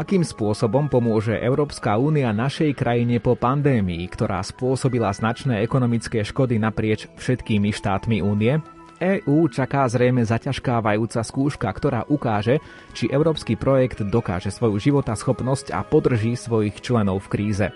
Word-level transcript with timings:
Akým 0.00 0.24
spôsobom 0.24 0.88
pomôže 0.88 1.36
Európska 1.36 2.00
únia 2.00 2.32
našej 2.32 2.72
krajine 2.72 3.20
po 3.20 3.36
pandémii, 3.36 4.08
ktorá 4.08 4.40
spôsobila 4.40 5.12
značné 5.12 5.60
ekonomické 5.60 6.24
škody 6.24 6.56
naprieč 6.56 7.04
všetkými 7.20 7.68
štátmi 7.68 8.24
únie? 8.24 8.64
EÚ 8.96 9.52
čaká 9.52 9.84
zrejme 9.84 10.24
zaťažkávajúca 10.24 11.20
skúška, 11.20 11.68
ktorá 11.68 12.08
ukáže, 12.08 12.64
či 12.96 13.12
európsky 13.12 13.60
projekt 13.60 14.00
dokáže 14.00 14.48
svoju 14.48 14.80
životaschopnosť 14.80 15.76
a 15.76 15.84
podrží 15.84 16.32
svojich 16.32 16.80
členov 16.80 17.28
v 17.28 17.36
kríze. 17.36 17.66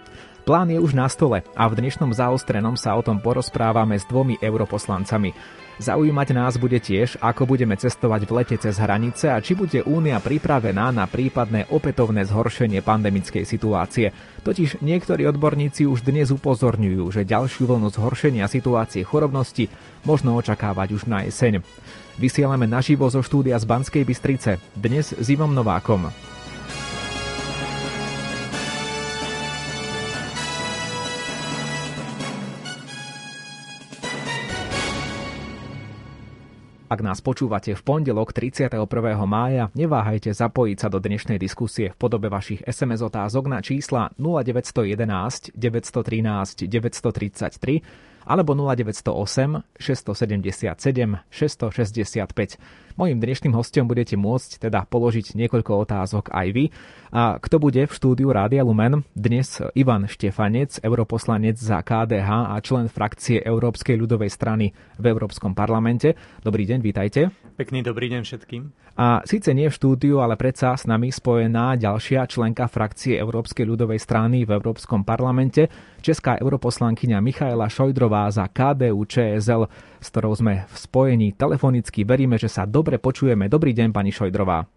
Plán 0.49 0.73
je 0.73 0.81
už 0.81 0.97
na 0.97 1.13
stole 1.13 1.45
a 1.53 1.65
v 1.69 1.77
dnešnom 1.77 2.09
zaostrenom 2.09 2.81
sa 2.81 2.97
o 2.97 3.05
tom 3.05 3.21
porozprávame 3.21 4.01
s 4.01 4.09
dvomi 4.09 4.41
europoslancami. 4.41 5.37
Zaujímať 5.75 6.39
nás 6.39 6.55
bude 6.55 6.79
tiež, 6.79 7.19
ako 7.19 7.51
budeme 7.51 7.75
cestovať 7.75 8.31
v 8.31 8.35
lete 8.39 8.57
cez 8.63 8.79
hranice 8.79 9.27
a 9.27 9.43
či 9.43 9.59
bude 9.59 9.83
Únia 9.83 10.23
pripravená 10.23 10.95
na 10.95 11.11
prípadné 11.11 11.67
opätovné 11.67 12.23
zhoršenie 12.31 12.79
pandemickej 12.79 13.43
situácie. 13.43 14.15
Totiž 14.47 14.79
niektorí 14.87 15.27
odborníci 15.27 15.91
už 15.91 16.07
dnes 16.07 16.31
upozorňujú, 16.31 17.11
že 17.11 17.27
ďalšiu 17.27 17.67
vlnu 17.67 17.91
zhoršenia 17.91 18.47
situácie 18.47 19.03
chorobnosti 19.03 19.67
možno 20.07 20.39
očakávať 20.39 20.95
už 20.95 21.03
na 21.11 21.27
jeseň. 21.27 21.67
Vysielame 22.23 22.71
naživo 22.71 23.11
zo 23.11 23.27
štúdia 23.27 23.59
z 23.59 23.67
Banskej 23.67 24.07
Bystrice, 24.07 24.63
dnes 24.79 25.11
s 25.11 25.27
Ivom 25.27 25.51
Novákom. 25.51 26.34
Ak 36.95 37.03
nás 37.03 37.19
počúvate 37.19 37.75
v 37.75 37.83
pondelok 37.83 38.31
31. 38.31 38.79
mája, 39.27 39.67
neváhajte 39.75 40.31
zapojiť 40.31 40.79
sa 40.79 40.87
do 40.87 41.03
dnešnej 41.03 41.43
diskusie 41.43 41.91
v 41.91 41.99
podobe 41.99 42.31
vašich 42.31 42.63
SMS 42.63 43.03
otázok 43.03 43.51
na 43.51 43.59
čísla 43.59 44.15
0911 44.15 45.59
913 45.59 46.71
933 46.71 48.14
alebo 48.25 48.57
0908 48.57 49.63
677 49.79 51.21
665. 51.29 52.59
Mojím 52.95 53.19
dnešným 53.19 53.59
hostom 53.59 53.91
budete 53.91 54.15
môcť 54.15 54.71
teda 54.71 54.87
položiť 54.87 55.35
niekoľko 55.35 55.83
otázok 55.83 56.31
aj 56.31 56.47
vy. 56.55 56.65
A 57.11 57.43
kto 57.43 57.59
bude 57.59 57.91
v 57.91 57.93
štúdiu 57.93 58.31
Rádia 58.31 58.63
Lumen? 58.63 59.03
Dnes 59.19 59.59
Ivan 59.75 60.07
Štefanec, 60.07 60.79
europoslanec 60.79 61.59
za 61.59 61.83
KDH 61.83 62.55
a 62.55 62.57
člen 62.63 62.87
frakcie 62.87 63.43
Európskej 63.43 63.99
ľudovej 63.99 64.31
strany 64.31 64.71
v 64.95 65.05
Európskom 65.11 65.59
parlamente. 65.59 66.15
Dobrý 66.47 66.71
deň, 66.71 66.79
vítajte. 66.87 67.35
Pekný 67.59 67.83
dobrý 67.83 68.11
deň 68.15 68.23
všetkým. 68.27 68.63
A 68.95 69.27
síce 69.27 69.51
nie 69.51 69.67
v 69.67 69.75
štúdiu, 69.75 70.23
ale 70.23 70.39
predsa 70.39 70.79
s 70.79 70.87
nami 70.87 71.11
spojená 71.11 71.75
ďalšia 71.75 72.31
členka 72.31 72.71
frakcie 72.71 73.19
Európskej 73.19 73.67
ľudovej 73.67 73.99
strany 73.99 74.47
v 74.47 74.55
Európskom 74.55 75.03
parlamente, 75.03 75.67
česká 76.05 76.37
europoslankyňa 76.37 77.25
Michaela 77.25 77.65
Šojdrová 77.73 78.29
za 78.29 78.45
KDU 78.45 79.09
ČSL, 79.09 79.65
s 80.05 80.07
ktorou 80.13 80.37
sme 80.37 80.69
v 80.69 80.77
spojení 80.77 81.33
telefonicky. 81.33 82.05
Veríme, 82.05 82.37
že 82.37 82.53
sa 82.53 82.69
dobre 82.69 83.01
počujeme. 83.01 83.49
Dobrý 83.49 83.73
deň, 83.73 83.89
pani 83.89 84.13
Šojdrová. 84.13 84.69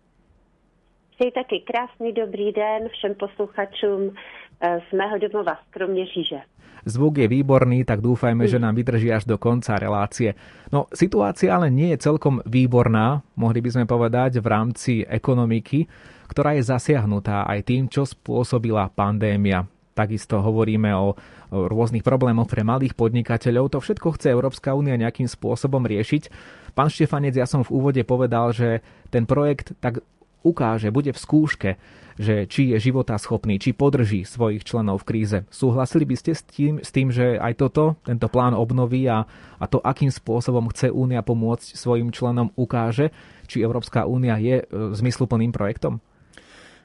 Přeji 1.19 1.31
taky 1.31 1.57
krásný 1.67 2.13
dobrý 2.13 2.51
den 2.55 2.88
všem 2.89 3.13
posluchačům 3.19 4.15
eh, 4.15 4.79
z 4.89 4.93
mého 4.95 5.17
domova 5.19 5.55
z 5.55 5.65
Kroměříže. 5.69 6.39
Zvuk 6.88 7.17
je 7.17 7.27
výborný, 7.27 7.83
tak 7.83 7.99
dúfajme, 7.99 8.47
že 8.47 8.63
nám 8.63 8.79
vydrží 8.79 9.11
až 9.11 9.27
do 9.27 9.35
konca 9.35 9.75
relácie. 9.75 10.39
No, 10.71 10.88
situácia 10.95 11.51
ale 11.51 11.67
nie 11.67 11.91
je 11.91 11.99
celkom 11.99 12.39
výborná, 12.47 13.19
mohli 13.35 13.59
by 13.59 13.69
sme 13.75 13.83
povedať, 13.83 14.39
v 14.39 14.47
rámci 14.47 14.94
ekonomiky, 15.03 15.83
ktorá 16.31 16.55
je 16.55 16.63
zasiahnutá 16.63 17.44
aj 17.44 17.59
tým, 17.67 17.91
čo 17.91 18.07
spôsobila 18.07 18.88
pandémia. 18.95 19.67
Takisto 19.97 20.45
hovoríme 20.45 20.93
o 20.93 21.17
rôznych 21.49 22.05
problémoch 22.05 22.45
pre 22.45 22.61
malých 22.61 22.93
podnikateľov. 22.93 23.73
To 23.73 23.79
všetko 23.81 24.13
chce 24.13 24.29
Európska 24.29 24.77
únia 24.77 24.93
nejakým 24.93 25.25
spôsobom 25.25 25.81
riešiť. 25.89 26.29
Pán 26.77 26.93
Štefanec, 26.93 27.33
ja 27.33 27.49
som 27.49 27.65
v 27.65 27.73
úvode 27.73 28.05
povedal, 28.05 28.53
že 28.53 28.85
ten 29.09 29.25
projekt 29.25 29.73
tak 29.81 30.05
ukáže, 30.45 30.93
bude 30.93 31.09
v 31.09 31.17
skúške 31.17 31.71
že 32.17 32.49
či 32.49 32.73
je 32.73 32.81
života 32.81 33.13
schopný, 33.21 33.61
či 33.61 33.77
podrží 33.77 34.25
svojich 34.25 34.65
členov 34.65 35.05
v 35.05 35.07
kríze. 35.13 35.37
Súhlasili 35.53 36.03
by 36.03 36.15
ste 36.17 36.33
s 36.33 36.41
tým, 36.49 36.81
s 36.81 36.89
tým 36.89 37.13
že 37.13 37.37
aj 37.37 37.53
toto, 37.61 38.01
tento 38.01 38.25
plán 38.25 38.57
obnovy 38.57 39.05
a, 39.05 39.23
a 39.61 39.65
to, 39.69 39.77
akým 39.77 40.09
spôsobom 40.09 40.65
chce 40.73 40.89
Únia 40.89 41.21
pomôcť 41.21 41.77
svojim 41.77 42.09
členom, 42.09 42.49
ukáže, 42.57 43.13
či 43.45 43.61
Európska 43.61 44.09
únia 44.09 44.35
je 44.41 44.59
e, 44.59 44.63
zmysluplným 44.97 45.53
projektom? 45.53 46.01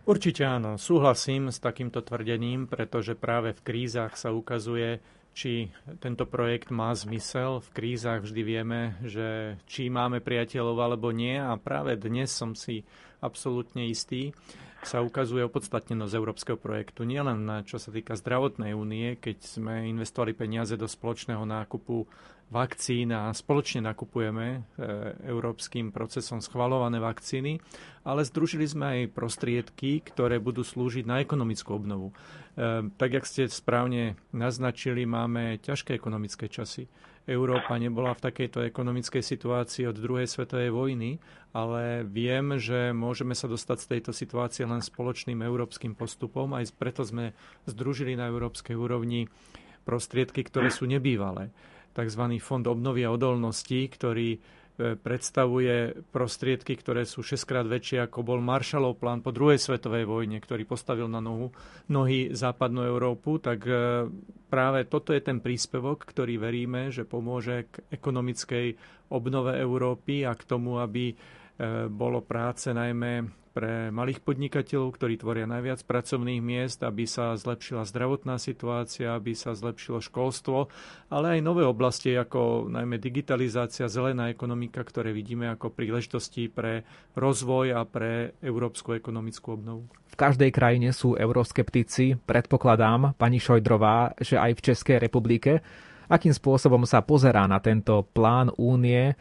Určite 0.02 0.42
áno, 0.42 0.82
súhlasím 0.82 1.54
s 1.54 1.62
takýmto 1.62 2.02
tvrdením, 2.02 2.66
pretože 2.66 3.14
práve 3.14 3.54
v 3.54 3.62
krízach 3.62 4.18
sa 4.18 4.34
ukazuje, 4.34 4.98
či 5.30 5.70
tento 6.02 6.26
projekt 6.26 6.74
má 6.74 6.90
zmysel. 6.90 7.62
V 7.62 7.68
krízach 7.70 8.26
vždy 8.26 8.42
vieme, 8.42 8.98
že 9.06 9.56
či 9.70 9.88
máme 9.94 10.18
priateľov 10.18 10.76
alebo 10.82 11.14
nie 11.14 11.38
a 11.38 11.54
práve 11.54 11.94
dnes 11.94 12.34
som 12.34 12.58
si 12.58 12.82
absolútne 13.22 13.86
istý, 13.86 14.34
sa 14.82 14.98
ukazuje 15.06 15.46
opodstatnenosť 15.46 16.18
európskeho 16.18 16.58
projektu. 16.58 17.06
Nielen 17.06 17.62
čo 17.62 17.78
sa 17.78 17.94
týka 17.94 18.18
zdravotnej 18.18 18.74
únie, 18.74 19.14
keď 19.14 19.38
sme 19.38 19.86
investovali 19.86 20.34
peniaze 20.34 20.74
do 20.74 20.90
spoločného 20.90 21.46
nákupu 21.46 22.10
vakcín 22.52 23.16
a 23.16 23.32
spoločne 23.32 23.88
nakupujeme 23.88 24.46
e, 24.46 24.58
európskym 25.24 25.88
procesom 25.88 26.44
schvalované 26.44 27.00
vakcíny, 27.00 27.56
ale 28.04 28.28
združili 28.28 28.68
sme 28.68 28.84
aj 29.08 29.16
prostriedky, 29.16 30.04
ktoré 30.04 30.36
budú 30.36 30.60
slúžiť 30.60 31.08
na 31.08 31.24
ekonomickú 31.24 31.72
obnovu. 31.72 32.12
E, 32.12 32.92
tak, 33.00 33.16
jak 33.16 33.24
ste 33.24 33.48
správne 33.48 34.20
naznačili, 34.36 35.08
máme 35.08 35.56
ťažké 35.64 35.96
ekonomické 35.96 36.52
časy. 36.52 36.84
Európa 37.22 37.78
nebola 37.78 38.18
v 38.18 38.24
takejto 38.28 38.66
ekonomickej 38.66 39.22
situácii 39.22 39.86
od 39.86 39.94
druhej 39.94 40.26
svetovej 40.26 40.74
vojny, 40.74 41.22
ale 41.54 42.02
viem, 42.02 42.58
že 42.58 42.90
môžeme 42.90 43.32
sa 43.38 43.46
dostať 43.46 43.78
z 43.78 43.88
tejto 43.96 44.12
situácie 44.12 44.66
len 44.66 44.82
spoločným 44.82 45.38
európskym 45.38 45.94
postupom. 45.94 46.50
Aj 46.58 46.66
preto 46.74 47.06
sme 47.06 47.30
združili 47.64 48.18
na 48.18 48.26
európskej 48.26 48.74
úrovni 48.74 49.30
prostriedky, 49.86 50.42
ktoré 50.42 50.74
sú 50.74 50.90
nebývalé. 50.90 51.54
Takzvaný 51.92 52.40
fond 52.40 52.64
obnovy 52.64 53.04
a 53.04 53.12
odolnosti, 53.12 53.88
ktorý 53.88 54.40
E, 54.72 54.96
predstavuje 54.96 56.00
prostriedky, 56.16 56.80
ktoré 56.80 57.04
sú 57.04 57.20
6 57.20 57.44
krát 57.44 57.68
väčšie 57.68 58.08
ako 58.08 58.24
bol 58.24 58.40
Marshallov 58.40 58.96
plán 58.96 59.20
po 59.20 59.28
druhej 59.28 59.60
svetovej 59.60 60.08
vojne, 60.08 60.40
ktorý 60.40 60.64
postavil 60.64 61.12
na 61.12 61.20
nohu, 61.20 61.52
nohy 61.92 62.32
západnú 62.32 62.80
Európu, 62.80 63.36
tak 63.36 63.68
e, 63.68 64.08
práve 64.48 64.88
toto 64.88 65.12
je 65.12 65.20
ten 65.20 65.44
príspevok, 65.44 66.08
ktorý 66.08 66.40
veríme, 66.40 66.88
že 66.88 67.04
pomôže 67.04 67.68
k 67.68 67.84
ekonomickej 67.92 68.66
obnove 69.12 69.60
Európy 69.60 70.24
a 70.24 70.32
k 70.32 70.48
tomu, 70.48 70.80
aby 70.80 71.12
e, 71.12 71.14
bolo 71.92 72.24
práce 72.24 72.72
najmä 72.72 73.41
pre 73.52 73.92
malých 73.92 74.24
podnikateľov, 74.24 74.96
ktorí 74.96 75.20
tvoria 75.20 75.44
najviac 75.44 75.84
pracovných 75.84 76.40
miest, 76.40 76.80
aby 76.80 77.04
sa 77.04 77.36
zlepšila 77.36 77.84
zdravotná 77.84 78.40
situácia, 78.40 79.12
aby 79.12 79.36
sa 79.36 79.52
zlepšilo 79.52 80.00
školstvo, 80.00 80.72
ale 81.12 81.38
aj 81.38 81.40
nové 81.44 81.62
oblasti 81.62 82.16
ako 82.16 82.72
najmä 82.72 82.96
digitalizácia, 82.96 83.92
zelená 83.92 84.32
ekonomika, 84.32 84.80
ktoré 84.80 85.12
vidíme 85.12 85.52
ako 85.52 85.68
príležitosti 85.68 86.48
pre 86.48 86.88
rozvoj 87.12 87.76
a 87.76 87.84
pre 87.84 88.32
európsku 88.40 88.96
ekonomickú 88.96 89.60
obnovu. 89.60 89.84
V 90.12 90.16
každej 90.16 90.52
krajine 90.52 90.92
sú 90.92 91.16
euroskeptici. 91.16 92.20
Predpokladám, 92.20 93.16
pani 93.16 93.40
Šojdrová, 93.40 94.16
že 94.20 94.36
aj 94.36 94.52
v 94.60 94.64
Českej 94.72 94.96
republike 95.00 95.64
akým 96.12 96.36
spôsobom 96.36 96.84
sa 96.84 97.00
pozerá 97.00 97.48
na 97.48 97.56
tento 97.56 98.04
plán 98.12 98.52
únie, 98.60 99.12
e, 99.12 99.14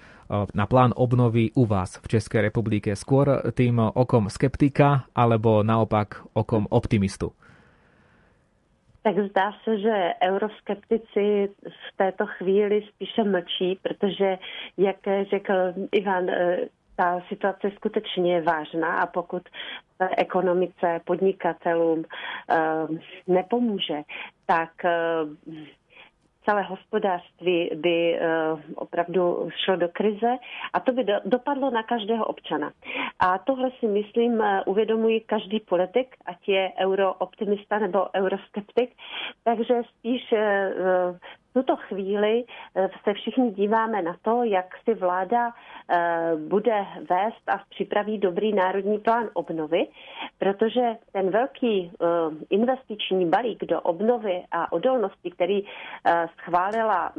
na 0.51 0.67
plán 0.67 0.91
obnovy 0.91 1.55
u 1.55 1.63
vás 1.63 2.03
v 2.03 2.19
Českej 2.19 2.51
republike? 2.51 2.91
Skôr 2.99 3.39
tým 3.55 3.79
okom 3.79 4.27
skeptika 4.27 5.07
alebo 5.15 5.63
naopak 5.63 6.27
okom 6.35 6.67
optimistu? 6.67 7.31
Tak 9.01 9.15
zdá 9.17 9.51
se, 9.63 9.79
že 9.79 10.13
euroskeptici 10.21 11.49
v 11.65 11.89
této 11.97 12.25
chvíli 12.37 12.85
spíše 12.93 13.23
mlčí, 13.23 13.79
protože, 13.81 14.37
jak 14.77 14.97
řekl 15.29 15.53
Ivan, 15.91 16.29
e, 16.29 16.67
ta 16.95 17.19
situace 17.29 17.71
skutečně 17.75 18.33
je 18.35 18.41
vážná 18.41 18.99
a 19.01 19.05
pokud 19.05 19.41
ekonomice, 20.17 21.01
podnikatelům 21.05 22.03
e, 22.03 22.05
nepomůže, 23.27 24.01
tak 24.45 24.69
celé 26.45 26.61
hospodářství 26.63 27.69
by 27.75 28.15
eh, 28.15 28.27
opravdu 28.75 29.49
šlo 29.65 29.75
do 29.75 29.87
krize 29.93 30.37
a 30.73 30.79
to 30.79 30.91
by 30.91 31.05
dopadlo 31.25 31.69
na 31.71 31.83
každého 31.83 32.25
občana. 32.25 32.71
A 33.19 33.37
tohle 33.37 33.71
si 33.79 33.87
myslím 33.87 34.41
eh, 34.41 34.61
uvědomují 34.65 35.21
každý 35.21 35.59
politik, 35.59 36.15
ať 36.25 36.49
je 36.49 36.71
eurooptimista 36.79 37.79
nebo 37.79 38.07
euroskeptik, 38.15 38.89
takže 39.43 39.73
spíš 39.89 40.33
eh, 41.55 41.61
tuto 41.61 41.75
chvíli 41.75 42.43
eh, 42.75 42.89
se 43.03 43.13
všichni 43.13 43.51
díváme 43.51 44.01
na 44.01 44.15
to, 44.21 44.43
jak 44.43 44.65
si 44.83 44.93
vláda 44.93 45.53
eh, 45.89 46.31
bude 46.47 46.85
vést 47.09 47.49
a 47.49 47.61
připraví 47.69 48.17
dobrý 48.17 48.53
národní 48.53 48.99
plán 48.99 49.29
obnovy, 49.33 49.87
protože 50.37 50.95
ten 51.11 51.29
velký 51.29 51.91
eh, 51.91 52.05
investiční 52.49 53.25
balík 53.29 53.65
do 53.65 53.81
obnovy 53.81 54.43
a 54.51 54.71
odolnosti, 54.71 55.31
který 55.31 55.61
schválila 56.39 57.11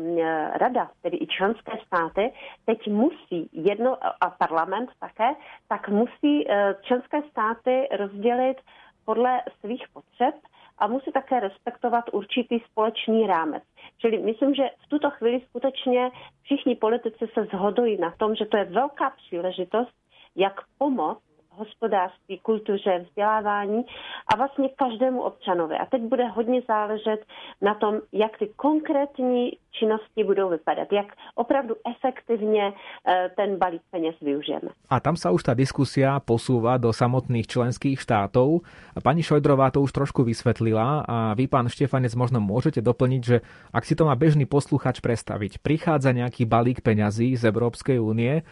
rada, 0.54 0.90
tedy 1.02 1.16
i 1.16 1.26
členské 1.26 1.72
státy, 1.86 2.32
teď 2.64 2.88
musí 2.88 3.50
jedno 3.52 3.96
a 4.20 4.30
parlament 4.30 4.90
také, 5.00 5.28
tak 5.68 5.88
musí 5.88 6.46
členské 6.82 7.22
státy 7.30 7.88
rozdělit 7.98 8.56
podle 9.04 9.40
svých 9.60 9.84
potřeb 9.92 10.34
a 10.78 10.86
musí 10.86 11.12
také 11.12 11.40
respektovat 11.40 12.04
určitý 12.12 12.58
společný 12.70 13.26
rámec. 13.26 13.62
Čili 13.98 14.18
myslím, 14.18 14.54
že 14.54 14.62
v 14.86 14.88
tuto 14.88 15.10
chvíli 15.10 15.40
skutečně 15.48 16.10
všichni 16.42 16.76
politici 16.76 17.26
se 17.34 17.44
zhodují 17.44 18.00
na 18.00 18.10
tom, 18.10 18.34
že 18.34 18.46
to 18.46 18.56
je 18.56 18.64
velká 18.64 19.10
příležitost, 19.10 19.92
jak 20.36 20.60
pomoct 20.78 21.22
hospodářství, 21.54 22.38
kultuře, 22.38 22.98
vzdělávání 22.98 23.84
a 24.32 24.36
vlastně 24.36 24.68
každému 24.68 25.22
občanovi. 25.22 25.78
A 25.78 25.86
teď 25.86 26.02
bude 26.02 26.26
hodně 26.26 26.62
záležet 26.68 27.24
na 27.60 27.74
tom, 27.74 28.00
jak 28.12 28.38
ty 28.38 28.46
konkrétní 28.56 29.58
činnosti 29.72 30.24
budou 30.24 30.48
vypadat, 30.48 30.92
jak 30.92 31.06
opravdu 31.34 31.74
efektivně 31.96 32.72
eh, 32.72 33.30
ten 33.36 33.56
balík 33.56 33.82
peněz 33.90 34.14
využijeme. 34.20 34.70
A 34.90 35.00
tam 35.00 35.16
sa 35.16 35.32
už 35.32 35.42
tá 35.42 35.56
diskusia 35.56 36.20
posúva 36.20 36.76
do 36.76 36.92
samotných 36.92 37.48
členských 37.48 37.96
štátov. 37.96 38.62
Pani 39.00 39.24
Šojdrová 39.24 39.72
to 39.72 39.80
už 39.80 39.92
trošku 39.92 40.22
vysvetlila 40.22 41.04
a 41.08 41.16
vy, 41.32 41.48
pán 41.48 41.68
Štefanec, 41.72 42.12
možno 42.12 42.44
môžete 42.44 42.84
doplniť, 42.84 43.22
že 43.24 43.36
ak 43.72 43.88
si 43.88 43.96
to 43.96 44.04
má 44.04 44.14
bežný 44.14 44.44
posluchač 44.44 45.00
predstaviť, 45.00 45.64
prichádza 45.64 46.12
nejaký 46.12 46.44
balík 46.44 46.84
peňazí 46.84 47.32
z 47.34 47.48
Európskej 47.48 47.96
únie, 47.96 48.44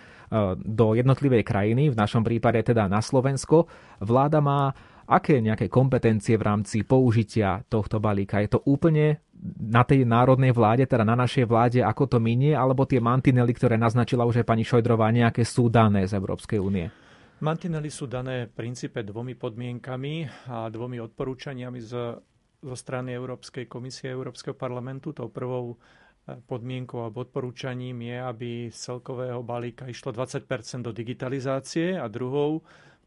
do 0.54 0.94
jednotlivej 0.94 1.42
krajiny, 1.42 1.90
v 1.90 1.98
našom 1.98 2.22
prípade 2.22 2.62
teda 2.62 2.86
na 2.86 3.02
Slovensko. 3.02 3.66
Vláda 3.98 4.38
má 4.38 4.78
aké 5.10 5.42
nejaké 5.42 5.66
kompetencie 5.66 6.38
v 6.38 6.46
rámci 6.46 6.86
použitia 6.86 7.66
tohto 7.66 7.98
balíka? 7.98 8.38
Je 8.38 8.54
to 8.54 8.62
úplne 8.62 9.18
na 9.58 9.82
tej 9.82 10.06
národnej 10.06 10.54
vláde, 10.54 10.86
teda 10.86 11.02
na 11.02 11.18
našej 11.18 11.50
vláde, 11.50 11.80
ako 11.82 12.06
to 12.06 12.18
minie, 12.22 12.54
alebo 12.54 12.86
tie 12.86 13.02
mantinely, 13.02 13.50
ktoré 13.50 13.74
naznačila 13.74 14.22
už 14.28 14.44
aj 14.44 14.46
pani 14.46 14.62
Šojdrová, 14.62 15.10
nejaké 15.10 15.42
sú 15.42 15.66
dané 15.72 16.06
z 16.06 16.14
Európskej 16.14 16.60
únie? 16.62 16.86
Mantinely 17.40 17.88
sú 17.88 18.04
dané 18.04 18.46
v 18.46 18.52
princípe 18.52 19.00
dvomi 19.00 19.32
podmienkami 19.32 20.28
a 20.52 20.68
dvomi 20.68 21.00
odporúčaniami 21.00 21.80
z, 21.80 21.92
zo 22.60 22.76
strany 22.76 23.16
Európskej 23.16 23.64
komisie 23.64 24.12
a 24.12 24.16
Európskeho 24.16 24.52
parlamentu. 24.52 25.16
Tou 25.16 25.32
prvou 25.32 25.80
podmienkou 26.28 27.00
alebo 27.00 27.24
odporúčaním 27.24 28.04
je, 28.04 28.16
aby 28.20 28.50
z 28.68 28.76
celkového 28.76 29.40
balíka 29.40 29.88
išlo 29.88 30.12
20% 30.12 30.44
do 30.84 30.92
digitalizácie 30.92 31.96
a 31.96 32.06
druhou 32.12 32.60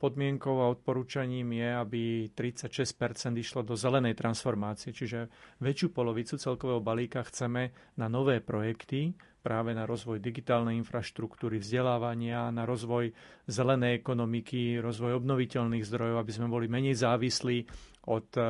podmienkou 0.04 0.60
a 0.60 0.68
odporúčaním 0.76 1.56
je, 1.56 1.70
aby 1.72 2.02
36% 2.36 3.32
išlo 3.40 3.64
do 3.64 3.80
zelenej 3.80 4.20
transformácie, 4.20 4.92
čiže 4.92 5.32
väčšiu 5.64 5.96
polovicu 5.96 6.36
celkového 6.36 6.84
balíka 6.84 7.24
chceme 7.24 7.72
na 7.96 8.12
nové 8.12 8.44
projekty, 8.44 9.16
práve 9.40 9.72
na 9.72 9.88
rozvoj 9.88 10.20
digitálnej 10.20 10.76
infraštruktúry, 10.80 11.60
vzdelávania, 11.60 12.52
na 12.52 12.64
rozvoj 12.68 13.12
zelenej 13.48 14.00
ekonomiky, 14.00 14.80
rozvoj 14.80 15.20
obnoviteľných 15.20 15.84
zdrojov, 15.84 16.20
aby 16.20 16.32
sme 16.32 16.48
boli 16.48 16.72
menej 16.72 17.00
závislí 17.00 17.68
od 18.08 18.28
e, 18.36 18.42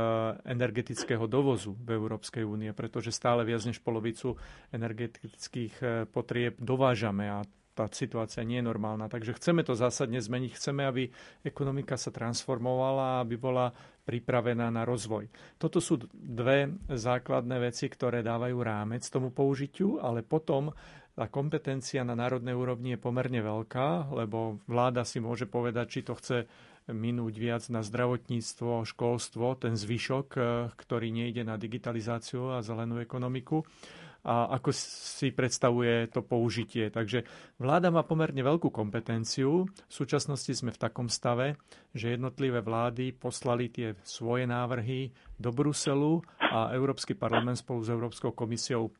energetického 0.50 1.26
dovozu 1.30 1.78
v 1.78 1.98
Európskej 1.98 2.46
únie, 2.46 2.74
pretože 2.78 3.14
stále 3.14 3.46
viac 3.46 3.62
než 3.66 3.82
polovicu 3.82 4.38
energetických 4.70 5.74
e, 5.82 5.86
potrieb 6.10 6.58
dovážame 6.62 7.30
a 7.30 7.46
tá 7.74 7.90
situácia 7.90 8.46
nie 8.46 8.62
je 8.62 8.70
normálna. 8.70 9.10
Takže 9.10 9.36
chceme 9.38 9.66
to 9.66 9.74
zásadne 9.74 10.22
zmeniť. 10.22 10.52
Chceme, 10.54 10.86
aby 10.86 11.10
ekonomika 11.42 11.98
sa 11.98 12.14
transformovala, 12.14 13.26
aby 13.26 13.36
bola 13.36 13.74
pripravená 14.06 14.70
na 14.70 14.86
rozvoj. 14.86 15.28
Toto 15.58 15.82
sú 15.82 15.98
dve 16.14 16.70
základné 16.92 17.58
veci, 17.58 17.90
ktoré 17.90 18.22
dávajú 18.22 18.58
rámec 18.62 19.02
tomu 19.10 19.34
použitiu, 19.34 19.98
ale 19.98 20.22
potom 20.22 20.70
tá 21.14 21.30
kompetencia 21.30 22.02
na 22.02 22.18
národnej 22.18 22.58
úrovni 22.58 22.98
je 22.98 23.00
pomerne 23.02 23.42
veľká, 23.42 24.14
lebo 24.14 24.58
vláda 24.66 25.06
si 25.06 25.22
môže 25.22 25.46
povedať, 25.46 25.86
či 25.90 26.02
to 26.02 26.18
chce 26.18 26.50
minúť 26.90 27.34
viac 27.40 27.64
na 27.72 27.80
zdravotníctvo, 27.80 28.84
školstvo, 28.84 29.56
ten 29.56 29.80
zvyšok, 29.80 30.28
ktorý 30.76 31.08
nejde 31.16 31.48
na 31.48 31.56
digitalizáciu 31.56 32.60
a 32.60 32.66
zelenú 32.66 33.00
ekonomiku 33.00 33.64
a 34.24 34.56
ako 34.56 34.72
si 34.72 35.36
predstavuje 35.36 36.08
to 36.08 36.24
použitie. 36.24 36.88
Takže 36.88 37.28
vláda 37.60 37.92
má 37.92 38.02
pomerne 38.02 38.40
veľkú 38.40 38.72
kompetenciu. 38.72 39.68
V 39.68 39.94
súčasnosti 39.94 40.48
sme 40.50 40.72
v 40.72 40.80
takom 40.80 41.12
stave, 41.12 41.60
že 41.92 42.16
jednotlivé 42.16 42.64
vlády 42.64 43.12
poslali 43.12 43.68
tie 43.68 44.00
svoje 44.02 44.48
návrhy 44.48 45.12
do 45.36 45.52
Bruselu 45.52 46.24
a 46.40 46.72
Európsky 46.72 47.14
parlament 47.14 47.60
spolu 47.60 47.84
s 47.84 47.92
Európskou 47.92 48.32
komisiou 48.32 48.96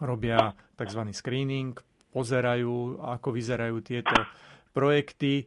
robia 0.00 0.52
tzv. 0.76 1.00
screening, 1.12 1.76
pozerajú, 2.08 3.00
ako 3.00 3.28
vyzerajú 3.32 3.76
tieto 3.80 4.16
projekty. 4.72 5.40
E, 5.40 5.44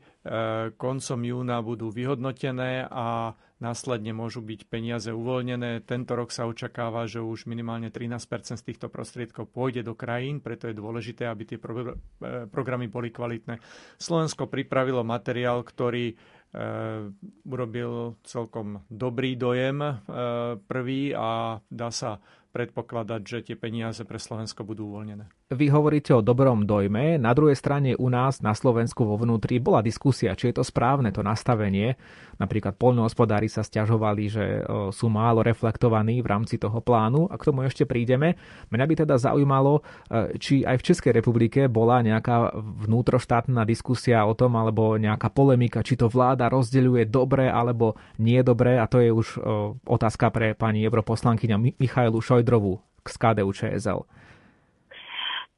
koncom 0.74 1.20
júna 1.22 1.62
budú 1.62 1.90
vyhodnotené 1.90 2.86
a 2.86 3.34
Následne 3.60 4.16
môžu 4.16 4.40
byť 4.40 4.72
peniaze 4.72 5.12
uvoľnené. 5.12 5.84
Tento 5.84 6.16
rok 6.16 6.32
sa 6.32 6.48
očakáva, 6.48 7.12
že 7.12 7.20
už 7.20 7.44
minimálne 7.44 7.92
13 7.92 8.56
z 8.56 8.64
týchto 8.64 8.88
prostriedkov 8.88 9.52
pôjde 9.52 9.84
do 9.84 10.00
krajín, 10.00 10.40
preto 10.40 10.72
je 10.72 10.80
dôležité, 10.80 11.28
aby 11.28 11.44
tie 11.44 11.60
eh, 11.60 12.48
programy 12.48 12.88
boli 12.88 13.12
kvalitné. 13.12 13.60
Slovensko 14.00 14.48
pripravilo 14.48 15.04
materiál, 15.04 15.60
ktorý 15.68 16.16
E, 16.50 16.66
urobil 17.46 18.18
celkom 18.26 18.82
dobrý 18.90 19.38
dojem 19.38 19.86
e, 19.86 19.94
prvý 20.58 21.14
a 21.14 21.62
dá 21.70 21.94
sa 21.94 22.18
predpokladať, 22.50 23.22
že 23.26 23.38
tie 23.46 23.56
peniaze 23.56 24.02
pre 24.06 24.18
Slovensko 24.18 24.66
budú 24.66 24.90
uvoľnené. 24.90 25.30
Vy 25.50 25.70
hovoríte 25.74 26.14
o 26.14 26.26
dobrom 26.26 26.66
dojme, 26.66 27.18
na 27.18 27.34
druhej 27.34 27.58
strane 27.58 27.98
u 27.98 28.10
nás 28.10 28.42
na 28.42 28.54
Slovensku 28.54 29.06
vo 29.06 29.18
vnútri 29.18 29.58
bola 29.58 29.82
diskusia, 29.86 30.38
či 30.38 30.50
je 30.50 30.62
to 30.62 30.64
správne 30.66 31.10
to 31.14 31.26
nastavenie. 31.26 31.98
Napríklad 32.38 32.78
poľnohospodári 32.78 33.50
sa 33.50 33.66
stiažovali, 33.66 34.24
že 34.30 34.46
sú 34.94 35.12
málo 35.12 35.42
reflektovaní 35.42 36.22
v 36.22 36.30
rámci 36.30 36.62
toho 36.62 36.80
plánu 36.80 37.28
a 37.30 37.36
k 37.36 37.50
tomu 37.50 37.66
ešte 37.66 37.84
prídeme. 37.84 38.38
Mňa 38.70 38.86
by 38.86 38.94
teda 39.06 39.16
zaujímalo, 39.20 39.82
e, 40.08 40.38
či 40.38 40.62
aj 40.64 40.80
v 40.80 40.86
Českej 40.94 41.12
republike 41.18 41.68
bola 41.68 42.00
nejaká 42.06 42.54
vnútroštátna 42.86 43.66
diskusia 43.66 44.24
o 44.24 44.38
tom, 44.38 44.56
alebo 44.56 44.96
nejaká 44.96 45.34
polemika, 45.34 45.84
či 45.84 45.98
to 45.98 46.08
vláda 46.08 46.48
rozdeľuje 46.48 47.10
dobre 47.10 47.50
alebo 47.50 47.98
nie 48.22 48.40
dobre 48.46 48.78
a 48.78 48.86
to 48.86 49.02
je 49.02 49.10
už 49.12 49.28
otázka 49.86 50.30
pre 50.30 50.54
pani 50.54 50.86
europoslankyňa 50.86 51.80
Michailu 51.82 52.22
Šojdrovu 52.50 52.80
z 53.08 53.18
KDU 53.18 53.54
ČSL. 53.54 54.00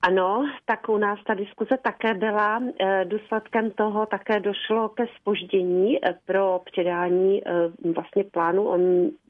Ano, 0.01 0.45
tak 0.65 0.89
u 0.89 0.97
nás 0.97 1.19
ta 1.27 1.33
diskuze 1.33 1.77
také 1.83 2.13
byla. 2.13 2.59
E, 2.79 3.05
důsledkem 3.05 3.71
toho 3.71 4.05
také 4.05 4.39
došlo 4.39 4.89
ke 4.89 5.05
spoždění 5.19 6.05
e, 6.05 6.13
pro 6.25 6.61
předání 6.65 7.47
e, 7.47 7.51
vlastně 7.95 8.23
plánu. 8.23 8.67
On, 8.67 8.81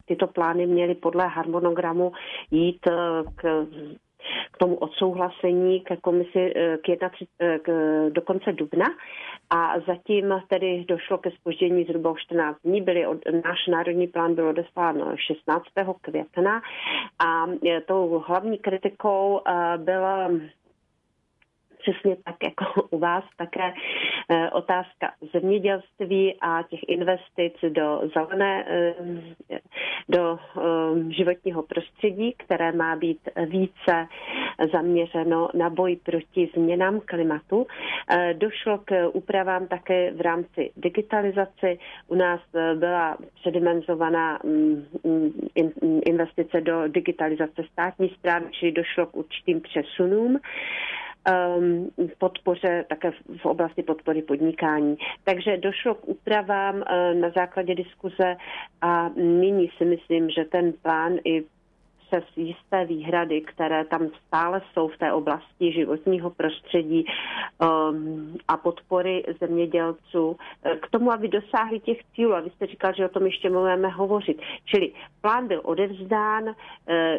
tyto 0.06 0.28
plány 0.28 0.68
měly 0.68 0.96
podle 0.96 1.28
harmonogramu 1.28 2.12
jít 2.52 2.88
k 3.36 3.68
k 4.52 4.58
tomu 4.58 4.76
odsouhlasení 4.76 5.82
ke 5.82 5.98
komisi 5.98 6.54
k, 6.84 6.90
jedna, 6.90 7.10
k, 7.62 7.70
do 8.10 8.22
konce 8.22 8.52
dubna 8.52 8.86
a 9.50 9.80
zatím 9.80 10.42
tedy 10.48 10.86
došlo 10.88 11.18
ke 11.18 11.32
spoždění 11.32 11.84
zhruba 11.84 12.14
14 12.18 12.58
dní. 12.64 12.82
Byly 12.82 13.08
od, 13.08 13.18
náš 13.46 13.68
národní 13.68 14.08
plán 14.08 14.36
byl 14.36 14.48
odeslán 14.48 15.16
16. 15.16 15.64
května 16.02 16.62
a 17.20 17.46
tou 17.86 18.24
hlavní 18.28 18.58
kritikou 18.58 19.42
byla 19.78 20.30
přesně 21.82 22.16
tak 22.24 22.36
jako 22.44 22.66
u 22.90 22.98
vás 23.00 23.24
také 23.38 23.74
eh, 24.30 24.50
otázka 24.50 25.12
zemědělství 25.34 26.36
a 26.42 26.64
těch 26.64 26.80
investic 26.88 27.54
do 27.70 28.02
zelené, 28.14 28.66
eh, 28.68 28.96
do 30.10 30.40
eh, 30.40 31.14
životního 31.14 31.64
prostředí, 31.64 32.34
které 32.38 32.72
má 32.72 32.96
být 32.96 33.20
více 33.46 34.08
zaměřeno 34.72 35.50
na 35.54 35.70
boj 35.70 35.96
proti 35.96 36.50
změnám 36.56 37.00
klimatu. 37.06 37.68
Došlo 38.34 38.78
k 38.78 39.10
úpravám 39.14 39.68
také 39.68 40.12
v 40.14 40.22
rámci 40.22 40.72
digitalizace. 40.78 41.76
U 42.08 42.16
nás 42.16 42.42
byla 42.76 43.18
předimenzovaná 43.34 44.40
mm, 44.44 44.86
mm, 45.04 46.02
investice 46.06 46.62
do 46.62 46.88
digitalizace 46.88 47.64
státní 47.72 48.10
zprávy, 48.10 48.46
čili 48.52 48.72
došlo 48.72 49.06
k 49.06 49.16
určitým 49.16 49.62
přesunům. 49.62 50.40
Um, 51.30 51.90
podpoře 52.18 52.86
také 52.90 53.12
v 53.42 53.46
oblasti 53.46 53.84
podpory 53.84 54.22
podnikání. 54.22 54.98
Takže 55.24 55.58
došlo 55.58 55.96
k 55.96 56.08
úpravám 56.08 56.76
uh, 56.76 56.84
na 57.20 57.30
základě 57.30 57.76
diskuze 57.76 58.36
a 58.82 59.10
nyní 59.10 59.70
si 59.78 59.86
myslím, 59.86 60.30
že 60.30 60.46
ten 60.46 60.74
plán 60.82 61.18
i 61.26 61.44
přes 62.12 62.24
jisté 62.36 62.86
výhrady, 62.86 63.42
které 63.42 63.86
tam 63.86 64.08
stále 64.28 64.62
jsou 64.74 64.88
v 64.88 64.98
té 64.98 65.14
oblasti 65.14 65.72
životního 65.72 66.30
prostředí 66.30 67.06
um, 67.06 68.38
a 68.48 68.58
podpory 68.58 69.24
zemědělců 69.40 70.38
eh, 70.64 70.76
k 70.76 70.90
tomu, 70.90 71.12
aby 71.12 71.28
dosáhli 71.28 71.80
těch 71.80 71.98
cílů. 72.16 72.34
A 72.34 72.40
vy 72.40 72.50
jste 72.50 72.66
říkal, 72.66 72.94
že 72.94 73.06
o 73.06 73.10
tom 73.10 73.26
ještě 73.26 73.50
můžeme 73.50 73.88
hovořit. 73.88 74.42
Čili 74.66 74.92
plán 75.22 75.48
byl 75.48 75.62
odevzdán 75.64 76.44
uh, 76.44 76.54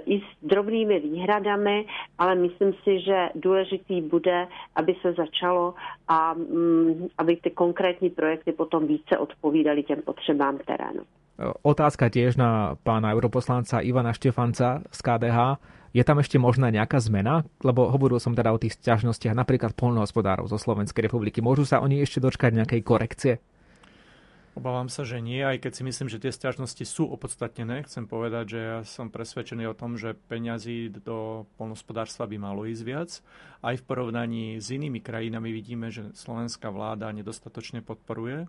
i 0.06 0.20
s 0.20 0.46
drobnými 0.46 1.00
výhradami, 1.00 1.86
ale 2.18 2.34
myslím 2.34 2.72
si, 2.72 3.00
že 3.00 3.28
důležitý 3.34 4.00
bude, 4.00 4.48
aby 4.76 4.94
se 5.02 5.12
začalo 5.12 5.74
a 6.08 6.32
um, 6.32 7.08
aby 7.18 7.36
ty 7.36 7.50
konkrétní 7.50 8.10
projekty 8.10 8.52
potom 8.52 8.86
více 8.86 9.18
odpovídaly 9.18 9.82
těm 9.82 10.02
potřebám 10.02 10.58
terénu. 10.58 11.02
Otázka 11.66 12.06
tiež 12.06 12.38
na 12.38 12.78
pána 12.86 13.10
europoslanca 13.10 13.82
Ivana 13.82 14.14
Štefanca 14.14 14.86
z 14.88 14.98
KDH. 15.02 15.58
Je 15.92 16.02
tam 16.06 16.22
ešte 16.22 16.40
možná 16.40 16.72
nejaká 16.72 17.02
zmena? 17.02 17.44
Lebo 17.60 17.90
hovoril 17.90 18.22
som 18.22 18.32
teda 18.32 18.54
o 18.54 18.62
tých 18.62 18.78
sťažnostiach 18.80 19.36
napríklad 19.36 19.76
polnohospodárov 19.76 20.48
zo 20.48 20.56
Slovenskej 20.56 21.10
republiky. 21.10 21.44
Môžu 21.44 21.68
sa 21.68 21.82
oni 21.82 22.00
ešte 22.00 22.22
dočkať 22.22 22.56
nejakej 22.56 22.80
korekcie? 22.86 23.34
Obávam 24.52 24.92
sa, 24.92 25.00
že 25.00 25.16
nie, 25.24 25.40
aj 25.40 25.64
keď 25.64 25.72
si 25.72 25.82
myslím, 25.82 26.08
že 26.12 26.20
tie 26.20 26.28
stiažnosti 26.28 26.84
sú 26.84 27.08
opodstatnené. 27.08 27.88
Chcem 27.88 28.04
povedať, 28.04 28.44
že 28.52 28.60
ja 28.60 28.78
som 28.84 29.08
presvedčený 29.08 29.64
o 29.64 29.72
tom, 29.72 29.96
že 29.96 30.12
peňazí 30.28 30.92
do 30.92 31.48
polnospodárstva 31.56 32.28
by 32.28 32.36
malo 32.36 32.68
ísť 32.68 32.84
viac. 32.84 33.10
Aj 33.64 33.72
v 33.72 33.86
porovnaní 33.88 34.60
s 34.60 34.68
inými 34.68 35.00
krajinami 35.00 35.56
vidíme, 35.56 35.88
že 35.88 36.12
slovenská 36.12 36.68
vláda 36.68 37.08
nedostatočne 37.16 37.80
podporuje 37.80 38.44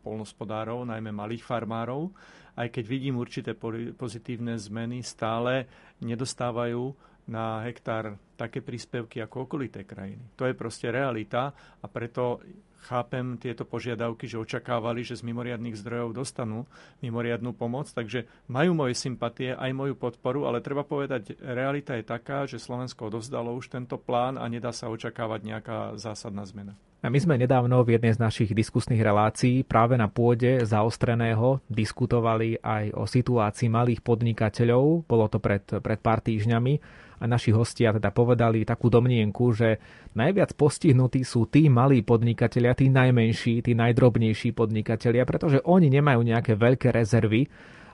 polnospodárov, 0.00 0.88
najmä 0.88 1.12
malých 1.12 1.44
farmárov, 1.44 2.10
aj 2.56 2.68
keď 2.72 2.84
vidím 2.88 3.20
určité 3.20 3.56
pozitívne 3.94 4.58
zmeny, 4.58 5.00
stále 5.00 5.70
nedostávajú 6.02 6.92
na 7.30 7.62
hektár 7.62 8.18
také 8.34 8.58
príspevky 8.58 9.22
ako 9.22 9.46
okolité 9.46 9.86
krajiny. 9.86 10.34
To 10.34 10.48
je 10.48 10.58
proste 10.58 10.90
realita 10.90 11.54
a 11.54 11.86
preto 11.86 12.42
chápem 12.88 13.36
tieto 13.36 13.68
požiadavky, 13.68 14.24
že 14.24 14.40
očakávali, 14.40 15.04
že 15.04 15.20
z 15.20 15.26
mimoriadných 15.28 15.76
zdrojov 15.76 16.16
dostanú 16.16 16.64
mimoriadnú 17.04 17.52
pomoc, 17.52 17.92
takže 17.92 18.24
majú 18.48 18.72
moje 18.72 18.96
sympatie, 18.96 19.52
aj 19.52 19.70
moju 19.76 19.94
podporu, 20.00 20.48
ale 20.48 20.64
treba 20.64 20.82
povedať, 20.82 21.36
realita 21.38 21.94
je 22.00 22.04
taká, 22.08 22.48
že 22.48 22.56
Slovensko 22.56 23.12
odovzdalo 23.12 23.52
už 23.52 23.68
tento 23.68 24.00
plán 24.00 24.40
a 24.40 24.48
nedá 24.48 24.72
sa 24.72 24.88
očakávať 24.88 25.40
nejaká 25.44 25.78
zásadná 26.00 26.42
zmena. 26.48 26.72
My 27.00 27.16
sme 27.16 27.40
nedávno 27.40 27.80
v 27.80 27.96
jednej 27.96 28.12
z 28.12 28.20
našich 28.20 28.50
diskusných 28.52 29.00
relácií 29.00 29.64
práve 29.64 29.96
na 29.96 30.12
pôde 30.12 30.60
zaostreného 30.68 31.64
diskutovali 31.64 32.60
aj 32.60 32.92
o 32.92 33.08
situácii 33.08 33.72
malých 33.72 34.04
podnikateľov. 34.04 35.08
Bolo 35.08 35.24
to 35.32 35.40
pred, 35.40 35.64
pred 35.64 35.96
pár 35.96 36.20
týždňami 36.20 36.76
a 37.20 37.24
naši 37.24 37.56
hostia 37.56 37.96
teda 37.96 38.12
povedali 38.12 38.68
takú 38.68 38.92
domnienku, 38.92 39.48
že 39.56 39.80
najviac 40.12 40.52
postihnutí 40.52 41.24
sú 41.24 41.48
tí 41.48 41.72
malí 41.72 42.04
podnikatelia, 42.04 42.76
tí 42.76 42.92
najmenší, 42.92 43.64
tí 43.64 43.72
najdrobnejší 43.72 44.52
podnikatelia, 44.52 45.24
pretože 45.24 45.64
oni 45.64 45.88
nemajú 45.88 46.20
nejaké 46.20 46.52
veľké 46.52 46.92
rezervy 46.92 47.48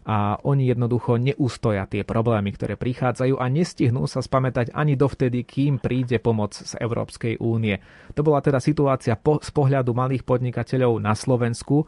a 0.07 0.39
oni 0.47 0.71
jednoducho 0.71 1.19
neústoja 1.19 1.91
tie 1.91 2.07
problémy, 2.07 2.55
ktoré 2.55 2.79
prichádzajú 2.79 3.43
a 3.43 3.51
nestihnú 3.51 4.07
sa 4.07 4.23
spamätať 4.23 4.71
ani 4.71 4.95
dovtedy, 4.95 5.43
kým 5.43 5.83
príde 5.83 6.23
pomoc 6.23 6.55
z 6.55 6.79
Európskej 6.79 7.43
únie. 7.43 7.83
To 8.15 8.23
bola 8.23 8.39
teda 8.39 8.63
situácia 8.63 9.19
po, 9.19 9.43
z 9.43 9.51
pohľadu 9.51 9.91
malých 9.91 10.23
podnikateľov 10.23 11.03
na 11.03 11.11
Slovensku. 11.19 11.83
E, 11.83 11.87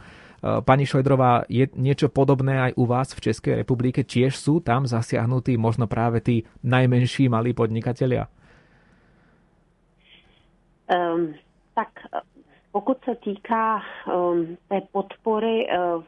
pani 0.66 0.82
Šojdrová, 0.82 1.46
je 1.46 1.70
niečo 1.78 2.10
podobné 2.10 2.58
aj 2.58 2.72
u 2.74 2.90
vás 2.90 3.14
v 3.14 3.30
Českej 3.30 3.62
republike? 3.62 4.02
Tiež 4.02 4.34
sú 4.34 4.58
tam 4.58 4.82
zasiahnutí 4.82 5.54
možno 5.54 5.86
práve 5.86 6.18
tí 6.18 6.42
najmenší 6.66 7.30
malí 7.30 7.54
podnikatelia? 7.54 8.26
Um, 10.90 11.38
tak 11.74 11.88
pokud 12.72 12.98
se 13.04 13.14
týká 13.14 13.82
um, 14.10 14.56
té 14.68 14.80
podpory 14.92 15.68
uh, 15.70 16.02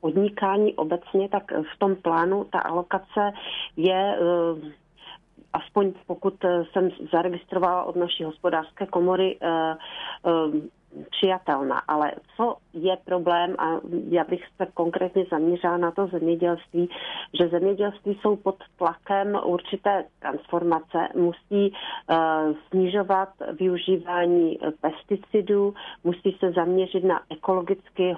podnikání 0.00 0.74
obecně, 0.74 1.28
tak 1.28 1.52
v 1.52 1.78
tom 1.78 1.96
plánu 1.96 2.44
ta 2.44 2.58
alokace 2.60 3.32
je 3.76 4.16
eh, 4.18 4.70
aspoň 5.52 5.92
pokud 6.06 6.34
jsem 6.72 6.90
zaregistrovala 7.12 7.84
od 7.84 7.96
naší 7.96 8.24
hospodářské 8.24 8.86
komory, 8.86 9.38
eh, 9.42 9.74
eh, 10.26 10.79
přijatelná. 11.10 11.78
Ale 11.88 12.12
co 12.36 12.56
je 12.72 12.96
problém, 13.04 13.54
a 13.58 13.80
já 14.08 14.24
bych 14.24 14.44
se 14.56 14.66
konkrétně 14.74 15.24
zaměřila 15.30 15.76
na 15.76 15.90
to 15.90 16.06
zemědělství, 16.06 16.90
že 17.40 17.48
zemědělství 17.48 18.18
jsou 18.20 18.36
pod 18.36 18.56
tlakem 18.78 19.38
určité 19.44 20.04
transformace, 20.20 21.08
musí 21.16 21.72
uh, 21.72 22.16
snižovat 22.68 23.28
využívání 23.58 24.58
pesticidů, 24.80 25.74
musí 26.04 26.36
se 26.40 26.52
zaměřit 26.52 27.04
na 27.04 27.20
ekologické, 27.30 28.12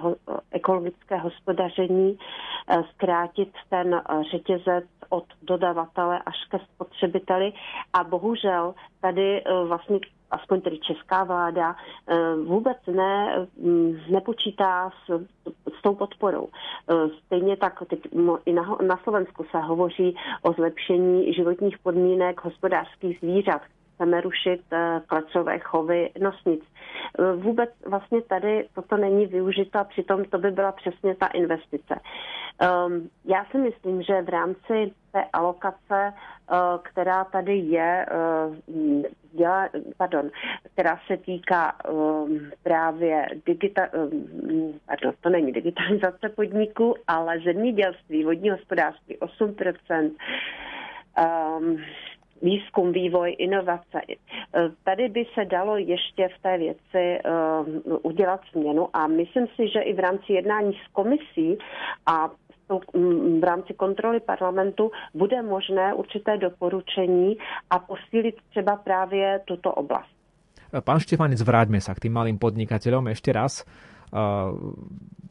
ekologické 0.51 1.17
hospodaření, 1.17 2.11
uh, 2.13 2.83
zkrátit 2.93 3.49
ten 3.69 4.01
řetězec 4.31 4.85
od 5.09 5.23
dodavatele 5.41 6.19
až 6.25 6.35
ke 6.49 6.59
spotřebiteli 6.59 7.53
a 7.93 8.03
bohužel 8.03 8.73
tady 9.01 9.43
uh, 9.43 9.67
vlastně 9.67 9.99
aspoň 10.33 10.61
tedy 10.61 10.79
česká 10.79 11.23
vláda, 11.23 11.75
eh, 12.07 12.35
vůbec 12.35 12.77
ne, 12.87 13.47
nepočítá 14.09 14.89
s, 15.05 15.25
s 15.79 15.81
tou 15.81 15.95
podporou. 15.95 16.49
Eh, 16.49 16.93
stejně 17.25 17.57
tak 17.57 17.83
teď 17.87 17.99
i 18.45 18.53
na, 18.53 18.77
na 18.87 18.97
Slovensku 18.97 19.45
se 19.51 19.59
hovoří 19.59 20.15
o 20.41 20.53
zlepšení 20.53 21.33
životních 21.33 21.77
podmínek 21.79 22.43
hospodářských 22.43 23.19
zvířat 23.19 23.61
chceme 24.03 24.21
rušit 24.21 24.61
eh, 24.71 25.01
klecové 25.07 25.59
chovy 25.59 26.09
nosnic. 26.21 26.61
Eh, 27.19 27.35
vůbec 27.35 27.69
vlastně 27.85 28.21
tady 28.21 28.67
toto 28.75 28.97
není 28.97 29.25
využito 29.25 29.79
a 29.79 29.83
přitom 29.83 30.25
to 30.25 30.37
by 30.37 30.51
byla 30.51 30.71
přesně 30.71 31.15
ta 31.15 31.27
investice. 31.27 31.99
Um, 32.85 33.09
já 33.25 33.45
si 33.51 33.57
myslím, 33.57 34.01
že 34.01 34.21
v 34.21 34.29
rámci 34.29 34.91
té 35.11 35.23
alokace, 35.33 36.13
uh, 36.13 36.57
která 36.81 37.23
tady 37.23 37.57
je, 37.57 38.05
děla, 39.31 39.69
pardon, 39.97 40.29
která 40.73 40.99
se 41.07 41.17
týká 41.17 41.75
um, 41.89 42.39
právě 42.63 43.27
digita, 43.45 43.81
um, 43.93 44.79
pardon, 44.85 45.13
to 45.21 45.29
není 45.29 45.51
digitalizace 45.51 46.29
podniku, 46.29 46.95
ale 47.07 47.39
zemědělství, 47.39 48.23
vodní 48.23 48.49
hospodářství 48.49 49.17
8%, 49.17 50.11
um, 51.57 51.77
výzkum, 52.43 52.91
vývoj, 52.91 53.35
inovace. 53.39 53.99
E, 54.07 54.15
tady 54.83 55.09
by 55.09 55.25
se 55.33 55.45
dalo 55.45 55.77
ještě 55.77 56.27
v 56.27 56.41
té 56.41 56.57
věci 56.57 57.03
e, 57.03 57.21
udělat 58.03 58.41
změnu 58.51 58.87
a 58.93 59.07
myslím 59.07 59.47
si, 59.55 59.67
že 59.67 59.79
i 59.79 59.93
v 59.93 59.99
rámci 59.99 60.33
jednání 60.33 60.73
s 60.73 60.91
komisí 60.91 61.57
a 62.05 62.29
v 63.39 63.43
rámci 63.43 63.73
kontroly 63.73 64.19
parlamentu 64.19 64.91
bude 65.13 65.41
možné 65.41 65.93
určité 65.93 66.37
doporučení 66.37 67.37
a 67.69 67.79
posílit 67.79 68.35
třeba 68.49 68.75
právě 68.75 69.39
tuto 69.45 69.73
oblast. 69.73 70.13
Pán 70.73 70.97
Štefanec, 70.97 71.37
vráťme 71.45 71.77
sa 71.77 71.93
k 71.93 72.09
tým 72.09 72.17
malým 72.17 72.41
podnikateľom 72.41 73.13
ešte 73.13 73.29
raz 73.29 73.61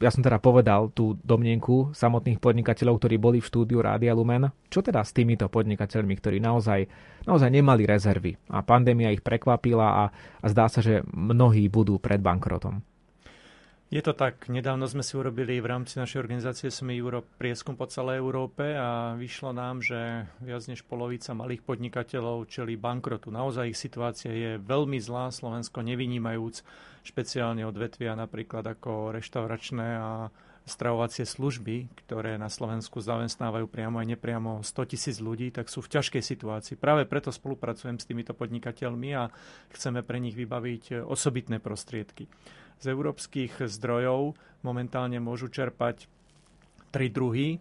ja 0.03 0.11
som 0.11 0.23
teda 0.27 0.43
povedal 0.43 0.91
tú 0.91 1.15
domnienku 1.23 1.95
samotných 1.95 2.43
podnikateľov, 2.43 2.99
ktorí 2.99 3.17
boli 3.23 3.39
v 3.39 3.47
štúdiu 3.47 3.79
Rádia 3.79 4.11
Lumen. 4.19 4.51
Čo 4.67 4.83
teda 4.83 5.07
s 5.07 5.15
týmito 5.15 5.47
podnikateľmi, 5.47 6.19
ktorí 6.19 6.43
naozaj, 6.43 6.91
naozaj 7.23 7.51
nemali 7.55 7.87
rezervy 7.87 8.35
a 8.51 8.67
pandémia 8.67 9.15
ich 9.15 9.23
prekvapila 9.23 9.87
a, 9.87 10.05
a 10.43 10.47
zdá 10.51 10.67
sa, 10.67 10.83
že 10.83 11.07
mnohí 11.15 11.71
budú 11.71 12.03
pred 12.03 12.19
bankrotom? 12.19 12.83
Je 13.93 14.01
to 14.01 14.17
tak. 14.17 14.49
Nedávno 14.49 14.89
sme 14.89 15.05
si 15.05 15.21
urobili 15.21 15.61
v 15.61 15.69
rámci 15.69 16.01
našej 16.01 16.17
organizácie 16.17 16.73
SME 16.73 16.97
Europe 16.97 17.29
prieskum 17.37 17.77
po 17.77 17.85
celej 17.85 18.25
Európe 18.25 18.73
a 18.73 19.13
vyšlo 19.21 19.53
nám, 19.53 19.85
že 19.85 20.25
viac 20.41 20.65
než 20.65 20.81
polovica 20.89 21.37
malých 21.37 21.61
podnikateľov 21.61 22.49
čeli 22.49 22.81
bankrotu. 22.81 23.29
Naozaj 23.29 23.69
ich 23.69 23.77
situácia 23.77 24.33
je 24.33 24.57
veľmi 24.57 24.97
zlá, 24.97 25.29
Slovensko 25.29 25.85
nevynímajúc 25.85 26.65
špeciálne 27.03 27.67
odvetvia 27.67 28.15
napríklad 28.15 28.67
ako 28.67 29.15
reštauračné 29.15 29.89
a 29.99 30.31
stravovacie 30.63 31.27
služby, 31.27 31.91
ktoré 32.07 32.39
na 32.39 32.47
Slovensku 32.47 33.03
zamestnávajú 33.03 33.67
priamo 33.67 33.99
aj 33.99 34.15
nepriamo 34.15 34.63
100 34.63 34.93
tisíc 34.95 35.19
ľudí, 35.19 35.51
tak 35.51 35.67
sú 35.67 35.83
v 35.83 35.99
ťažkej 35.99 36.23
situácii. 36.23 36.75
Práve 36.79 37.03
preto 37.11 37.35
spolupracujem 37.35 37.99
s 37.99 38.07
týmito 38.07 38.31
podnikateľmi 38.31 39.11
a 39.19 39.27
chceme 39.75 40.07
pre 40.07 40.23
nich 40.23 40.39
vybaviť 40.39 41.03
osobitné 41.03 41.59
prostriedky 41.59 42.31
z 42.83 42.91
európskych 42.91 43.63
zdrojov 43.63 44.35
momentálne 44.67 45.23
môžu 45.23 45.47
čerpať 45.47 46.11
tri 46.91 47.07
druhy 47.15 47.57
e, 47.57 47.59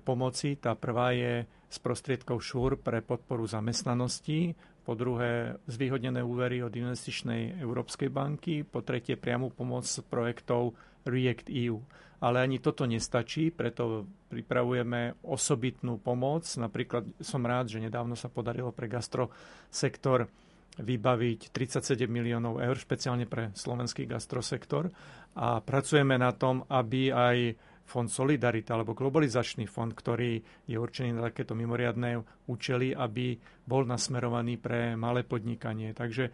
pomoci. 0.00 0.56
Tá 0.56 0.72
prvá 0.72 1.12
je 1.12 1.44
z 1.68 1.76
prostriedkov 1.80 2.40
ŠUR 2.40 2.80
pre 2.80 3.04
podporu 3.04 3.44
zamestnanosti, 3.44 4.56
po 4.82 4.98
druhé 4.98 5.56
zvýhodnené 5.70 6.22
úvery 6.26 6.62
od 6.62 6.74
investičnej 6.74 7.62
Európskej 7.62 8.10
banky, 8.10 8.66
po 8.66 8.82
tretie 8.82 9.14
priamu 9.14 9.54
pomoc 9.54 9.86
projektov 10.10 10.74
React 11.06 11.46
EU. 11.50 11.78
Ale 12.22 12.38
ani 12.38 12.62
toto 12.62 12.86
nestačí, 12.86 13.50
preto 13.50 14.06
pripravujeme 14.30 15.26
osobitnú 15.26 15.98
pomoc. 15.98 16.46
Napríklad 16.54 17.18
som 17.18 17.42
rád, 17.42 17.74
že 17.74 17.82
nedávno 17.82 18.14
sa 18.14 18.30
podarilo 18.30 18.70
pre 18.70 18.86
gastrosektor 18.86 20.30
vybaviť 20.78 21.52
37 21.52 22.08
miliónov 22.08 22.62
eur 22.62 22.76
špeciálne 22.78 23.28
pre 23.28 23.52
slovenský 23.52 24.08
gastrosektor 24.08 24.88
a 25.36 25.60
pracujeme 25.60 26.16
na 26.16 26.32
tom, 26.32 26.64
aby 26.70 27.12
aj 27.12 27.36
fond 27.84 28.08
Solidarita 28.08 28.74
alebo 28.74 28.96
globalizačný 28.96 29.68
fond, 29.68 29.92
ktorý 29.92 30.40
je 30.66 30.76
určený 30.76 31.18
na 31.18 31.28
takéto 31.28 31.52
mimoriadné 31.52 32.22
účely, 32.48 32.96
aby 32.96 33.36
bol 33.66 33.84
nasmerovaný 33.84 34.58
pre 34.58 34.94
malé 34.94 35.22
podnikanie. 35.26 35.92
Takže 35.92 36.24
e, 36.28 36.32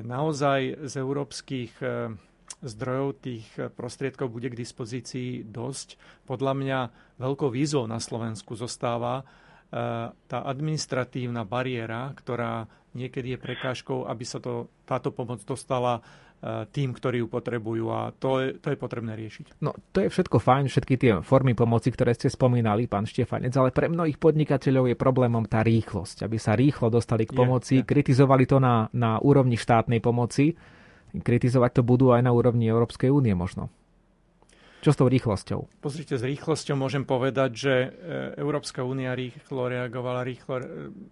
naozaj 0.00 0.88
z 0.88 0.94
európskych 0.96 1.72
e, 1.80 1.86
zdrojov 2.64 3.08
tých 3.20 3.46
prostriedkov 3.76 4.32
bude 4.32 4.48
k 4.52 4.60
dispozícii 4.60 5.44
dosť. 5.44 6.00
Podľa 6.24 6.52
mňa 6.56 6.78
veľkou 7.20 7.52
výzvou 7.52 7.84
na 7.84 8.00
Slovensku 8.00 8.56
zostáva 8.56 9.20
e, 9.20 9.24
tá 10.10 10.38
administratívna 10.44 11.44
bariéra, 11.44 12.12
ktorá 12.16 12.64
niekedy 12.94 13.36
je 13.36 13.42
prekážkou, 13.42 14.06
aby 14.06 14.24
sa 14.24 14.38
to, 14.40 14.70
táto 14.86 15.10
pomoc 15.10 15.42
dostala 15.42 16.00
e, 16.00 16.02
tým, 16.44 16.92
ktorí 16.92 17.24
ju 17.24 17.28
potrebujú 17.32 17.88
a 17.88 18.12
to 18.12 18.44
je, 18.44 18.60
to 18.60 18.68
je 18.68 18.76
potrebné 18.76 19.16
riešiť. 19.16 19.64
No 19.64 19.72
to 19.96 20.04
je 20.04 20.12
všetko 20.12 20.36
fajn, 20.36 20.68
všetky 20.68 20.94
tie 21.00 21.12
formy 21.24 21.56
pomoci, 21.56 21.88
ktoré 21.88 22.12
ste 22.12 22.28
spomínali, 22.28 22.84
pán 22.84 23.08
Štefanec, 23.08 23.56
ale 23.56 23.72
pre 23.72 23.88
mnohých 23.88 24.20
podnikateľov 24.20 24.92
je 24.92 24.96
problémom 24.98 25.48
tá 25.48 25.64
rýchlosť, 25.64 26.28
aby 26.28 26.36
sa 26.36 26.52
rýchlo 26.52 26.92
dostali 26.92 27.24
k 27.24 27.32
pomoci, 27.32 27.80
je, 27.80 27.82
je. 27.82 27.88
kritizovali 27.88 28.44
to 28.44 28.60
na, 28.60 28.92
na 28.92 29.16
úrovni 29.24 29.56
štátnej 29.56 30.04
pomoci 30.04 30.52
kritizovať 31.14 31.78
to 31.78 31.82
budú 31.86 32.10
aj 32.10 32.26
na 32.26 32.34
úrovni 32.34 32.66
Európskej 32.66 33.12
únie 33.12 33.36
možno. 33.38 33.70
Čo 34.82 34.92
s 34.92 35.00
tou 35.00 35.08
rýchlosťou? 35.08 35.80
Pozrite, 35.80 36.20
s 36.20 36.24
rýchlosťou 36.28 36.76
môžem 36.76 37.08
povedať, 37.08 37.50
že 37.56 37.72
e, 37.72 37.88
Európska 38.36 38.84
únia 38.84 39.16
rýchlo 39.16 39.72
reagovala, 39.72 40.28
rýchlo 40.28 40.60
e, 40.60 40.64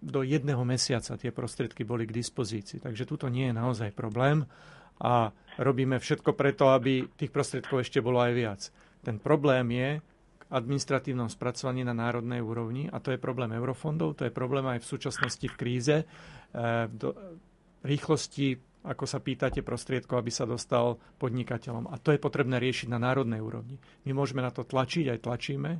do 0.05 0.21
jedného 0.21 0.61
mesiaca 0.61 1.17
tie 1.17 1.33
prostriedky 1.33 1.81
boli 1.81 2.05
k 2.05 2.13
dispozícii. 2.13 2.85
Takže 2.85 3.09
tuto 3.09 3.33
nie 3.33 3.49
je 3.49 3.57
naozaj 3.57 3.97
problém 3.97 4.45
a 5.03 5.35
robíme 5.59 5.99
všetko 5.99 6.39
preto, 6.39 6.71
aby 6.71 7.11
tých 7.19 7.35
prostriedkov 7.35 7.83
ešte 7.83 7.99
bolo 7.99 8.23
aj 8.23 8.33
viac. 8.33 8.61
Ten 9.03 9.19
problém 9.19 9.67
je 9.75 9.91
k 10.39 10.43
administratívnom 10.49 11.27
spracovaní 11.27 11.83
na 11.83 11.93
národnej 11.93 12.39
úrovni 12.39 12.87
a 12.87 13.03
to 13.03 13.11
je 13.11 13.19
problém 13.19 13.51
eurofondov, 13.51 14.23
to 14.23 14.31
je 14.31 14.33
problém 14.33 14.63
aj 14.71 14.79
v 14.79 14.91
súčasnosti 14.95 15.47
v 15.51 15.59
kríze. 15.59 15.97
E, 15.99 16.05
do 16.87 17.19
rýchlosti 17.83 18.73
ako 18.83 19.07
sa 19.07 19.23
pýtate, 19.23 19.63
prostriedkov, 19.63 20.19
aby 20.19 20.33
sa 20.35 20.43
dostal 20.43 20.99
podnikateľom. 21.23 21.87
A 21.95 22.03
to 22.03 22.11
je 22.11 22.19
potrebné 22.19 22.59
riešiť 22.59 22.91
na 22.91 22.99
národnej 22.99 23.39
úrovni. 23.39 23.79
My 24.03 24.11
môžeme 24.11 24.43
na 24.43 24.51
to 24.51 24.67
tlačiť, 24.67 25.07
aj 25.07 25.23
tlačíme. 25.23 25.71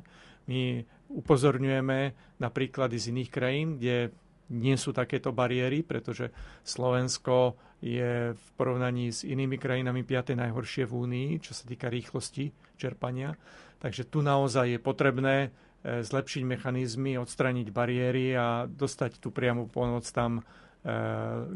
My 0.47 0.61
upozorňujeme 1.11 1.99
na 2.39 2.49
príklady 2.49 2.95
z 2.99 3.11
iných 3.11 3.31
krajín, 3.31 3.75
kde 3.75 4.15
nie 4.51 4.75
sú 4.75 4.91
takéto 4.91 5.31
bariéry, 5.31 5.85
pretože 5.85 6.33
Slovensko 6.65 7.55
je 7.83 8.35
v 8.35 8.47
porovnaní 8.55 9.11
s 9.11 9.23
inými 9.27 9.59
krajinami 9.59 10.03
5. 10.03 10.39
najhoršie 10.39 10.87
v 10.87 10.93
Únii, 10.93 11.29
čo 11.43 11.55
sa 11.55 11.67
týka 11.67 11.91
rýchlosti 11.91 12.51
čerpania. 12.75 13.35
Takže 13.79 14.07
tu 14.07 14.23
naozaj 14.23 14.75
je 14.75 14.79
potrebné 14.79 15.35
e, 15.47 15.49
zlepšiť 16.03 16.43
mechanizmy, 16.47 17.19
odstraniť 17.19 17.67
bariéry 17.75 18.31
a 18.39 18.63
dostať 18.67 19.19
tú 19.19 19.35
priamu 19.35 19.67
pomoc 19.67 20.07
tam, 20.07 20.43
Eh, 20.83 20.91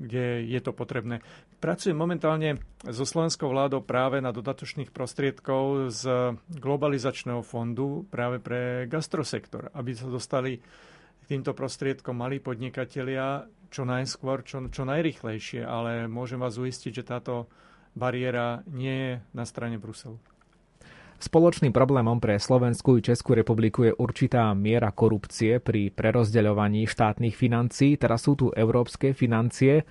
kde 0.08 0.48
je 0.48 0.60
to 0.64 0.72
potrebné. 0.72 1.20
Pracujem 1.60 2.00
momentálne 2.00 2.64
so 2.88 3.04
slovenskou 3.04 3.52
vládou 3.52 3.84
práve 3.84 4.24
na 4.24 4.32
dodatočných 4.32 4.96
prostriedkov 4.96 5.92
z 5.92 6.32
globalizačného 6.48 7.44
fondu 7.44 8.08
práve 8.08 8.40
pre 8.40 8.88
gastrosektor, 8.88 9.68
aby 9.76 9.92
sa 9.92 10.08
dostali 10.08 10.64
týmto 11.28 11.52
prostriedkom 11.52 12.16
malí 12.16 12.40
podnikatelia 12.40 13.46
čo 13.68 13.84
najskôr, 13.84 14.48
čo, 14.48 14.72
čo 14.72 14.88
najrychlejšie, 14.88 15.68
ale 15.68 16.08
môžem 16.08 16.40
vás 16.40 16.56
uistiť, 16.56 17.04
že 17.04 17.04
táto 17.04 17.52
bariéra 17.92 18.64
nie 18.72 18.96
je 18.96 19.14
na 19.36 19.44
strane 19.44 19.76
Bruselu. 19.76 20.16
Spoločným 21.18 21.74
problémom 21.74 22.22
pre 22.22 22.38
Slovenskú 22.38 23.02
i 23.02 23.06
Českú 23.06 23.34
republiku 23.34 23.90
je 23.90 23.94
určitá 23.98 24.54
miera 24.54 24.94
korupcie 24.94 25.58
pri 25.58 25.90
prerozdeľovaní 25.90 26.86
štátnych 26.86 27.34
financií. 27.34 27.98
Teraz 27.98 28.30
sú 28.30 28.38
tu 28.38 28.54
európske 28.54 29.18
financie. 29.18 29.82
E, 29.82 29.84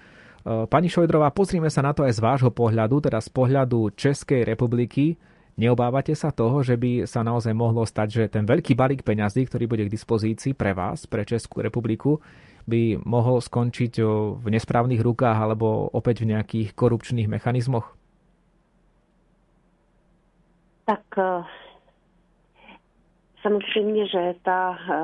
pani 0.70 0.86
Šojdrová, 0.86 1.34
pozrime 1.34 1.66
sa 1.66 1.82
na 1.82 1.90
to 1.90 2.06
aj 2.06 2.14
z 2.14 2.20
vášho 2.22 2.54
pohľadu, 2.54 3.10
teda 3.10 3.18
z 3.18 3.30
pohľadu 3.34 3.98
Českej 3.98 4.46
republiky. 4.46 5.18
Neobávate 5.56 6.12
sa 6.12 6.28
toho, 6.28 6.60
že 6.60 6.76
by 6.76 7.08
sa 7.08 7.24
naozaj 7.24 7.56
mohlo 7.56 7.80
stať, 7.88 8.08
že 8.12 8.22
ten 8.28 8.44
veľký 8.44 8.76
balík 8.76 9.00
peňazí, 9.00 9.48
ktorý 9.48 9.64
bude 9.64 9.88
k 9.88 9.94
dispozícii 9.96 10.52
pre 10.52 10.76
vás, 10.76 11.08
pre 11.08 11.24
Českú 11.24 11.64
republiku, 11.64 12.20
by 12.68 13.00
mohol 13.08 13.40
skončiť 13.40 14.04
v 14.36 14.46
nesprávnych 14.52 15.00
rukách 15.00 15.38
alebo 15.38 15.88
opäť 15.96 16.28
v 16.28 16.36
nejakých 16.36 16.76
korupčných 16.76 17.32
mechanizmoch? 17.32 17.88
Tak 20.84 21.08
eh, 21.16 21.40
samozřejmě, 23.46 24.08
že 24.08 24.34
ta 24.42 24.78
eh, 24.78 24.96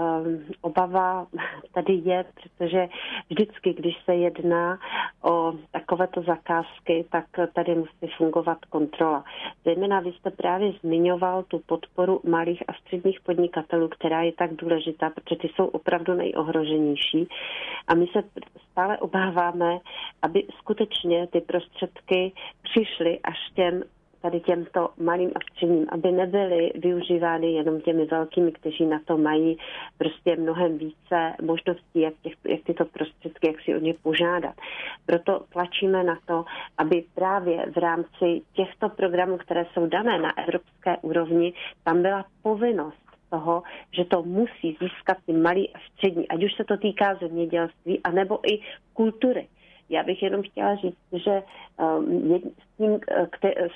obava 0.60 1.26
tady 1.72 1.92
je, 1.92 2.24
protože 2.42 2.88
vždycky, 3.30 3.72
když 3.74 3.94
se 4.04 4.14
jedná 4.14 4.78
o 5.22 5.52
takovéto 5.70 6.22
zakázky, 6.22 7.04
tak 7.10 7.24
tady 7.54 7.74
musí 7.74 8.12
fungovat 8.16 8.58
kontrola. 8.64 9.24
Zejména 9.64 10.00
vy 10.00 10.12
jste 10.12 10.30
právě 10.30 10.72
zmiňoval 10.80 11.42
tu 11.42 11.58
podporu 11.58 12.20
malých 12.24 12.62
a 12.68 12.72
středních 12.72 13.20
podnikatelů, 13.20 13.88
která 13.88 14.22
je 14.22 14.32
tak 14.32 14.54
důležitá, 14.54 15.10
protože 15.10 15.36
ty 15.36 15.48
jsou 15.48 15.66
opravdu 15.66 16.14
nejohroženější. 16.14 17.28
A 17.88 17.94
my 17.94 18.06
se 18.06 18.22
stále 18.70 18.98
obáváme, 18.98 19.78
aby 20.22 20.44
skutečně 20.58 21.26
ty 21.26 21.40
prostředky 21.40 22.32
přišly 22.62 23.20
až 23.24 23.38
těm 23.54 23.82
tady 24.22 24.40
těmto 24.40 24.88
malým 24.98 25.30
a 25.34 25.40
středním, 25.50 25.86
aby 25.88 26.12
nebyly 26.12 26.72
využívány 26.74 27.52
jenom 27.52 27.80
těmi 27.80 28.04
velkými, 28.04 28.52
kteří 28.52 28.86
na 28.86 29.00
to 29.04 29.18
mají 29.18 29.58
prostě 29.98 30.36
mnohem 30.36 30.78
více 30.78 31.32
možností, 31.42 32.00
jak, 32.00 32.14
těch, 32.22 32.32
jak 32.48 32.60
tyto 32.64 32.84
prostředky, 32.84 33.46
jak 33.46 33.60
si 33.60 33.76
o 33.76 33.78
ně 33.80 33.94
požádat. 34.02 34.54
Proto 35.06 35.44
tlačíme 35.52 36.04
na 36.04 36.18
to, 36.26 36.44
aby 36.78 37.04
právě 37.14 37.66
v 37.72 37.76
rámci 37.76 38.40
těchto 38.52 38.88
programů, 38.88 39.38
které 39.38 39.66
jsou 39.72 39.86
dané 39.86 40.18
na 40.18 40.38
evropské 40.38 40.96
úrovni, 41.02 41.52
tam 41.84 42.02
byla 42.02 42.24
povinnost 42.42 43.02
toho, 43.30 43.62
že 43.92 44.04
to 44.04 44.22
musí 44.22 44.76
získat 44.80 45.16
ty 45.26 45.32
malí 45.32 45.74
a 45.74 45.78
střední, 45.92 46.28
ať 46.28 46.44
už 46.44 46.54
se 46.54 46.64
to 46.64 46.76
týká 46.76 47.14
zemědělství, 47.14 48.00
anebo 48.04 48.38
i 48.52 48.60
kultury. 48.92 49.48
Já 49.88 50.02
bych 50.02 50.22
jenom 50.22 50.42
chtěla 50.42 50.74
říct, 50.74 50.98
že 51.12 51.42
um, 51.78 52.38
s 52.38 52.76
tím 52.76 52.90
uh, 52.90 52.98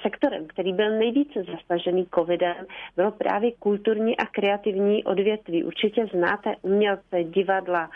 sektorem, 0.02 0.46
který 0.46 0.72
byl 0.72 0.98
nejvíce 0.98 1.44
zasažený 1.44 2.06
covidem, 2.14 2.66
bylo 2.96 3.10
právě 3.10 3.52
kulturní 3.52 4.16
a 4.16 4.26
kreativní 4.26 5.04
odvětví. 5.04 5.64
Určitě 5.64 6.06
znáte 6.06 6.54
umělce, 6.62 7.24
divadla, 7.24 7.90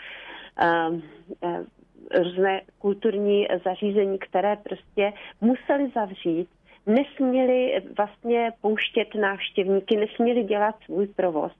um, 0.89 1.03
uh, 1.41 1.65
různé 2.23 2.61
kulturní 2.79 3.47
zařízení, 3.65 4.19
které 4.19 4.55
prostě 4.55 5.13
museli 5.41 5.91
zavřít 5.95 6.49
nesměli 6.85 7.81
vlastně 7.97 8.51
pouštět 8.61 9.15
návštěvníky, 9.15 9.97
nesměli 9.97 10.43
dělat 10.43 10.75
svůj 10.85 11.07
provoz. 11.07 11.51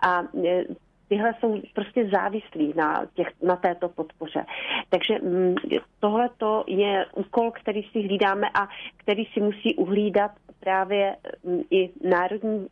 A 0.00 0.22
e, 0.22 0.64
tyhle 1.08 1.34
jsou 1.40 1.60
prostě 1.74 2.08
závislí 2.08 2.72
na, 2.76 3.06
těch, 3.14 3.28
na 3.42 3.56
této 3.56 3.88
podpoře. 3.88 4.44
Takže 4.88 5.18
mm, 5.22 5.54
tohle 6.00 6.30
je 6.66 7.06
úkol, 7.14 7.50
který 7.50 7.82
si 7.82 8.00
hlídáme 8.00 8.46
a 8.54 8.68
který 8.96 9.24
si 9.24 9.40
musí 9.40 9.74
uhlídat 9.76 10.30
právě 10.60 11.16
mm, 11.44 11.60
i 11.70 11.90
národní 12.08 12.66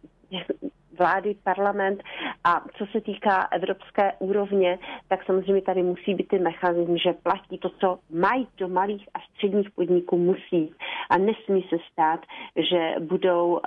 vlády, 1.03 1.37
parlament. 1.45 2.03
A 2.45 2.65
co 2.79 2.87
se 2.87 3.01
týká 3.01 3.49
evropské 3.51 4.13
úrovně, 4.19 4.79
tak 5.09 5.25
samozřejmě 5.27 5.63
tady 5.63 5.83
musí 5.83 6.15
být 6.15 6.29
ty 6.29 6.39
mechanizmy, 6.39 6.99
že 6.99 7.13
platí 7.13 7.59
to, 7.59 7.69
co 7.81 7.99
mají 8.11 8.49
do 8.59 8.69
malých 8.69 9.09
a 9.15 9.19
středních 9.21 9.71
podniků 9.71 10.19
musí. 10.19 10.75
A 11.11 11.19
nesmí 11.19 11.63
se 11.69 11.77
stát, 11.93 12.21
že 12.57 12.95
budou 13.01 13.53
uh, 13.53 13.61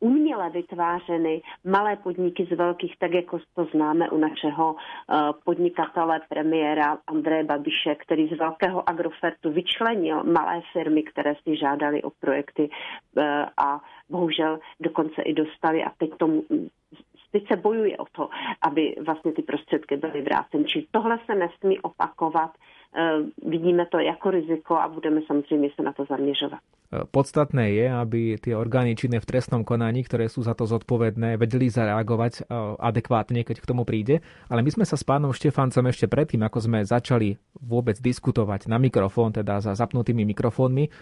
uměle 0.00 0.50
vytvářeny 0.50 1.42
malé 1.64 1.96
podniky 1.96 2.46
z 2.50 2.56
velkých, 2.56 2.98
tak 2.98 3.12
jako 3.12 3.38
to 3.54 3.64
známe 3.64 4.10
u 4.10 4.18
našeho 4.18 4.72
uh, 4.72 4.78
podnikatele, 5.44 6.20
premiéra 6.28 6.98
Andreje 7.06 7.44
Babiše, 7.44 7.94
který 7.94 8.28
z 8.28 8.38
velkého 8.38 8.88
agrofertu 8.88 9.50
vyčlenil 9.52 10.24
malé 10.24 10.62
firmy, 10.72 11.02
které 11.02 11.34
si 11.34 11.56
žádali 11.56 12.02
o 12.02 12.10
projekty 12.10 12.68
uh, 12.68 13.22
a 13.56 13.80
bohužel 14.10 14.58
dokonce 14.80 15.22
i 15.22 15.32
dostali 15.34 15.84
a 15.84 15.90
teď 15.98 16.10
tomu 16.16 16.44
teď 17.32 17.48
se 17.48 17.56
bojuje 17.56 17.96
o 17.96 18.04
to, 18.12 18.28
aby 18.62 18.94
vlastně 19.06 19.32
ty 19.32 19.42
prostředky 19.42 19.96
byly 19.96 20.22
vráceny. 20.22 20.64
Či 20.64 20.86
tohle 20.90 21.18
se 21.26 21.34
nesmí 21.34 21.80
opakovat. 21.80 22.50
Vidíme 23.46 23.86
to 23.86 23.98
jako 23.98 24.30
riziko 24.30 24.76
a 24.76 24.88
budeme 24.88 25.20
samozřejmě 25.26 25.70
se 25.76 25.82
na 25.82 25.92
to 25.92 26.04
zaměřovat. 26.04 26.60
Podstatné 27.08 27.72
je, 27.72 27.88
aby 27.88 28.36
tie 28.36 28.52
orgány 28.52 28.92
činné 28.92 29.16
v 29.16 29.24
trestnom 29.24 29.64
konaní, 29.64 30.04
ktoré 30.04 30.28
sú 30.28 30.44
za 30.44 30.52
to 30.52 30.68
zodpovedné, 30.68 31.40
vedeli 31.40 31.72
zareagovať 31.72 32.52
adekvátne, 32.76 33.48
keď 33.48 33.64
k 33.64 33.68
tomu 33.72 33.88
príde. 33.88 34.20
Ale 34.52 34.60
my 34.60 34.68
sme 34.68 34.84
sa 34.84 35.00
s 35.00 35.00
pánom 35.00 35.32
Štefancom 35.32 35.88
ešte 35.88 36.04
predtým, 36.04 36.44
ako 36.44 36.68
sme 36.68 36.84
začali 36.84 37.40
vôbec 37.64 37.96
diskutovať 37.96 38.68
na 38.68 38.76
mikrofón, 38.76 39.32
teda 39.32 39.64
za 39.64 39.72
zapnutými 39.72 40.28
mikrofónmi, 40.36 40.92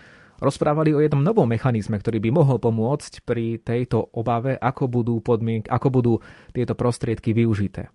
rozprávali 0.40 0.96
o 0.96 1.00
jednom 1.05 1.22
novom 1.22 1.46
mechanizme, 1.46 2.00
ktorý 2.00 2.18
by 2.18 2.31
mohol 2.33 2.59
pomôcť 2.59 3.22
pri 3.22 3.61
tejto 3.61 4.11
obave, 4.16 4.57
ako 4.57 4.88
budú, 4.88 5.14
podmienk, 5.20 5.68
ako 5.68 5.88
budú 5.92 6.14
tieto 6.50 6.74
prostriedky 6.74 7.37
využité. 7.37 7.92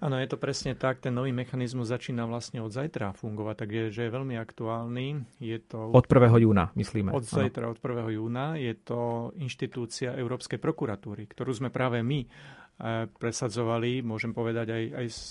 Áno, 0.00 0.16
je 0.16 0.32
to 0.32 0.40
presne 0.40 0.72
tak. 0.72 1.04
Ten 1.04 1.12
nový 1.12 1.28
mechanizmus 1.28 1.92
začína 1.92 2.24
vlastne 2.24 2.64
od 2.64 2.72
zajtra 2.72 3.12
fungovať, 3.12 3.68
takže 3.68 4.00
je 4.08 4.16
veľmi 4.16 4.32
aktuálny. 4.40 5.36
Je 5.36 5.60
to... 5.60 5.92
Od 5.92 6.06
1. 6.08 6.40
júna, 6.40 6.72
myslíme. 6.72 7.12
Od 7.12 7.20
zajtra, 7.20 7.68
ano. 7.68 7.76
od 7.76 7.78
1. 7.84 8.16
júna. 8.16 8.56
Je 8.56 8.72
to 8.80 9.28
inštitúcia 9.36 10.16
Európskej 10.16 10.56
prokuratúry, 10.56 11.28
ktorú 11.28 11.52
sme 11.52 11.68
práve 11.68 12.00
my 12.00 12.24
eh, 12.24 13.12
presadzovali, 13.12 14.00
môžem 14.00 14.32
povedať 14.32 14.72
aj, 14.72 14.84
aj 15.04 15.06
s 15.12 15.24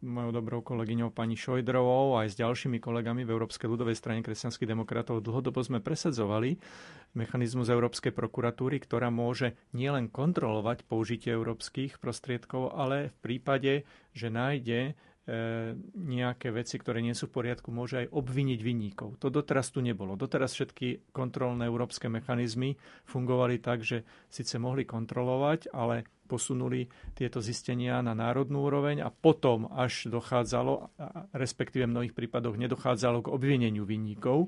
mojou 0.00 0.32
dobrou 0.32 0.64
kolegyňou 0.64 1.12
pani 1.12 1.36
Šojdrovou 1.36 2.16
aj 2.16 2.32
s 2.32 2.38
ďalšími 2.40 2.80
kolegami 2.80 3.22
v 3.22 3.32
Európskej 3.36 3.68
ľudovej 3.68 3.94
strane 3.94 4.24
kresťanských 4.24 4.64
demokratov 4.64 5.20
dlhodobo 5.20 5.60
sme 5.60 5.78
presadzovali 5.78 6.56
mechanizmus 7.12 7.68
Európskej 7.68 8.08
prokuratúry, 8.10 8.80
ktorá 8.80 9.12
môže 9.12 9.52
nielen 9.70 10.08
kontrolovať 10.08 10.88
použitie 10.88 11.36
európskych 11.36 12.00
prostriedkov, 12.00 12.72
ale 12.72 13.12
v 13.12 13.16
prípade, 13.20 13.72
že 14.16 14.32
nájde 14.32 14.96
nejaké 15.94 16.50
veci, 16.50 16.74
ktoré 16.80 16.98
nie 16.98 17.14
sú 17.14 17.30
v 17.30 17.42
poriadku, 17.42 17.70
môže 17.70 18.06
aj 18.06 18.06
obviniť 18.10 18.60
vinníkov. 18.60 19.22
To 19.22 19.30
doteraz 19.30 19.70
tu 19.70 19.78
nebolo. 19.78 20.18
Doteraz 20.18 20.58
všetky 20.58 21.14
kontrolné 21.14 21.70
európske 21.70 22.10
mechanizmy 22.10 22.74
fungovali 23.06 23.62
tak, 23.62 23.86
že 23.86 24.02
síce 24.26 24.58
mohli 24.58 24.82
kontrolovať, 24.82 25.70
ale 25.70 26.08
posunuli 26.30 26.86
tieto 27.18 27.42
zistenia 27.42 27.98
na 28.06 28.14
národnú 28.14 28.62
úroveň 28.62 29.02
a 29.02 29.10
potom 29.10 29.66
až 29.74 30.06
dochádzalo, 30.06 30.94
respektíve 31.34 31.90
v 31.90 31.94
mnohých 31.98 32.14
prípadoch 32.14 32.54
nedochádzalo 32.54 33.26
k 33.26 33.32
obvineniu 33.34 33.82
vinníkov. 33.82 34.46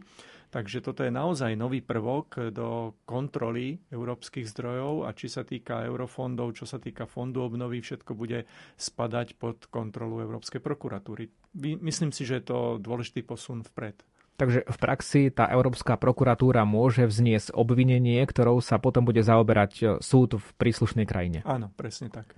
Takže 0.52 0.84
toto 0.84 1.00
je 1.00 1.08
naozaj 1.08 1.56
nový 1.56 1.80
prvok 1.80 2.52
do 2.52 2.92
kontroly 3.08 3.80
európskych 3.88 4.44
zdrojov 4.52 5.08
a 5.08 5.16
či 5.16 5.32
sa 5.32 5.48
týka 5.48 5.80
eurofondov, 5.88 6.52
čo 6.60 6.68
sa 6.68 6.76
týka 6.76 7.08
fondu 7.08 7.40
obnovy, 7.40 7.80
všetko 7.80 8.12
bude 8.12 8.44
spadať 8.76 9.40
pod 9.40 9.64
kontrolu 9.72 10.20
Európskej 10.20 10.60
prokuratúry. 10.60 11.32
Myslím 11.56 12.12
si, 12.12 12.28
že 12.28 12.44
je 12.44 12.52
to 12.52 12.58
dôležitý 12.76 13.24
posun 13.24 13.64
vpred. 13.64 14.04
Takže 14.36 14.68
v 14.68 14.76
praxi 14.76 15.32
tá 15.32 15.48
Európska 15.48 15.96
prokuratúra 15.96 16.68
môže 16.68 17.08
vzniesť 17.08 17.56
obvinenie, 17.56 18.20
ktorou 18.20 18.60
sa 18.60 18.76
potom 18.76 19.08
bude 19.08 19.24
zaoberať 19.24 20.04
súd 20.04 20.36
v 20.36 20.48
príslušnej 20.60 21.08
krajine. 21.08 21.40
Áno, 21.48 21.72
presne 21.72 22.12
tak. 22.12 22.36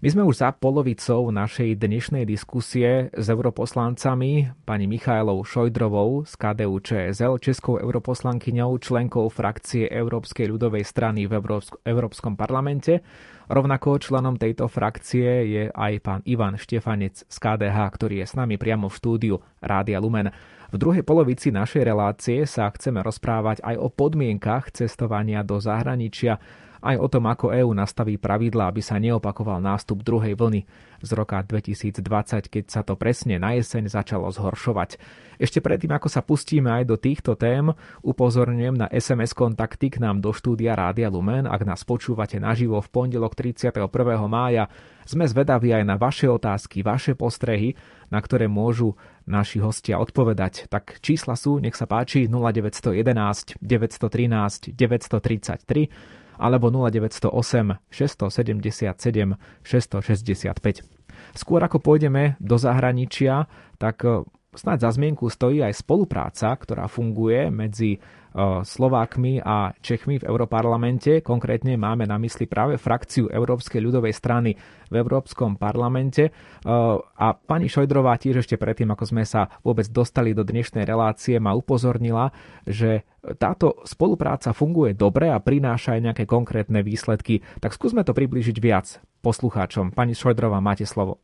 My 0.00 0.08
sme 0.08 0.24
už 0.24 0.40
za 0.40 0.48
polovicou 0.56 1.28
našej 1.28 1.76
dnešnej 1.76 2.24
diskusie 2.24 3.12
s 3.12 3.26
europoslancami, 3.28 4.48
pani 4.64 4.88
Michailou 4.88 5.44
Šojdrovou 5.44 6.24
z 6.24 6.40
KDU 6.40 6.80
ČSL, 6.80 7.36
českou 7.36 7.76
europoslankyňou, 7.76 8.80
členkou 8.80 9.28
frakcie 9.28 9.92
Európskej 9.92 10.48
ľudovej 10.48 10.88
strany 10.88 11.28
v 11.28 11.36
Európskom 11.84 12.32
parlamente. 12.32 13.04
Rovnako 13.52 14.00
členom 14.00 14.40
tejto 14.40 14.72
frakcie 14.72 15.44
je 15.44 15.64
aj 15.68 15.92
pán 16.00 16.24
Ivan 16.24 16.56
Štefanec 16.56 17.20
z 17.28 17.36
KDH, 17.36 17.76
ktorý 17.92 18.24
je 18.24 18.26
s 18.32 18.32
nami 18.40 18.56
priamo 18.56 18.88
v 18.88 18.96
štúdiu 18.96 19.36
Rádia 19.60 20.00
Lumen. 20.00 20.32
V 20.72 20.80
druhej 20.80 21.04
polovici 21.04 21.52
našej 21.52 21.84
relácie 21.84 22.48
sa 22.48 22.72
chceme 22.72 23.04
rozprávať 23.04 23.60
aj 23.60 23.76
o 23.76 23.92
podmienkach 23.92 24.72
cestovania 24.72 25.44
do 25.44 25.60
zahraničia, 25.60 26.40
aj 26.80 26.96
o 26.96 27.06
tom, 27.08 27.28
ako 27.28 27.52
EÚ 27.52 27.70
nastaví 27.76 28.16
pravidlá, 28.16 28.72
aby 28.72 28.80
sa 28.80 28.96
neopakoval 28.96 29.60
nástup 29.60 30.00
druhej 30.00 30.32
vlny 30.36 30.64
z 31.00 31.10
roka 31.16 31.40
2020, 31.40 32.00
keď 32.48 32.64
sa 32.68 32.80
to 32.84 32.96
presne 32.96 33.40
na 33.40 33.56
jeseň 33.56 33.88
začalo 33.88 34.28
zhoršovať. 34.28 35.00
Ešte 35.40 35.64
predtým, 35.64 35.96
ako 35.96 36.08
sa 36.12 36.20
pustíme 36.20 36.68
aj 36.68 36.84
do 36.84 37.00
týchto 37.00 37.32
tém, 37.32 37.72
upozorňujem 38.04 38.76
na 38.76 38.86
SMS 38.92 39.32
kontakty 39.32 39.88
k 39.88 39.96
nám 40.04 40.20
do 40.20 40.36
štúdia 40.36 40.76
Rádia 40.76 41.08
Lumen. 41.08 41.48
Ak 41.48 41.64
nás 41.64 41.80
počúvate 41.80 42.36
naživo 42.36 42.76
v 42.84 42.88
pondelok 42.92 43.32
31. 43.32 43.88
mája, 44.28 44.68
sme 45.08 45.24
zvedaví 45.24 45.72
aj 45.72 45.84
na 45.88 45.96
vaše 45.96 46.28
otázky, 46.28 46.84
vaše 46.84 47.16
postrehy, 47.16 47.72
na 48.12 48.20
ktoré 48.20 48.52
môžu 48.52 49.00
naši 49.24 49.64
hostia 49.64 49.96
odpovedať. 49.96 50.68
Tak 50.68 51.00
čísla 51.00 51.40
sú, 51.40 51.56
nech 51.56 51.78
sa 51.78 51.88
páči, 51.88 52.28
0911 52.28 53.56
913 53.64 54.76
933 54.76 56.20
alebo 56.40 56.72
0908 56.72 57.76
677 57.92 59.36
665. 59.62 60.82
Skôr 61.36 61.60
ako 61.60 61.78
pôjdeme 61.84 62.40
do 62.40 62.56
zahraničia, 62.56 63.44
tak 63.76 64.00
snáď 64.54 64.88
za 64.88 64.90
zmienku 64.98 65.30
stojí 65.30 65.62
aj 65.62 65.78
spolupráca, 65.78 66.50
ktorá 66.54 66.90
funguje 66.90 67.50
medzi 67.50 68.02
Slovákmi 68.62 69.42
a 69.42 69.74
Čechmi 69.82 70.22
v 70.22 70.26
Európarlamente. 70.30 71.18
Konkrétne 71.18 71.74
máme 71.74 72.06
na 72.06 72.14
mysli 72.22 72.46
práve 72.46 72.78
frakciu 72.78 73.26
Európskej 73.26 73.82
ľudovej 73.82 74.14
strany 74.14 74.54
v 74.86 74.94
Európskom 74.94 75.58
parlamente. 75.58 76.30
A 77.18 77.26
pani 77.34 77.66
Šojdrová 77.66 78.14
tiež 78.22 78.46
ešte 78.46 78.54
predtým, 78.54 78.86
ako 78.94 79.04
sme 79.10 79.26
sa 79.26 79.50
vôbec 79.66 79.90
dostali 79.90 80.30
do 80.30 80.46
dnešnej 80.46 80.86
relácie, 80.86 81.42
ma 81.42 81.58
upozornila, 81.58 82.30
že 82.62 83.02
táto 83.42 83.82
spolupráca 83.82 84.54
funguje 84.54 84.94
dobre 84.94 85.26
a 85.26 85.42
prináša 85.42 85.98
aj 85.98 86.14
nejaké 86.14 86.24
konkrétne 86.30 86.86
výsledky. 86.86 87.42
Tak 87.58 87.74
skúsme 87.74 88.06
to 88.06 88.14
priblížiť 88.14 88.56
viac 88.62 89.02
poslucháčom. 89.26 89.90
Pani 89.90 90.14
Šojdrová, 90.14 90.62
máte 90.62 90.86
slovo. 90.86 91.18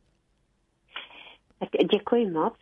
Tak 1.59 1.69
děkuji 1.91 2.31
moc. 2.31 2.53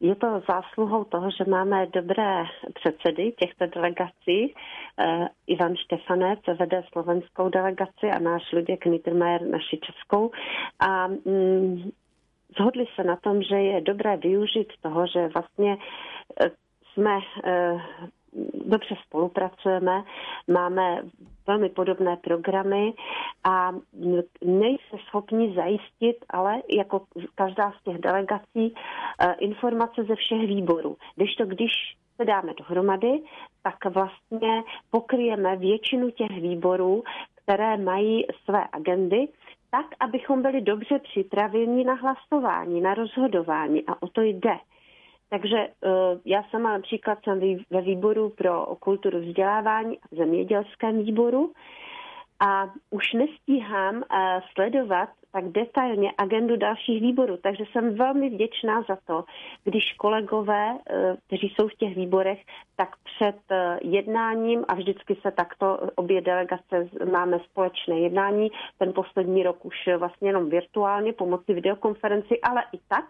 Je 0.00 0.14
to 0.14 0.42
zásluhou 0.48 1.04
toho, 1.04 1.30
že 1.30 1.44
máme 1.44 1.86
dobré 1.86 2.44
předsedy 2.74 3.32
těchto 3.32 3.66
delegací. 3.66 4.54
Eh, 4.98 5.28
Ivan 5.46 5.76
Štefanec 5.76 6.38
vede 6.58 6.82
slovenskou 6.92 7.48
delegaci 7.48 8.06
a 8.10 8.18
náš 8.18 8.52
Luděk 8.52 8.86
Niedermayer 8.86 9.42
naši 9.42 9.78
českou. 9.78 10.30
A 10.78 11.06
mm, 11.06 11.90
zhodli 12.58 12.86
se 12.94 13.04
na 13.04 13.16
tom, 13.16 13.42
že 13.42 13.56
je 13.56 13.80
dobré 13.80 14.16
využít 14.16 14.72
toho, 14.80 15.06
že 15.06 15.28
vlastně 15.28 15.76
eh, 16.40 16.50
jsme 16.92 17.18
dobře 18.64 18.94
spolupracujeme, 19.06 20.04
máme 20.48 21.02
velmi 21.46 21.68
podobné 21.68 22.16
programy 22.16 22.92
a 23.44 23.72
nejsme 24.44 24.98
schopni 25.08 25.54
zajistit, 25.54 26.16
ale 26.30 26.62
jako 26.76 27.02
každá 27.34 27.72
z 27.72 27.84
těch 27.84 27.98
delegací, 27.98 28.74
eh, 28.74 29.32
informace 29.32 30.04
ze 30.04 30.14
všech 30.14 30.46
výborů. 30.46 30.96
Když 31.16 31.34
to, 31.34 31.46
když 31.46 31.72
se 32.16 32.24
dáme 32.24 32.52
dohromady, 32.58 33.22
tak 33.62 33.94
vlastně 33.94 34.62
pokryjeme 34.90 35.56
většinu 35.56 36.10
těch 36.10 36.30
výborů, 36.30 37.02
které 37.34 37.76
mají 37.76 38.26
své 38.44 38.64
agendy, 38.72 39.28
tak, 39.70 39.86
abychom 40.00 40.42
byli 40.42 40.60
dobře 40.60 40.98
připraveni 40.98 41.84
na 41.84 41.94
hlasování, 41.94 42.80
na 42.80 42.94
rozhodování. 42.94 43.86
A 43.86 44.02
o 44.02 44.08
to 44.08 44.20
jde. 44.22 44.56
Takže 45.30 45.56
e, 45.56 45.70
já 46.24 46.42
sama 46.50 46.72
například 46.72 47.18
jsem 47.24 47.40
ve 47.70 47.80
výboru 47.80 48.30
pro 48.30 48.66
kulturu 48.80 49.20
vzdělávání 49.20 49.98
v 50.10 50.16
zemědělském 50.16 50.98
výboru 51.02 51.52
a 52.40 52.70
už 52.90 53.12
nestíhám 53.12 54.02
e, 54.02 54.40
sledovat 54.54 55.08
tak 55.32 55.44
detailně 55.44 56.12
agendu 56.18 56.56
dalších 56.56 57.00
výborů. 57.00 57.36
Takže 57.36 57.64
jsem 57.72 57.94
velmi 57.94 58.30
vděčná 58.30 58.82
za 58.82 58.96
to, 59.06 59.24
když 59.64 59.92
kolegové, 59.92 60.70
e, 60.70 61.16
kteří 61.26 61.48
jsou 61.48 61.68
v 61.68 61.74
těch 61.74 61.96
výborech, 61.96 62.38
tak 62.76 62.88
před 63.04 63.36
jednáním, 63.82 64.64
a 64.68 64.74
vždycky 64.74 65.16
se 65.22 65.30
takto 65.30 65.78
obě 65.94 66.20
delegace 66.20 66.88
máme 67.12 67.40
společné 67.40 67.98
jednání, 67.98 68.50
ten 68.78 68.92
poslední 68.92 69.42
rok 69.42 69.64
už 69.64 69.76
vlastně 69.98 70.28
jenom 70.28 70.50
virtuálně 70.50 71.12
pomocí 71.12 71.52
videokonferenci, 71.52 72.40
ale 72.40 72.62
i 72.72 72.78
tak, 72.88 73.04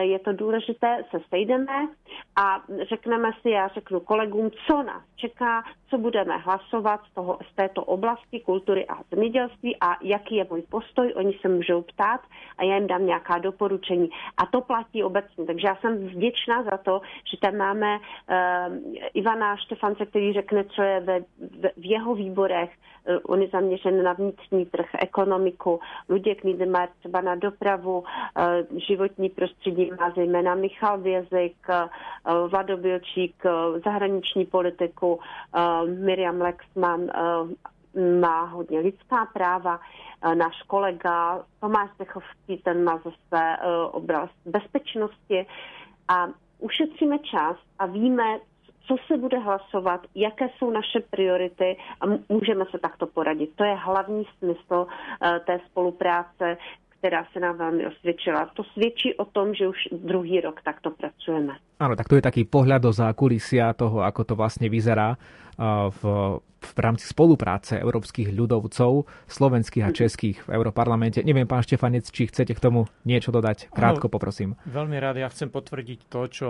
je 0.00 0.18
to 0.18 0.32
důležité, 0.32 1.04
se 1.10 1.20
sejdeme 1.28 1.88
a 2.36 2.62
řekneme 2.88 3.30
si, 3.42 3.50
já 3.50 3.68
řeknu 3.68 4.00
kolegům, 4.00 4.50
co 4.66 4.82
nás 4.82 5.02
čeká, 5.16 5.64
co 5.90 5.98
budeme 5.98 6.36
hlasovat 6.36 7.00
z, 7.10 7.14
toho, 7.14 7.38
z 7.52 7.54
této 7.54 7.84
oblasti 7.84 8.40
kultury 8.40 8.86
a 8.86 8.94
zemědělství 9.10 9.76
a 9.80 9.96
jaký 10.02 10.36
je 10.36 10.46
můj 10.50 10.62
postoj. 10.62 11.12
Oni 11.16 11.38
se 11.40 11.48
můžou 11.48 11.82
ptát 11.82 12.20
a 12.58 12.64
já 12.64 12.74
jim 12.74 12.86
dám 12.86 13.06
nějaká 13.06 13.38
doporučení. 13.38 14.08
A 14.36 14.46
to 14.46 14.60
platí 14.60 15.04
obecně. 15.04 15.44
Takže 15.46 15.66
já 15.66 15.76
jsem 15.76 16.06
vděčná 16.06 16.62
za 16.62 16.76
to, 16.76 17.00
že 17.30 17.36
tam 17.36 17.56
máme 17.56 17.98
uh, 17.98 18.76
Ivana 19.14 19.56
Štefance, 19.56 20.06
který 20.06 20.32
řekne, 20.32 20.64
co 20.64 20.82
je 20.82 21.00
ve, 21.00 21.20
v 21.76 21.90
jeho 21.90 22.14
výborech. 22.14 22.70
Uh, 23.08 23.16
on 23.26 23.42
je 23.42 23.48
zaměřen 23.48 24.02
na 24.02 24.12
vnitřní 24.12 24.66
trh, 24.66 24.86
ekonomiku. 25.00 25.80
Luděk 26.08 26.44
Niedemar 26.44 26.88
třeba 26.98 27.20
na 27.20 27.34
dopravu, 27.34 27.98
uh, 27.98 28.78
životní 28.78 29.28
prostředí 29.28 29.75
má 30.00 30.10
zejména 30.10 30.54
Michal 30.54 30.98
Vězik, 30.98 31.56
uh, 31.68 32.48
Vlado 32.48 32.76
uh, 32.76 33.50
zahraniční 33.84 34.44
politiku, 34.44 35.14
uh, 35.14 35.88
Miriam 35.88 36.40
Lexman 36.40 37.10
má 38.20 38.44
hodně 38.44 38.80
lidská 38.80 39.26
práva. 39.26 39.80
Náš 40.34 40.62
kolega 40.62 41.44
Tomáš 41.60 41.90
Dechovský, 41.98 42.56
ten 42.64 42.84
má 42.84 42.96
zase 42.96 43.56
oblast 43.90 44.34
bezpečnosti. 44.44 45.46
A 46.08 46.28
ušetříme 46.58 47.18
čas 47.18 47.56
a 47.78 47.86
víme, 47.86 48.38
co 48.86 48.96
se 49.06 49.16
bude 49.16 49.38
hlasovat, 49.38 50.00
jaké 50.14 50.48
jsou 50.48 50.70
naše 50.70 51.00
priority 51.10 51.76
a 52.00 52.04
můžeme 52.28 52.64
se 52.70 52.78
takto 52.78 53.06
poradit. 53.06 53.50
To 53.56 53.64
je 53.64 53.74
hlavní 53.74 54.24
smysl 54.38 54.86
té 55.46 55.60
spolupráce, 55.70 56.56
která 57.06 57.26
se 57.32 57.40
nám 57.40 57.56
velmi 57.58 57.86
osvědčila. 57.86 58.50
To 58.54 58.64
svědčí 58.64 59.14
o 59.14 59.24
tom, 59.24 59.54
že 59.54 59.68
už 59.68 59.78
druhý 59.92 60.40
rok 60.42 60.58
takto 60.66 60.90
pracujeme. 60.90 61.54
Áno, 61.78 61.94
tak 61.94 62.10
to 62.10 62.18
je 62.18 62.24
taký 62.26 62.42
pohľad 62.42 62.82
do 62.82 62.90
zákulisia 62.90 63.70
toho, 63.78 64.02
ako 64.02 64.26
to 64.26 64.34
vlastne 64.34 64.66
vyzerá 64.66 65.14
v, 65.86 66.02
v 66.42 66.78
rámci 66.82 67.06
spolupráce 67.06 67.78
európskych 67.78 68.34
ľudovcov, 68.34 69.06
slovenských 69.30 69.86
a 69.86 69.94
českých 69.94 70.50
v 70.50 70.58
Európarlamente. 70.58 71.22
Neviem, 71.22 71.46
pán 71.46 71.62
Štefanec, 71.62 72.10
či 72.10 72.26
chcete 72.26 72.58
k 72.58 72.64
tomu 72.64 72.90
niečo 73.06 73.30
dodať? 73.30 73.70
Krátko 73.70 74.10
poprosím. 74.10 74.58
Veľmi 74.66 74.98
rád. 74.98 75.22
Ja 75.22 75.30
chcem 75.30 75.46
potvrdiť 75.46 76.10
to, 76.10 76.20
čo 76.26 76.48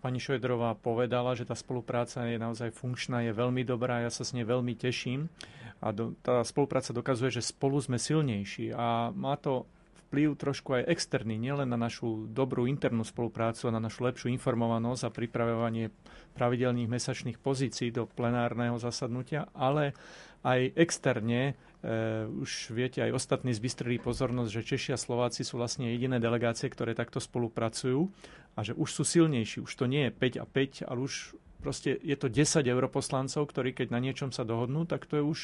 pani 0.00 0.16
Šojdrová 0.16 0.80
povedala, 0.80 1.36
že 1.36 1.44
tá 1.44 1.52
spolupráca 1.52 2.24
je 2.24 2.40
naozaj 2.40 2.72
funkčná, 2.72 3.20
je 3.28 3.36
veľmi 3.36 3.68
dobrá, 3.68 4.00
ja 4.00 4.08
sa 4.08 4.24
s 4.24 4.32
nej 4.32 4.48
veľmi 4.48 4.80
teším. 4.80 5.28
A 5.84 5.92
do, 5.92 6.16
tá 6.24 6.40
spolupráca 6.40 6.96
dokazuje, 6.96 7.36
že 7.36 7.44
spolu 7.44 7.76
sme 7.84 8.00
silnejší 8.00 8.72
a 8.72 9.12
má 9.12 9.36
to 9.36 9.68
vplyv 10.10 10.34
trošku 10.34 10.74
aj 10.74 10.90
externý, 10.90 11.38
nielen 11.38 11.70
na 11.70 11.78
našu 11.78 12.26
dobrú 12.26 12.66
internú 12.66 13.06
spoluprácu 13.06 13.70
a 13.70 13.74
na 13.78 13.78
našu 13.78 14.02
lepšiu 14.02 14.26
informovanosť 14.34 15.06
a 15.06 15.14
pripravovanie 15.14 15.94
pravidelných 16.34 16.90
mesačných 16.90 17.38
pozícií 17.38 17.94
do 17.94 18.10
plenárneho 18.10 18.74
zasadnutia, 18.82 19.46
ale 19.54 19.94
aj 20.42 20.74
externe, 20.74 21.54
e, 21.86 22.26
už 22.26 22.74
viete, 22.74 22.98
aj 23.06 23.14
ostatní 23.14 23.54
zbystrili 23.54 24.02
pozornosť, 24.02 24.50
že 24.50 24.66
Češi 24.74 24.90
a 24.96 24.98
Slováci 24.98 25.46
sú 25.46 25.62
vlastne 25.62 25.94
jediné 25.94 26.18
delegácie, 26.18 26.66
ktoré 26.66 26.98
takto 26.98 27.22
spolupracujú 27.22 28.10
a 28.58 28.60
že 28.66 28.74
už 28.74 28.90
sú 28.90 29.06
silnejší. 29.06 29.62
Už 29.62 29.72
to 29.78 29.86
nie 29.86 30.10
je 30.10 30.42
5 30.42 30.42
a 30.42 30.46
5, 30.48 30.90
ale 30.90 30.98
už 31.06 31.38
proste 31.62 31.94
je 32.02 32.16
to 32.18 32.26
10 32.26 32.66
europoslancov, 32.66 33.46
ktorí 33.46 33.76
keď 33.76 33.94
na 33.94 34.02
niečom 34.02 34.34
sa 34.34 34.42
dohodnú, 34.42 34.88
tak 34.90 35.06
to 35.06 35.20
je 35.20 35.24
už 35.24 35.40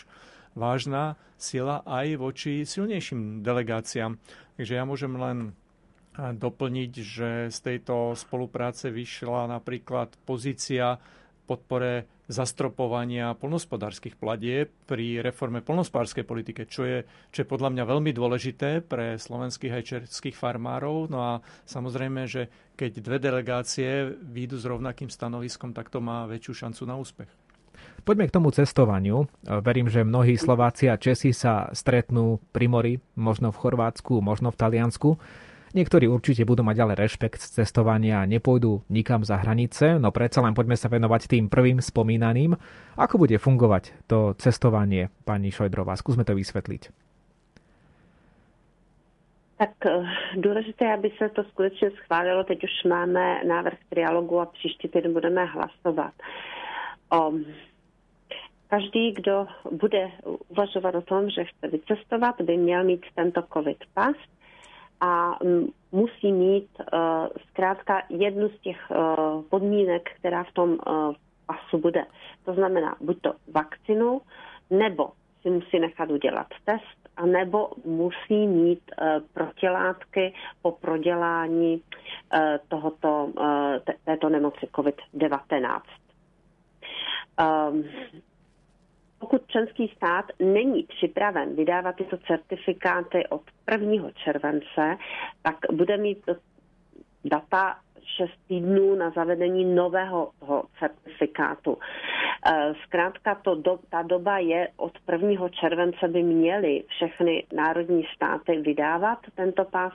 vážna 0.56 1.20
sila 1.36 1.84
aj 1.84 2.16
voči 2.16 2.64
silnejším 2.64 3.44
delegáciám. 3.44 4.16
Takže 4.56 4.72
ja 4.72 4.88
môžem 4.88 5.12
len 5.14 5.52
doplniť, 6.16 6.92
že 6.96 7.30
z 7.52 7.58
tejto 7.60 8.16
spolupráce 8.16 8.88
vyšla 8.88 9.52
napríklad 9.52 10.16
pozícia 10.24 10.96
podpore 11.46 12.08
zastropovania 12.26 13.38
polnospodárských 13.38 14.18
platieb 14.18 14.74
pri 14.90 15.22
reforme 15.22 15.62
polnospodárskej 15.62 16.26
politike, 16.26 16.66
čo 16.66 16.82
je, 16.82 16.98
čo 17.30 17.46
je 17.46 17.46
podľa 17.46 17.70
mňa 17.70 17.84
veľmi 17.86 18.10
dôležité 18.10 18.82
pre 18.82 19.14
slovenských 19.14 19.70
aj 19.70 19.82
českých 19.86 20.34
farmárov. 20.34 21.06
No 21.06 21.22
a 21.22 21.32
samozrejme, 21.70 22.26
že 22.26 22.50
keď 22.74 22.98
dve 22.98 23.22
delegácie 23.22 24.10
výjdu 24.10 24.58
s 24.58 24.66
rovnakým 24.66 25.06
stanoviskom, 25.06 25.70
tak 25.70 25.86
to 25.86 26.02
má 26.02 26.26
väčšiu 26.26 26.66
šancu 26.66 26.82
na 26.82 26.98
úspech. 26.98 27.30
Poďme 28.06 28.30
k 28.30 28.38
tomu 28.38 28.54
cestovaniu. 28.54 29.26
Verím, 29.42 29.90
že 29.90 30.06
mnohí 30.06 30.38
Slováci 30.38 30.86
a 30.86 30.94
Česi 30.94 31.34
sa 31.34 31.66
stretnú 31.74 32.38
pri 32.54 32.70
mori, 32.70 32.94
možno 33.18 33.50
v 33.50 33.58
Chorvátsku, 33.58 34.22
možno 34.22 34.54
v 34.54 34.58
Taliansku. 34.62 35.18
Niektorí 35.74 36.06
určite 36.06 36.46
budú 36.46 36.62
mať 36.62 36.86
ale 36.86 36.94
rešpekt 36.94 37.42
z 37.42 37.60
cestovania 37.60 38.22
a 38.22 38.30
nepôjdu 38.30 38.86
nikam 38.94 39.26
za 39.26 39.42
hranice, 39.42 39.98
no 39.98 40.14
predsa 40.14 40.38
len 40.38 40.54
poďme 40.54 40.78
sa 40.78 40.86
venovať 40.86 41.26
tým 41.26 41.50
prvým 41.50 41.82
spomínaným. 41.82 42.54
Ako 42.94 43.18
bude 43.18 43.34
fungovať 43.42 43.90
to 44.06 44.38
cestovanie, 44.38 45.10
pani 45.26 45.50
Šojdrová? 45.50 45.98
Skúsme 45.98 46.22
to 46.22 46.38
vysvetliť. 46.38 46.94
Tak 49.58 49.74
eh, 49.82 50.06
důležité, 50.38 50.94
aby 50.94 51.10
se 51.18 51.28
to 51.28 51.44
skutečně 51.44 51.90
schválilo. 51.90 52.44
Teď 52.44 52.64
už 52.64 52.84
máme 52.88 53.44
návrh 53.44 53.78
trialogu 53.88 54.40
a 54.40 54.46
příští 54.46 54.88
týden 54.88 55.12
budeme 55.12 55.44
hlasovat. 55.44 56.12
O 57.12 57.32
Každý, 58.68 59.12
kdo 59.12 59.46
bude 59.70 60.10
uvažovat 60.48 60.94
o 60.94 61.02
tom, 61.02 61.30
že 61.30 61.44
chce 61.44 61.68
vycestovat, 61.68 62.40
by 62.40 62.56
měl 62.56 62.84
mít 62.84 63.06
tento 63.14 63.42
COVID 63.42 63.84
pas 63.94 64.16
a 65.00 65.38
musí 65.92 66.32
mít 66.32 66.68
uh, 66.80 66.98
zkrátka 67.50 68.02
jednu 68.08 68.48
z 68.48 68.60
těch 68.60 68.90
uh, 68.90 69.42
podmínek, 69.42 70.10
která 70.16 70.44
v 70.44 70.52
tom 70.52 70.70
uh, 70.70 71.14
pasu 71.46 71.78
bude. 71.78 72.06
To 72.44 72.54
znamená 72.54 72.96
buď 73.00 73.20
to 73.20 73.34
vakcinu, 73.54 74.20
nebo 74.70 75.10
si 75.42 75.50
musí 75.50 75.78
nechat 75.78 76.10
udělat 76.10 76.46
test, 76.64 77.08
a 77.16 77.26
nebo 77.26 77.70
musí 77.84 78.46
mít 78.46 78.82
protilátky 79.32 80.34
po 80.62 80.72
prodělání 80.72 81.82
tohoto, 82.68 83.32
této 84.04 84.28
nemoci 84.28 84.66
COVID-19. 84.66 85.80
Pokud 89.18 89.46
členský 89.46 89.92
stát 89.96 90.24
není 90.40 90.82
připraven 90.82 91.56
vydávat 91.56 91.96
tyto 91.96 92.16
certifikáty 92.16 93.26
od 93.28 93.42
1. 93.70 94.10
července, 94.24 94.96
tak 95.42 95.56
bude 95.72 95.96
mít 95.96 96.18
data 97.24 97.76
6 98.16 98.30
týdnů 98.48 98.94
na 98.94 99.10
zavedení 99.10 99.74
nového 99.74 100.30
toho 100.40 100.64
certifikátu. 100.78 101.78
Eh, 102.46 102.74
zkrátka 102.84 103.34
to 103.34 103.54
do, 103.54 103.78
ta 103.90 104.02
doba 104.02 104.38
je 104.38 104.68
od 104.76 104.92
1. 105.12 105.48
července 105.48 106.08
by 106.08 106.22
měly 106.22 106.84
všechny 106.88 107.44
národní 107.52 108.04
státy 108.14 108.56
vydávat 108.60 109.18
tento 109.34 109.64
pas. 109.64 109.92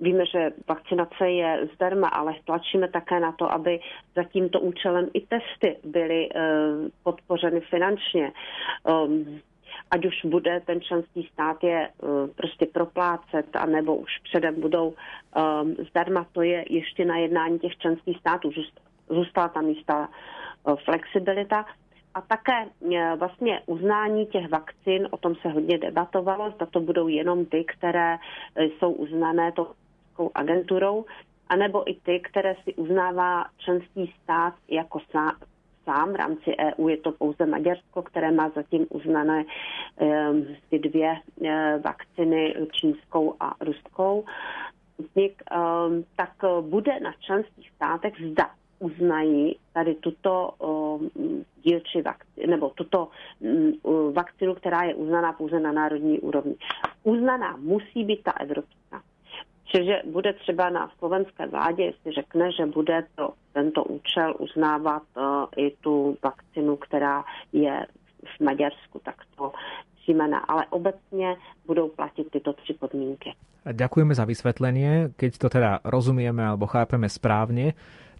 Eh, 0.00 0.04
Víme, 0.04 0.26
že 0.26 0.50
vakcinace 0.68 1.30
je 1.30 1.68
zdarma, 1.74 2.08
ale 2.08 2.34
tlačíme 2.44 2.88
také 2.88 3.20
na 3.20 3.32
to, 3.32 3.52
aby 3.52 3.80
za 4.16 4.24
tímto 4.24 4.60
účelem 4.60 5.08
i 5.14 5.20
testy 5.20 5.76
byly 5.84 6.28
uh, 6.28 6.40
podpořeny 7.02 7.60
finančně. 7.60 8.32
Um, 8.84 9.40
ať 9.90 10.06
už 10.06 10.24
bude 10.24 10.60
ten 10.66 10.80
členský 10.80 11.28
stát 11.32 11.64
je 11.64 11.88
uh, 11.88 12.08
prostě 12.36 12.66
proplácet, 12.66 13.56
anebo 13.56 13.96
už 13.96 14.18
předem 14.18 14.60
budou 14.60 14.88
um, 14.88 15.76
zdarma, 15.90 16.26
to 16.32 16.42
je 16.42 16.64
ještě 16.68 17.04
na 17.04 17.16
jednání 17.16 17.58
těch 17.58 17.76
členských 17.76 18.18
států. 18.18 18.50
Zůstala 19.08 19.48
tam 19.48 19.68
jistá 19.68 20.08
uh, 20.08 20.76
flexibilita. 20.76 21.66
A 22.14 22.20
také 22.20 22.66
vlastně 23.18 23.60
uznání 23.66 24.26
těch 24.26 24.48
vakcín, 24.48 25.08
o 25.10 25.16
tom 25.16 25.34
se 25.34 25.48
hodně 25.48 25.78
debatovalo, 25.78 26.50
zda 26.50 26.66
to 26.66 26.80
budou 26.80 27.08
jenom 27.08 27.44
ty, 27.44 27.64
které 27.64 28.16
jsou 28.56 28.92
uznané 28.92 29.52
to 29.52 29.72
Evropskou 30.16 30.30
agenturou, 30.34 31.04
anebo 31.48 31.90
i 31.90 31.94
ty, 31.94 32.20
které 32.20 32.54
si 32.64 32.74
uznává 32.74 33.44
členský 33.58 34.14
stát 34.22 34.54
jako 34.68 35.00
sám, 35.10 35.32
sám 35.84 36.12
v 36.12 36.16
rámci 36.16 36.56
EU. 36.58 36.88
Je 36.88 36.96
to 36.96 37.12
pouze 37.12 37.46
Maďarsko, 37.46 38.02
které 38.02 38.30
má 38.32 38.48
zatím 38.48 38.86
uznané 38.90 39.44
um, 40.00 40.46
ty 40.70 40.78
dvě 40.78 41.12
uh, 41.36 41.48
vakciny, 41.84 42.54
čínskou 42.72 43.34
a 43.40 43.54
ruskou. 43.60 44.24
Um, 45.16 46.04
tak 46.16 46.32
bude 46.60 47.00
na 47.00 47.12
členských 47.20 47.70
státech 47.70 48.14
zda 48.30 48.50
uznají 48.78 49.56
tady 49.72 49.94
tuto 49.94 50.50
um, 50.58 51.10
dílčí 51.62 52.02
vakcínu, 52.02 52.50
nebo 52.50 52.70
tuto 52.70 53.08
um, 53.40 54.12
vakcínu, 54.12 54.54
která 54.54 54.82
je 54.82 54.94
uznaná 54.94 55.32
pouze 55.32 55.60
na 55.60 55.72
národní 55.72 56.20
úrovni. 56.20 56.54
Uznaná 57.04 57.56
musí 57.56 58.04
být 58.04 58.22
ta 58.22 58.32
evropská. 58.40 59.02
Čiže 59.66 60.02
bude 60.06 60.32
třeba 60.32 60.70
na 60.70 60.90
slovenské 60.98 61.46
vládě, 61.46 61.82
jestli 61.84 62.12
řekne, 62.12 62.52
že 62.52 62.66
bude 62.66 63.04
to, 63.14 63.32
tento 63.52 63.84
účel 63.84 64.34
uznávat 64.38 65.02
uh, 65.16 65.24
i 65.56 65.70
tu 65.80 66.16
vakcinu, 66.22 66.76
která 66.76 67.24
je 67.52 67.86
v 68.36 68.40
Maďarsku, 68.40 69.00
tak 69.04 69.14
to 69.36 69.52
příjmené, 70.02 70.40
ale 70.48 70.66
obecně 70.70 71.36
budou 71.66 71.88
platit 71.88 72.30
tyto 72.30 72.52
tři 72.52 72.74
podmínky. 72.74 73.34
Ďakujeme 73.66 74.14
za 74.14 74.22
vysvetlenie. 74.22 75.10
Keď 75.18 75.32
to 75.42 75.48
teda 75.50 75.82
rozumieme 75.82 76.46
alebo 76.46 76.70
chápeme 76.70 77.10
správne, 77.10 77.74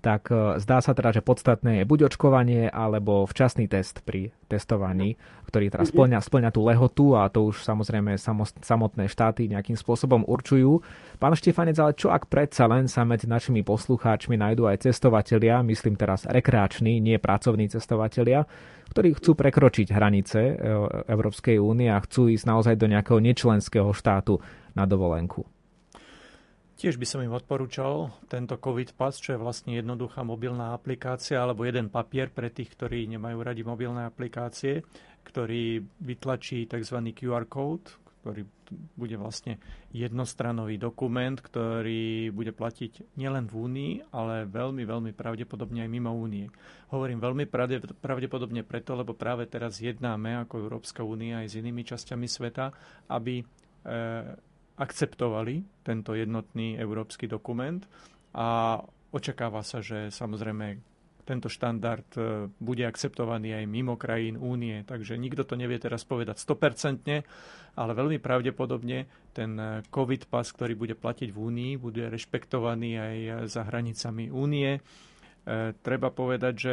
tak 0.07 0.31
e, 0.31 0.63
zdá 0.63 0.79
sa 0.79 0.95
teda, 0.95 1.11
že 1.11 1.27
podstatné 1.27 1.83
je 1.83 1.89
buď 1.91 2.15
očkovanie 2.15 2.71
alebo 2.71 3.27
včasný 3.27 3.67
test 3.67 4.07
pri 4.07 4.31
testovaní, 4.47 5.19
ktorý 5.51 5.75
teda 5.75 5.83
mhm. 5.83 5.91
splňa, 5.91 6.19
splňa 6.23 6.51
tú 6.55 6.63
lehotu 6.63 7.19
a 7.19 7.27
to 7.27 7.51
už 7.51 7.67
samozrejme 7.67 8.15
samotné 8.63 9.11
štáty 9.11 9.51
nejakým 9.51 9.75
spôsobom 9.75 10.23
určujú. 10.23 10.79
Pán 11.19 11.35
Štefanec, 11.35 11.75
ale 11.83 11.99
čo 11.99 12.15
ak 12.15 12.31
predsa 12.31 12.71
len 12.71 12.87
sa 12.87 13.03
medzi 13.03 13.27
našimi 13.27 13.67
poslucháčmi 13.67 14.39
nájdú 14.39 14.71
aj 14.71 14.87
cestovatelia, 14.87 15.67
myslím 15.67 15.99
teraz 15.99 16.23
rekreační, 16.31 17.03
nie 17.03 17.19
pracovní 17.19 17.67
cestovatelia, 17.67 18.47
ktorí 18.95 19.19
chcú 19.19 19.35
prekročiť 19.35 19.91
hranice 19.91 20.39
e, 20.39 20.55
Európskej 21.11 21.59
únie 21.59 21.91
a 21.91 21.99
chcú 21.99 22.31
ísť 22.31 22.47
naozaj 22.47 22.79
do 22.79 22.87
nejakého 22.87 23.19
nečlenského 23.19 23.91
štátu 23.91 24.39
na 24.79 24.87
dovolenku. 24.87 25.56
Tiež 26.77 27.01
by 27.01 27.09
som 27.09 27.25
im 27.25 27.33
odporúčal 27.33 28.13
tento 28.29 28.61
COVID 28.61 29.01
Pass, 29.01 29.17
čo 29.17 29.33
je 29.33 29.41
vlastne 29.41 29.81
jednoduchá 29.81 30.21
mobilná 30.21 30.77
aplikácia 30.77 31.41
alebo 31.41 31.65
jeden 31.65 31.89
papier 31.89 32.29
pre 32.29 32.53
tých, 32.53 32.77
ktorí 32.77 33.09
nemajú 33.17 33.41
radi 33.41 33.65
mobilné 33.65 34.05
aplikácie, 34.05 34.85
ktorý 35.25 35.81
vytlačí 36.05 36.69
tzv. 36.69 37.01
QR 37.17 37.49
code, 37.49 37.89
ktorý 38.21 38.45
bude 38.93 39.17
vlastne 39.17 39.57
jednostranový 39.89 40.77
dokument, 40.77 41.41
ktorý 41.41 42.29
bude 42.37 42.53
platiť 42.53 43.17
nielen 43.17 43.49
v 43.49 43.55
Únii, 43.57 43.93
ale 44.13 44.45
veľmi, 44.45 44.85
veľmi 44.85 45.13
pravdepodobne 45.17 45.81
aj 45.81 45.89
mimo 45.89 46.13
Únie. 46.13 46.53
Hovorím 46.93 47.25
veľmi 47.25 47.49
pravdepodobne 48.03 48.69
preto, 48.69 48.93
lebo 48.93 49.17
práve 49.17 49.49
teraz 49.49 49.81
jednáme 49.81 50.45
ako 50.45 50.61
Európska 50.61 51.01
únia 51.01 51.41
aj 51.41 51.57
s 51.57 51.59
inými 51.63 51.89
časťami 51.89 52.27
sveta, 52.29 52.69
aby 53.09 53.41
e, 53.41 53.45
akceptovali 54.77 55.85
tento 55.85 56.13
jednotný 56.13 56.77
európsky 56.77 57.25
dokument 57.25 57.81
a 58.37 58.81
očakáva 59.13 59.65
sa, 59.65 59.81
že 59.81 60.13
samozrejme 60.13 60.97
tento 61.27 61.51
štandard 61.51 62.07
e, 62.15 62.47
bude 62.63 62.87
akceptovaný 62.87 63.59
aj 63.59 63.65
mimo 63.67 63.99
krajín 63.99 64.39
únie. 64.39 64.87
Takže 64.87 65.19
nikto 65.19 65.43
to 65.43 65.59
nevie 65.59 65.75
teraz 65.83 66.07
povedať 66.07 66.39
100%, 66.39 67.27
ale 67.75 67.91
veľmi 67.99 68.23
pravdepodobne 68.23 69.11
ten 69.35 69.51
e, 69.59 69.83
COVID 69.91 70.31
pas, 70.31 70.47
ktorý 70.47 70.79
bude 70.79 70.95
platiť 70.95 71.35
v 71.35 71.39
únii, 71.39 71.73
bude 71.83 72.07
rešpektovaný 72.07 72.91
aj 72.95 73.17
za 73.51 73.67
hranicami 73.67 74.31
únie. 74.31 74.79
E, 74.79 74.81
treba 75.83 76.15
povedať, 76.15 76.55
že 76.55 76.73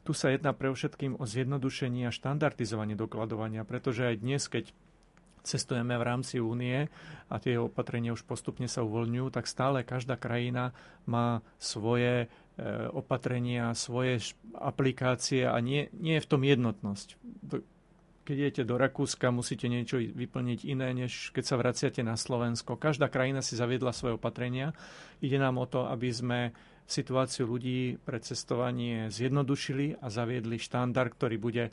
tu 0.00 0.16
sa 0.16 0.32
jedná 0.32 0.56
pre 0.56 0.72
všetkým 0.72 1.20
o 1.20 1.28
zjednodušenie 1.28 2.08
a 2.08 2.16
štandardizovanie 2.16 2.96
dokladovania, 2.96 3.68
pretože 3.68 4.08
aj 4.08 4.16
dnes, 4.24 4.48
keď 4.48 4.72
cestujeme 5.42 5.96
v 5.96 6.06
rámci 6.06 6.38
únie 6.38 6.88
a 7.30 7.34
tie 7.38 7.56
opatrenia 7.56 8.12
už 8.12 8.26
postupne 8.26 8.66
sa 8.66 8.84
uvoľňujú, 8.84 9.26
tak 9.32 9.46
stále 9.46 9.86
každá 9.86 10.18
krajina 10.18 10.72
má 11.06 11.40
svoje 11.56 12.26
e, 12.26 12.66
opatrenia, 12.90 13.72
svoje 13.76 14.34
aplikácie 14.56 15.46
a 15.46 15.56
nie, 15.58 15.88
nie 15.96 16.18
je 16.18 16.24
v 16.24 16.30
tom 16.30 16.42
jednotnosť. 16.42 17.08
Keď 18.24 18.36
idete 18.36 18.62
do 18.62 18.78
Rakúska, 18.78 19.34
musíte 19.34 19.66
niečo 19.66 19.98
vyplniť 19.98 20.62
iné, 20.68 20.94
než 20.94 21.34
keď 21.34 21.44
sa 21.44 21.58
vraciate 21.58 22.02
na 22.06 22.14
Slovensko. 22.14 22.78
Každá 22.78 23.10
krajina 23.10 23.42
si 23.42 23.58
zaviedla 23.58 23.90
svoje 23.90 24.20
opatrenia. 24.20 24.70
Ide 25.18 25.40
nám 25.40 25.58
o 25.58 25.66
to, 25.66 25.90
aby 25.90 26.14
sme 26.14 26.40
situáciu 26.90 27.46
ľudí 27.46 28.02
pre 28.02 28.18
cestovanie 28.18 29.14
zjednodušili 29.14 30.02
a 30.02 30.10
zaviedli 30.10 30.58
štandard, 30.58 31.14
ktorý 31.14 31.36
bude 31.38 31.64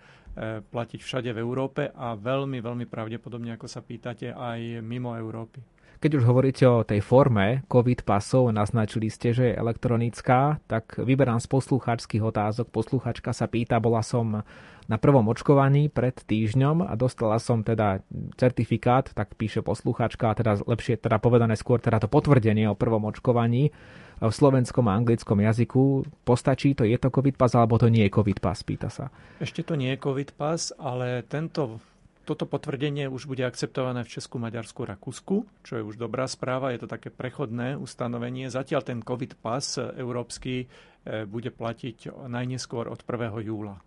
platiť 0.63 0.99
všade 0.99 1.29
v 1.29 1.39
Európe 1.39 1.89
a 1.89 2.13
veľmi, 2.13 2.57
veľmi 2.57 2.85
pravdepodobne, 2.85 3.51
ako 3.51 3.65
sa 3.65 3.81
pýtate, 3.81 4.29
aj 4.29 4.79
mimo 4.79 5.11
Európy. 5.11 5.76
Keď 5.97 6.11
už 6.21 6.29
hovoríte 6.29 6.61
o 6.69 6.85
tej 6.85 7.01
forme 7.01 7.65
COVID 7.65 8.05
pasov, 8.05 8.53
naznačili 8.53 9.09
ste, 9.09 9.33
že 9.33 9.49
je 9.49 9.57
elektronická, 9.57 10.61
tak 10.69 10.93
vyberám 11.01 11.41
z 11.41 11.49
poslucháčských 11.49 12.21
otázok. 12.21 12.69
Posluchačka 12.69 13.33
sa 13.33 13.49
pýta, 13.49 13.81
bola 13.81 14.05
som 14.05 14.45
na 14.87 14.97
prvom 15.01 15.25
očkovaní 15.25 15.89
pred 15.89 16.13
týždňom 16.13 16.85
a 16.85 16.93
dostala 16.93 17.41
som 17.41 17.65
teda 17.65 18.05
certifikát, 18.37 19.09
tak 19.09 19.33
píše 19.35 19.65
poslucháčka, 19.65 20.37
teda 20.37 20.61
lepšie 20.63 21.01
teda 21.01 21.17
povedané 21.17 21.57
skôr 21.57 21.81
teda 21.81 21.97
to 21.97 22.07
potvrdenie 22.07 22.69
o 22.69 22.77
prvom 22.77 23.09
očkovaní 23.09 23.73
v 24.21 24.33
slovenskom 24.33 24.85
a 24.89 24.95
anglickom 24.97 25.41
jazyku. 25.41 26.05
Postačí 26.21 26.77
to, 26.77 26.85
je 26.85 26.97
to 27.01 27.09
COVID 27.09 27.41
pas 27.41 27.51
alebo 27.57 27.81
to 27.81 27.89
nie 27.89 28.05
je 28.05 28.13
COVID 28.13 28.37
pas, 28.37 28.57
pýta 28.61 28.93
sa. 28.93 29.09
Ešte 29.41 29.65
to 29.65 29.73
nie 29.73 29.97
je 29.97 30.01
COVID 30.01 30.37
pas, 30.37 30.61
ale 30.77 31.25
tento 31.25 31.81
toto 32.27 32.43
potvrdenie 32.43 33.07
už 33.07 33.31
bude 33.31 33.47
akceptované 33.47 34.03
v 34.03 34.19
Česku, 34.19 34.35
Maďarsku, 34.35 34.83
Rakúsku, 34.83 35.47
čo 35.63 35.79
je 35.79 35.83
už 35.87 35.95
dobrá 35.95 36.27
správa. 36.27 36.75
Je 36.75 36.83
to 36.83 36.91
také 36.91 37.07
prechodné 37.07 37.79
ustanovenie. 37.79 38.51
Zatiaľ 38.51 38.83
ten 38.83 38.99
COVID 38.99 39.39
pas 39.39 39.79
európsky 39.95 40.67
e, 41.07 41.23
bude 41.23 41.55
platiť 41.55 42.11
najneskôr 42.27 42.91
od 42.91 42.99
1. 42.99 43.47
júla. 43.47 43.79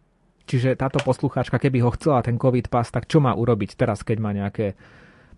Čiže 0.48 0.74
táto 0.74 0.98
poslucháčka, 1.04 1.60
keby 1.60 1.84
ho 1.84 1.92
chcela 1.94 2.24
ten 2.24 2.40
COVID 2.40 2.72
pas, 2.72 2.88
tak 2.88 3.06
čo 3.06 3.20
má 3.20 3.36
urobiť 3.36 3.76
teraz, 3.76 4.00
keď 4.00 4.16
má 4.18 4.32
nejaké 4.32 4.74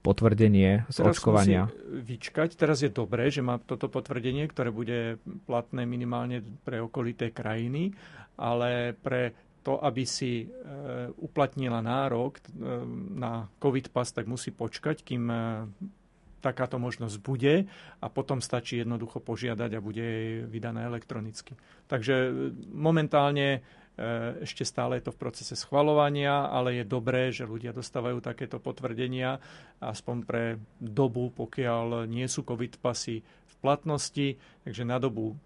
potvrdenie 0.00 0.88
z 0.90 0.96
teraz 0.98 1.18
očkovania? 1.18 1.70
vyčkať. 2.02 2.56
Teraz 2.56 2.82
je 2.82 2.90
dobré, 2.90 3.30
že 3.30 3.44
má 3.44 3.60
toto 3.60 3.92
potvrdenie, 3.92 4.48
ktoré 4.50 4.72
bude 4.72 5.20
platné 5.46 5.86
minimálne 5.86 6.40
pre 6.64 6.82
okolité 6.82 7.30
krajiny, 7.30 7.94
ale 8.40 8.96
pre 8.98 9.51
to, 9.62 9.78
aby 9.78 10.02
si 10.02 10.44
e, 10.44 10.46
uplatnila 11.22 11.78
nárok 11.78 12.38
e, 12.38 12.42
na 13.14 13.46
COVID 13.62 13.94
pas, 13.94 14.10
tak 14.10 14.26
musí 14.26 14.50
počkať, 14.50 15.06
kým 15.06 15.24
e, 15.30 15.36
takáto 16.42 16.82
možnosť 16.82 17.16
bude 17.22 17.70
a 18.02 18.06
potom 18.10 18.42
stačí 18.42 18.82
jednoducho 18.82 19.22
požiadať 19.22 19.70
a 19.78 19.84
bude 19.84 20.02
jej 20.02 20.30
vydané 20.50 20.90
elektronicky. 20.90 21.54
Takže 21.86 22.34
momentálne 22.74 23.62
ešte 24.40 24.64
stále 24.64 24.98
je 24.98 25.06
to 25.06 25.14
v 25.14 25.20
procese 25.20 25.52
schvalovania, 25.52 26.48
ale 26.48 26.80
je 26.80 26.84
dobré, 26.88 27.28
že 27.28 27.44
ľudia 27.44 27.76
dostávajú 27.76 28.24
takéto 28.24 28.56
potvrdenia 28.56 29.36
aspoň 29.84 30.16
pre 30.24 30.44
dobu, 30.80 31.28
pokiaľ 31.28 32.08
nie 32.08 32.24
sú 32.24 32.40
COVID 32.42 32.80
pasy 32.80 33.20
v 33.20 33.54
platnosti, 33.60 34.40
takže 34.64 34.82
na 34.88 34.96
dobu 34.96 35.36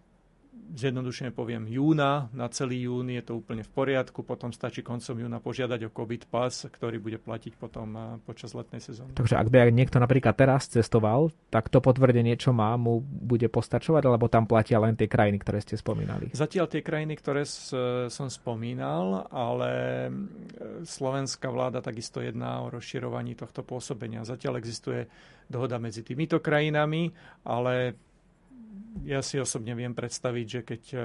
zjednodušene 0.75 1.31
poviem 1.31 1.71
júna, 1.71 2.27
na 2.35 2.51
celý 2.51 2.91
jún 2.91 3.13
je 3.13 3.23
to 3.23 3.39
úplne 3.39 3.63
v 3.63 3.71
poriadku, 3.71 4.27
potom 4.27 4.51
stačí 4.51 4.83
koncom 4.83 5.15
júna 5.23 5.39
požiadať 5.39 5.87
o 5.87 5.91
COVID 5.95 6.27
pas, 6.27 6.51
ktorý 6.51 6.99
bude 6.99 7.19
platiť 7.23 7.55
potom 7.55 7.89
eh, 7.95 8.03
počas 8.27 8.57
letnej 8.57 8.83
sezóny. 8.83 9.15
Takže 9.15 9.39
ak 9.39 9.49
by 9.53 9.71
niekto 9.71 10.03
napríklad 10.03 10.35
teraz 10.35 10.67
cestoval, 10.67 11.31
tak 11.53 11.71
to 11.71 11.79
potvrdenie, 11.79 12.35
čo 12.35 12.51
má, 12.51 12.75
mu 12.75 12.99
bude 13.03 13.47
postačovať, 13.47 14.03
alebo 14.07 14.27
tam 14.27 14.49
platia 14.51 14.83
len 14.83 14.99
tie 14.99 15.07
krajiny, 15.07 15.39
ktoré 15.39 15.63
ste 15.63 15.79
spomínali? 15.79 16.35
Zatiaľ 16.35 16.67
tie 16.67 16.83
krajiny, 16.83 17.15
ktoré 17.19 17.47
som 18.11 18.27
spomínal, 18.27 19.31
ale 19.31 19.71
eh, 20.07 20.11
slovenská 20.83 21.47
vláda 21.53 21.79
takisto 21.79 22.19
jedná 22.19 22.67
o 22.67 22.73
rozširovaní 22.73 23.39
tohto 23.39 23.63
pôsobenia. 23.63 24.27
Zatiaľ 24.27 24.59
existuje 24.59 25.07
dohoda 25.47 25.79
medzi 25.79 26.03
týmito 26.03 26.43
krajinami, 26.43 27.15
ale 27.47 27.95
ja 29.05 29.21
si 29.21 29.37
osobne 29.37 29.77
viem 29.77 29.93
predstaviť, 29.93 30.47
že 30.47 30.61
keď 30.65 30.83
e, 30.93 30.97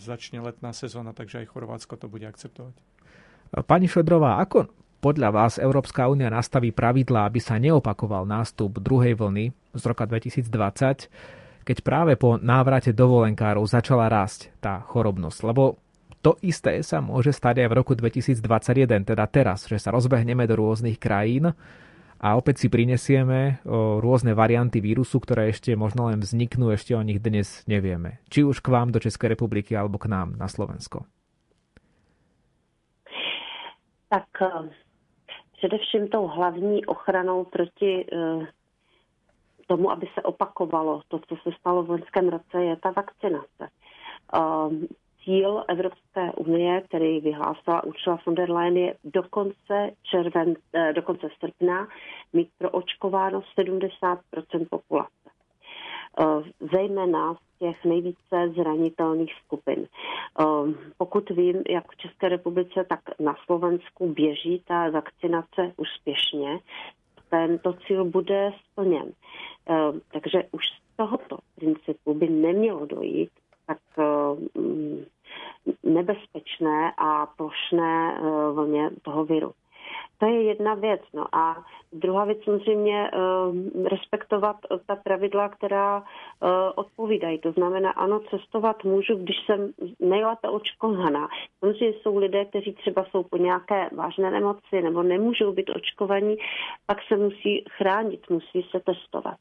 začne 0.00 0.40
letná 0.40 0.72
sezóna, 0.72 1.12
takže 1.12 1.44
aj 1.44 1.50
Chorvátsko 1.50 1.98
to 2.00 2.06
bude 2.08 2.24
akceptovať. 2.24 2.72
Pani 3.68 3.86
Šodrová, 3.86 4.42
ako 4.42 4.66
podľa 5.04 5.30
vás 5.30 5.60
Európska 5.60 6.08
únia 6.08 6.32
nastaví 6.32 6.72
pravidlá, 6.72 7.28
aby 7.28 7.36
sa 7.36 7.60
neopakoval 7.60 8.24
nástup 8.24 8.80
druhej 8.80 9.12
vlny 9.20 9.52
z 9.76 9.82
roka 9.84 10.08
2020, 10.08 10.48
keď 11.64 11.76
práve 11.84 12.16
po 12.16 12.40
návrate 12.40 12.96
dovolenkárov 12.96 13.68
začala 13.68 14.08
rásť 14.08 14.48
tá 14.64 14.80
chorobnosť? 14.80 15.38
Lebo 15.44 15.76
to 16.24 16.40
isté 16.40 16.80
sa 16.80 17.04
môže 17.04 17.36
stať 17.36 17.64
aj 17.64 17.68
v 17.68 17.76
roku 17.76 17.92
2021, 17.92 19.04
teda 19.04 19.24
teraz, 19.28 19.68
že 19.68 19.76
sa 19.76 19.92
rozbehneme 19.92 20.48
do 20.48 20.56
rôznych 20.56 20.96
krajín 20.96 21.52
a 22.24 22.40
opäť 22.40 22.64
si 22.64 22.68
prinesieme 22.72 23.60
rôzne 24.00 24.32
varianty 24.32 24.80
vírusu, 24.80 25.20
ktoré 25.20 25.52
ešte 25.52 25.76
možno 25.76 26.08
len 26.08 26.24
vzniknú, 26.24 26.72
ešte 26.72 26.96
o 26.96 27.04
nich 27.04 27.20
dnes 27.20 27.60
nevieme. 27.68 28.24
Či 28.32 28.48
už 28.48 28.64
k 28.64 28.72
vám 28.72 28.88
do 28.88 28.96
Českej 28.96 29.36
republiky 29.36 29.76
alebo 29.76 30.00
k 30.00 30.08
nám 30.08 30.32
na 30.40 30.48
Slovensko. 30.48 31.04
Tak 34.08 34.24
e, 34.40 34.48
především 35.52 36.08
tou 36.08 36.26
hlavní 36.26 36.86
ochranou 36.86 37.44
proti 37.44 37.92
e, 38.00 38.06
tomu, 39.66 39.90
aby 39.90 40.06
se 40.14 40.22
opakovalo 40.22 41.02
to, 41.08 41.18
co 41.28 41.36
se 41.36 41.50
stalo 41.60 41.82
v 41.82 41.90
loňském 41.90 42.28
roce, 42.28 42.56
je 42.62 42.76
ta 42.76 42.90
vakcinace. 42.90 43.68
Cíl 45.24 45.64
Evropské 45.68 46.32
unie, 46.32 46.80
který 46.80 47.20
vyhlásila 47.20 47.84
Ursula 47.84 48.18
von 48.26 48.34
der 48.34 48.50
Leyen, 48.50 48.76
je 48.76 48.94
do 49.04 49.22
konce, 49.22 49.90
červen, 50.02 50.54
eh, 50.72 50.92
do 50.92 51.02
konce 51.02 51.28
srpna 51.38 51.88
mít 52.32 52.48
proočkováno 52.58 53.42
70% 53.54 54.68
populace. 54.70 55.10
Eh, 56.20 56.24
zejména 56.72 57.34
z 57.34 57.58
těch 57.58 57.84
nejvíce 57.84 58.48
zranitelných 58.56 59.32
skupin. 59.44 59.86
Pokud 60.98 61.30
vím, 61.30 61.62
jak 61.68 61.92
v 61.92 61.96
České 61.96 62.28
republice, 62.28 62.84
tak 62.88 63.00
na 63.20 63.34
Slovensku 63.44 64.08
běží 64.08 64.62
ta 64.66 64.90
vakcinace 64.90 65.72
úspěšně. 65.76 66.58
Tento 67.30 67.72
cíl 67.72 68.04
bude 68.04 68.52
splněn. 68.64 69.12
Takže 70.12 70.42
už 70.52 70.64
z 70.66 70.96
tohoto 70.96 71.38
principu 71.56 72.14
by 72.14 72.28
nemělo 72.28 72.86
dojít 72.86 73.30
tak 73.66 73.78
nebezpečné 75.82 76.92
a 76.98 77.26
plošné 77.26 78.20
vlně 78.52 78.90
toho 79.02 79.24
viru. 79.24 79.52
To 80.18 80.26
je 80.26 80.42
jedna 80.42 80.74
věc. 80.74 81.00
No 81.14 81.34
a 81.34 81.64
druhá 81.92 82.24
věc 82.24 82.38
samozřejmě 82.44 83.10
uh, 83.10 83.86
respektovat 83.86 84.56
ta 84.86 84.96
pravidla, 84.96 85.48
která 85.48 86.02
odpovídají. 86.74 87.38
To 87.38 87.52
znamená, 87.52 87.90
ano, 87.90 88.20
cestovat 88.20 88.84
můžu, 88.84 89.14
když 89.16 89.36
jsem 89.46 89.72
nejlépe 90.00 90.48
očkovaná. 90.48 91.28
Samozřejmě 91.60 91.98
jsou 92.02 92.18
lidé, 92.18 92.44
kteří 92.44 92.72
třeba 92.72 93.04
jsou 93.04 93.22
po 93.22 93.36
nějaké 93.36 93.88
vážné 93.92 94.30
nemoci 94.30 94.82
nebo 94.82 95.02
nemůžou 95.02 95.52
být 95.52 95.70
očkovaní, 95.76 96.36
pak 96.86 96.98
se 97.08 97.16
musí 97.16 97.64
chránit, 97.70 98.30
musí 98.30 98.62
se 98.70 98.80
testovat 98.80 99.36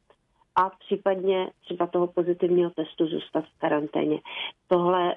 a 0.56 0.70
případně 0.70 1.50
třeba 1.62 1.88
toho 1.88 2.08
pozitivního 2.08 2.70
testu 2.70 3.08
zůstat 3.08 3.46
v 3.46 3.60
karanténě. 3.60 4.20
Tohle 4.68 5.16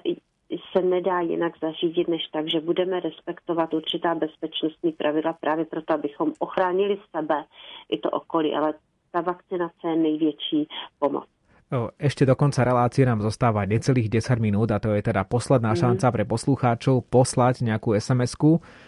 se 0.71 0.81
nedá 0.81 1.19
jinak 1.19 1.53
zařídit, 1.61 2.07
než 2.07 2.27
tak, 2.27 2.47
že 2.47 2.59
budeme 2.59 2.99
respektovat 2.99 3.73
určitá 3.73 4.15
bezpečnostní 4.15 4.91
pravidla 4.91 5.33
právě 5.33 5.65
proto, 5.65 5.93
abychom 5.93 6.33
ochránili 6.39 6.97
sebe 7.15 7.43
i 7.89 7.97
to 7.97 8.09
okolí, 8.09 8.55
ale 8.55 8.73
ta 9.11 9.21
vakcinace 9.21 9.87
je 9.87 9.95
největší 9.95 10.67
pomoc. 10.99 11.27
Ešte 11.99 12.23
do 12.23 12.31
konca 12.39 12.63
relácie 12.63 13.03
nám 13.03 13.19
zostáva 13.19 13.67
necelých 13.67 14.07
10 14.07 14.39
minút 14.39 14.71
a 14.71 14.79
to 14.79 14.95
je 14.95 15.03
teda 15.03 15.27
posledná 15.27 15.75
mm. 15.75 15.79
šanca 15.83 16.07
pre 16.15 16.23
poslucháčov 16.23 17.03
poslať 17.11 17.67
nejakú 17.67 17.91
sms 17.91 18.39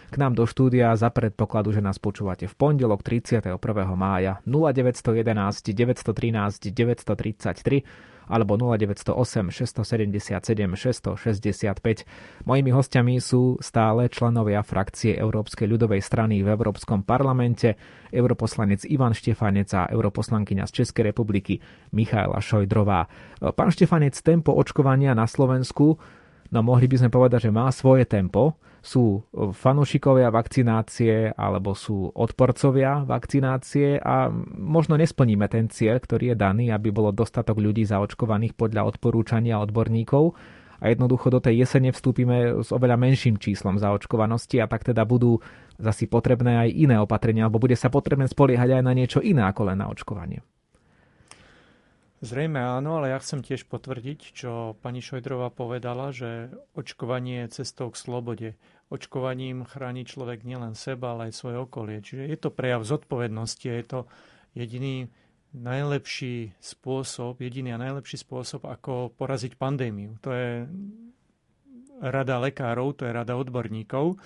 k 0.08 0.16
nám 0.16 0.32
do 0.32 0.48
štúdia 0.48 0.96
za 0.96 1.12
predpokladu, 1.12 1.76
že 1.76 1.84
nás 1.84 2.00
počúvate 2.00 2.48
v 2.48 2.54
pondelok 2.56 3.04
31. 3.04 3.52
mája 4.00 4.40
0911 4.48 5.76
913 5.76 6.72
933 6.72 7.84
alebo 8.30 8.54
0908 8.54 9.50
677 9.50 10.38
665. 10.78 12.46
Mojimi 12.46 12.70
hostiami 12.70 13.18
sú 13.18 13.58
stále 13.58 14.06
členovia 14.06 14.62
frakcie 14.62 15.18
Európskej 15.18 15.66
ľudovej 15.66 15.98
strany 15.98 16.46
v 16.46 16.54
Európskom 16.54 17.02
parlamente, 17.02 17.74
europoslanec 18.14 18.86
Ivan 18.86 19.12
Štefanec 19.12 19.68
a 19.74 19.90
europoslankyňa 19.90 20.64
z 20.70 20.72
Českej 20.86 21.10
republiky 21.10 21.58
Michaela 21.90 22.38
Šojdrová. 22.38 23.10
Pán 23.58 23.74
Štefanec, 23.74 24.14
tempo 24.22 24.54
očkovania 24.54 25.10
na 25.18 25.26
Slovensku, 25.26 25.98
no 26.54 26.58
mohli 26.62 26.86
by 26.86 26.96
sme 27.02 27.10
povedať, 27.10 27.50
že 27.50 27.54
má 27.54 27.66
svoje 27.74 28.06
tempo, 28.06 28.54
sú 28.80 29.24
fanúšikovia 29.36 30.32
vakcinácie 30.32 31.36
alebo 31.36 31.76
sú 31.76 32.08
odporcovia 32.16 33.04
vakcinácie 33.04 34.00
a 34.00 34.32
možno 34.56 34.96
nesplníme 34.96 35.44
ten 35.52 35.68
cieľ, 35.68 36.00
ktorý 36.00 36.32
je 36.32 36.36
daný, 36.36 36.64
aby 36.72 36.88
bolo 36.88 37.12
dostatok 37.12 37.60
ľudí 37.60 37.84
zaočkovaných 37.84 38.56
podľa 38.56 38.88
odporúčania 38.88 39.60
odborníkov 39.60 40.32
a 40.80 40.88
jednoducho 40.88 41.28
do 41.28 41.44
tej 41.44 41.64
jesene 41.64 41.92
vstúpime 41.92 42.64
s 42.64 42.72
oveľa 42.72 42.96
menším 42.96 43.36
číslom 43.36 43.76
zaočkovanosti 43.76 44.64
a 44.64 44.66
tak 44.66 44.88
teda 44.88 45.04
budú 45.04 45.44
zasi 45.76 46.08
potrebné 46.08 46.68
aj 46.68 46.68
iné 46.72 46.96
opatrenia, 46.96 47.44
alebo 47.48 47.60
bude 47.60 47.76
sa 47.76 47.92
potrebné 47.92 48.28
spoliehať 48.32 48.80
aj 48.80 48.82
na 48.84 48.92
niečo 48.96 49.20
iné 49.20 49.44
ako 49.44 49.68
len 49.68 49.80
na 49.80 49.92
očkovanie. 49.92 50.40
Zrejme 52.20 52.60
áno, 52.60 53.00
ale 53.00 53.16
ja 53.16 53.18
chcem 53.24 53.40
tiež 53.40 53.64
potvrdiť, 53.64 54.20
čo 54.36 54.76
pani 54.84 55.00
Šojdrová 55.00 55.48
povedala, 55.48 56.12
že 56.12 56.52
očkovanie 56.76 57.48
je 57.48 57.64
cestou 57.64 57.88
k 57.88 57.96
slobode. 57.96 58.48
Očkovaním 58.92 59.64
chráni 59.64 60.04
človek 60.04 60.44
nielen 60.44 60.76
seba, 60.76 61.16
ale 61.16 61.32
aj 61.32 61.40
svoje 61.40 61.56
okolie. 61.64 62.04
Čiže 62.04 62.28
je 62.28 62.36
to 62.36 62.52
prejav 62.52 62.84
zodpovednosti, 62.84 63.64
je 63.64 63.84
to 63.88 64.00
jediný 64.52 65.08
najlepší 65.56 66.52
spôsob, 66.60 67.40
jediný 67.40 67.72
a 67.72 67.82
najlepší 67.88 68.20
spôsob, 68.20 68.68
ako 68.68 69.16
poraziť 69.16 69.56
pandémiu. 69.56 70.20
To 70.20 70.30
je 70.30 70.68
rada 72.04 72.36
lekárov, 72.36 73.00
to 73.00 73.08
je 73.08 73.16
rada 73.16 73.32
odborníkov, 73.32 74.20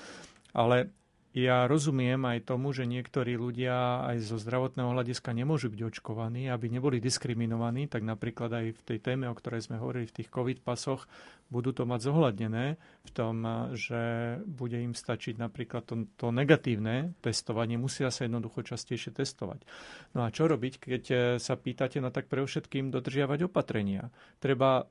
ale 0.51 0.90
ja 1.35 1.66
rozumiem 1.66 2.22
aj 2.30 2.47
tomu, 2.47 2.70
že 2.70 2.87
niektorí 2.87 3.35
ľudia 3.35 4.07
aj 4.07 4.22
zo 4.22 4.39
zdravotného 4.39 4.95
hľadiska 4.95 5.35
nemôžu 5.35 5.66
byť 5.66 5.82
očkovaní, 5.82 6.47
aby 6.47 6.70
neboli 6.70 7.03
diskriminovaní, 7.03 7.91
tak 7.91 8.07
napríklad 8.07 8.55
aj 8.55 8.66
v 8.78 8.82
tej 8.87 8.99
téme, 9.03 9.26
o 9.26 9.35
ktorej 9.35 9.66
sme 9.66 9.82
hovorili 9.82 10.07
v 10.07 10.22
tých 10.22 10.30
COVID 10.30 10.62
pasoch, 10.62 11.11
budú 11.51 11.74
to 11.74 11.91
mať 11.91 12.07
zohľadnené 12.07 12.78
v 12.78 13.11
tom, 13.11 13.43
že 13.74 14.39
bude 14.47 14.78
im 14.78 14.95
stačiť 14.95 15.35
napríklad 15.35 15.82
to, 15.82 16.07
to 16.14 16.30
negatívne 16.30 17.18
testovanie, 17.18 17.82
musia 17.82 18.14
sa 18.14 18.30
jednoducho 18.30 18.62
častejšie 18.62 19.11
testovať. 19.11 19.66
No 20.14 20.22
a 20.22 20.30
čo 20.30 20.47
robiť, 20.47 20.78
keď 20.78 21.05
sa 21.43 21.59
pýtate, 21.59 21.99
no 21.99 22.14
tak 22.14 22.30
pre 22.30 22.47
všetkým 22.47 22.95
dodržiavať 22.95 23.51
opatrenia. 23.51 24.14
Treba 24.39 24.87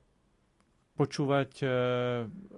počúvať 0.94 1.52
e, 1.58 1.66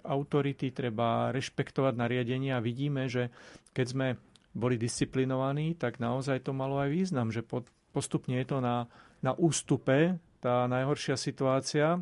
autority, 0.05 0.69
treba 0.69 1.33
rešpektovať 1.33 1.95
nariadenia 1.97 2.61
vidíme, 2.61 3.09
že 3.09 3.33
keď 3.77 3.87
sme 3.93 4.09
boli 4.57 4.81
disciplinovaní, 4.81 5.77
tak 5.77 6.01
naozaj 6.01 6.49
to 6.49 6.57
malo 6.57 6.81
aj 6.81 6.89
význam, 6.89 7.29
že 7.29 7.45
postupne 7.93 8.41
je 8.41 8.47
to 8.49 8.65
na, 8.65 8.89
na 9.21 9.37
ústupe, 9.37 10.17
tá 10.41 10.65
najhoršia 10.65 11.21
situácia, 11.21 12.01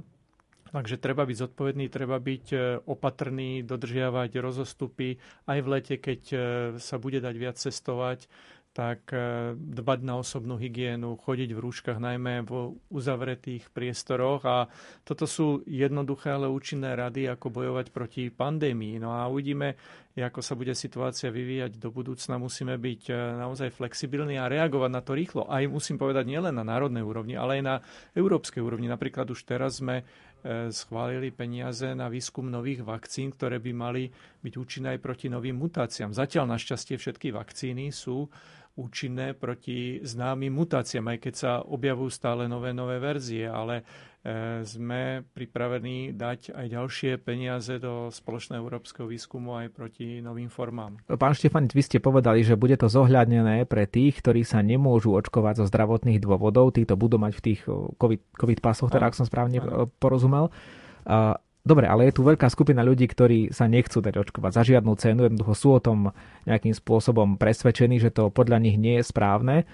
Takže 0.75 0.99
treba 0.99 1.23
byť 1.23 1.39
zodpovedný, 1.39 1.87
treba 1.87 2.19
byť 2.19 2.47
e, 2.51 2.59
opatrný, 2.83 3.63
dodržiavať 3.63 4.43
rozostupy. 4.43 5.23
Aj 5.47 5.63
v 5.63 5.71
lete, 5.71 6.03
keď 6.03 6.21
e, 6.35 6.39
sa 6.83 6.99
bude 6.99 7.23
dať 7.23 7.35
viac 7.39 7.55
cestovať 7.55 8.27
tak 8.75 9.07
e, 9.15 9.55
dbať 9.55 10.03
na 10.03 10.19
osobnú 10.19 10.59
hygienu, 10.59 11.15
chodiť 11.15 11.55
v 11.55 11.63
rúškach 11.63 12.03
najmä 12.03 12.43
v 12.43 12.75
uzavretých 12.91 13.71
priestoroch. 13.71 14.43
A 14.43 14.67
toto 15.07 15.31
sú 15.31 15.63
jednoduché, 15.63 16.35
ale 16.35 16.51
účinné 16.51 16.99
rady, 16.99 17.31
ako 17.31 17.55
bojovať 17.55 17.95
proti 17.95 18.35
pandémii. 18.35 18.99
No 18.99 19.15
a 19.15 19.31
uvidíme, 19.31 19.79
ako 20.23 20.47
sa 20.47 20.55
bude 20.55 20.71
situácia 20.79 21.27
vyvíjať 21.27 21.83
do 21.83 21.91
budúcna. 21.91 22.39
Musíme 22.39 22.79
byť 22.79 23.03
e, 23.11 23.15
naozaj 23.15 23.75
flexibilní 23.75 24.39
a 24.39 24.47
reagovať 24.47 24.91
na 24.95 25.03
to 25.03 25.19
rýchlo. 25.19 25.51
Aj 25.51 25.67
musím 25.67 25.99
povedať 25.99 26.31
nielen 26.31 26.55
na 26.55 26.63
národnej 26.63 27.03
úrovni, 27.03 27.35
ale 27.35 27.59
aj 27.59 27.63
na 27.67 27.75
európskej 28.15 28.63
úrovni. 28.63 28.87
Napríklad 28.87 29.27
už 29.27 29.43
teraz 29.43 29.83
sme 29.83 30.07
e, 30.07 30.71
schválili 30.71 31.35
peniaze 31.35 31.91
na 31.99 32.07
výskum 32.07 32.47
nových 32.47 32.87
vakcín, 32.87 33.35
ktoré 33.35 33.59
by 33.59 33.73
mali 33.75 34.07
byť 34.39 34.55
účinné 34.55 34.95
aj 34.95 35.03
proti 35.03 35.27
novým 35.27 35.59
mutáciám. 35.59 36.15
Zatiaľ 36.15 36.47
našťastie 36.47 36.95
všetky 36.95 37.35
vakcíny 37.35 37.91
sú 37.91 38.31
účinné 38.75 39.39
proti 39.39 40.03
známym 40.03 40.51
mutáciám, 40.51 41.15
aj 41.15 41.19
keď 41.23 41.35
sa 41.35 41.53
objavujú 41.63 42.11
stále 42.11 42.51
nové, 42.51 42.75
nové 42.75 42.99
verzie, 42.99 43.47
ale 43.47 43.87
e, 44.27 44.63
sme 44.67 45.23
pripravení 45.23 46.11
dať 46.11 46.51
aj 46.51 46.67
ďalšie 46.75 47.11
peniaze 47.23 47.79
do 47.79 48.11
spoločného 48.11 48.59
európskeho 48.59 49.07
výskumu 49.07 49.55
aj 49.55 49.71
proti 49.71 50.19
novým 50.19 50.51
formám. 50.51 50.99
Pán 51.07 51.39
Štefanic, 51.39 51.71
vy 51.71 51.83
ste 51.87 52.03
povedali, 52.03 52.43
že 52.43 52.59
bude 52.59 52.75
to 52.75 52.91
zohľadnené 52.91 53.63
pre 53.71 53.87
tých, 53.87 54.19
ktorí 54.19 54.43
sa 54.43 54.59
nemôžu 54.59 55.15
očkovať 55.15 55.63
zo 55.63 55.67
zdravotných 55.71 56.19
dôvodov. 56.19 56.75
Títo 56.75 56.99
budú 56.99 57.23
mať 57.23 57.33
v 57.39 57.43
tých 57.47 57.61
COVID, 57.71 58.35
COVID 58.35 58.59
pasoch, 58.59 58.91
teda 58.91 59.07
ak 59.07 59.15
som 59.15 59.27
správne 59.27 59.63
ano. 59.63 59.87
porozumel. 60.03 60.51
Dobre, 61.65 61.89
ale 61.89 62.13
je 62.13 62.21
tu 62.21 62.23
veľká 62.29 62.53
skupina 62.53 62.85
ľudí, 62.85 63.09
ktorí 63.09 63.49
sa 63.49 63.65
nechcú 63.65 64.05
dať 64.05 64.21
očkovať 64.21 64.53
za 64.53 64.63
žiadnu 64.69 64.93
cenu, 65.01 65.21
jednoducho 65.25 65.55
sú 65.57 65.69
o 65.73 65.81
tom 65.81 66.13
nejakým 66.45 66.77
spôsobom 66.77 67.41
presvedčení, 67.41 67.97
že 67.97 68.13
to 68.13 68.29
podľa 68.29 68.61
nich 68.61 68.77
nie 68.77 69.01
je 69.01 69.09
správne 69.09 69.65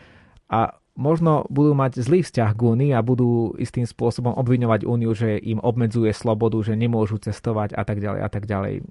a 0.47 0.79
možno 0.95 1.51
budú 1.51 1.75
mať 1.75 1.99
zlý 1.99 2.23
vzťah 2.23 2.51
k 2.55 2.61
Únii 2.63 2.91
a 2.95 3.03
budú 3.03 3.59
istým 3.59 3.91
spôsobom 3.91 4.39
obviňovať 4.39 4.87
Úniu, 4.87 5.17
že 5.19 5.35
im 5.43 5.59
obmedzuje 5.59 6.15
slobodu, 6.15 6.63
že 6.63 6.79
nemôžu 6.79 7.19
cestovať 7.19 7.75
a 7.75 7.83
tak 7.83 7.99
ďalej 7.99 8.21
a 8.23 8.29
tak 8.31 8.45
ďalej. 8.47 8.75
E, 8.79 8.83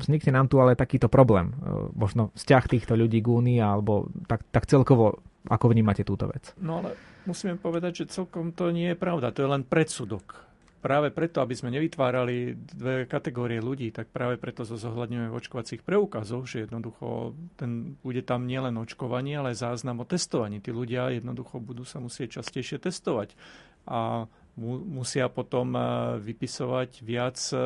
vznikne 0.00 0.32
nám 0.32 0.48
tu 0.48 0.56
ale 0.56 0.72
takýto 0.78 1.12
problém. 1.12 1.52
E, 1.52 1.54
možno 1.92 2.32
vzťah 2.32 2.64
týchto 2.64 2.96
ľudí 2.96 3.20
k 3.20 3.28
Únii 3.28 3.58
alebo 3.60 4.08
tak, 4.24 4.46
tak 4.48 4.70
celkovo, 4.70 5.20
ako 5.50 5.68
vnímate 5.68 6.06
túto 6.06 6.30
vec? 6.32 6.56
No 6.62 6.80
ale 6.80 6.96
musíme 7.28 7.58
povedať, 7.58 8.06
že 8.06 8.22
celkom 8.22 8.54
to 8.54 8.70
nie 8.70 8.94
je 8.94 8.96
pravda. 8.96 9.34
To 9.34 9.42
je 9.42 9.52
len 9.52 9.66
predsudok 9.66 10.51
práve 10.82 11.14
preto, 11.14 11.38
aby 11.38 11.54
sme 11.54 11.70
nevytvárali 11.70 12.58
dve 12.58 13.06
kategórie 13.06 13.62
ľudí, 13.62 13.94
tak 13.94 14.10
práve 14.10 14.34
preto 14.36 14.66
zo 14.66 14.74
zohľadňujeme 14.74 15.30
v 15.30 15.38
očkovacích 15.38 15.86
preukazov, 15.86 16.50
že 16.50 16.66
jednoducho 16.66 17.38
ten, 17.54 17.94
bude 18.02 18.26
tam 18.26 18.50
nielen 18.50 18.74
očkovanie, 18.74 19.38
ale 19.38 19.54
záznam 19.54 20.02
o 20.02 20.06
testovaní. 20.06 20.58
Tí 20.58 20.74
ľudia 20.74 21.14
jednoducho 21.14 21.62
budú 21.62 21.86
sa 21.86 22.02
musieť 22.02 22.42
častejšie 22.42 22.82
testovať 22.82 23.38
a 23.86 24.26
mu, 24.58 24.82
musia 24.82 25.30
potom 25.30 25.72
e, 25.72 25.80
vypisovať 26.18 26.90
viac 27.06 27.38
e, 27.54 27.56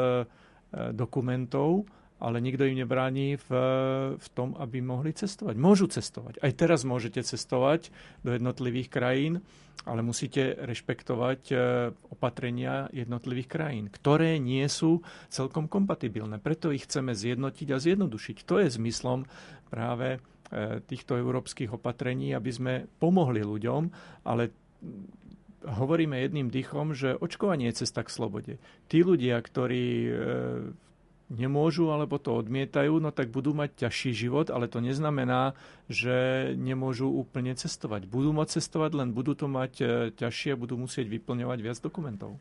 dokumentov, 0.93 1.89
ale 2.17 2.41
nikto 2.41 2.65
im 2.65 2.81
nebráni 2.81 3.37
v, 3.37 3.49
v 4.17 4.29
tom, 4.33 4.57
aby 4.57 4.81
mohli 4.81 5.13
cestovať. 5.13 5.55
Môžu 5.61 5.87
cestovať. 5.89 6.41
Aj 6.41 6.53
teraz 6.57 6.83
môžete 6.89 7.21
cestovať 7.21 7.93
do 8.25 8.33
jednotlivých 8.33 8.89
krajín 8.89 9.45
ale 9.87 10.03
musíte 10.03 10.59
rešpektovať 10.67 11.41
e, 11.53 11.57
opatrenia 12.11 12.91
jednotlivých 12.91 13.49
krajín, 13.49 13.87
ktoré 13.87 14.43
nie 14.43 14.67
sú 14.67 15.07
celkom 15.31 15.71
kompatibilné. 15.71 16.43
Preto 16.43 16.75
ich 16.75 16.91
chceme 16.91 17.15
zjednotiť 17.15 17.69
a 17.71 17.79
zjednodušiť. 17.79 18.37
To 18.51 18.59
je 18.59 18.75
zmyslom 18.75 19.31
práve 19.71 20.19
e, 20.19 20.83
týchto 20.83 21.15
európskych 21.15 21.71
opatrení, 21.71 22.35
aby 22.35 22.51
sme 22.51 22.75
pomohli 22.99 23.47
ľuďom, 23.47 23.83
ale 24.27 24.51
hovoríme 25.67 26.19
jedným 26.19 26.51
dychom, 26.51 26.91
že 26.91 27.15
očkovanie 27.15 27.71
je 27.71 27.87
cesta 27.87 28.03
k 28.03 28.11
slobode. 28.11 28.53
Tí 28.91 29.07
ľudia, 29.07 29.39
ktorí 29.39 29.87
e, 30.03 30.11
nemôžu 31.27 31.91
alebo 31.91 32.23
to 32.23 32.39
odmietajú, 32.39 33.03
no 33.03 33.11
tak 33.11 33.35
budú 33.35 33.51
mať 33.51 33.87
ťažší 33.87 34.15
život, 34.15 34.47
ale 34.51 34.71
to 34.71 34.79
neznamená, 34.79 35.59
že 35.91 36.51
nemôžu 36.55 37.11
úplne 37.11 37.55
cestovať. 37.55 38.07
Budú 38.07 38.31
môcť 38.31 38.63
cestovať, 38.63 38.91
len 38.95 39.09
budú 39.11 39.35
to 39.35 39.51
mať 39.51 39.73
e, 39.83 39.85
ťažšie 40.15 40.55
a 40.55 40.61
budú 40.61 40.79
musieť 40.79 41.11
vyplňovať 41.11 41.59
viac 41.63 41.79
dokumentov. 41.83 42.39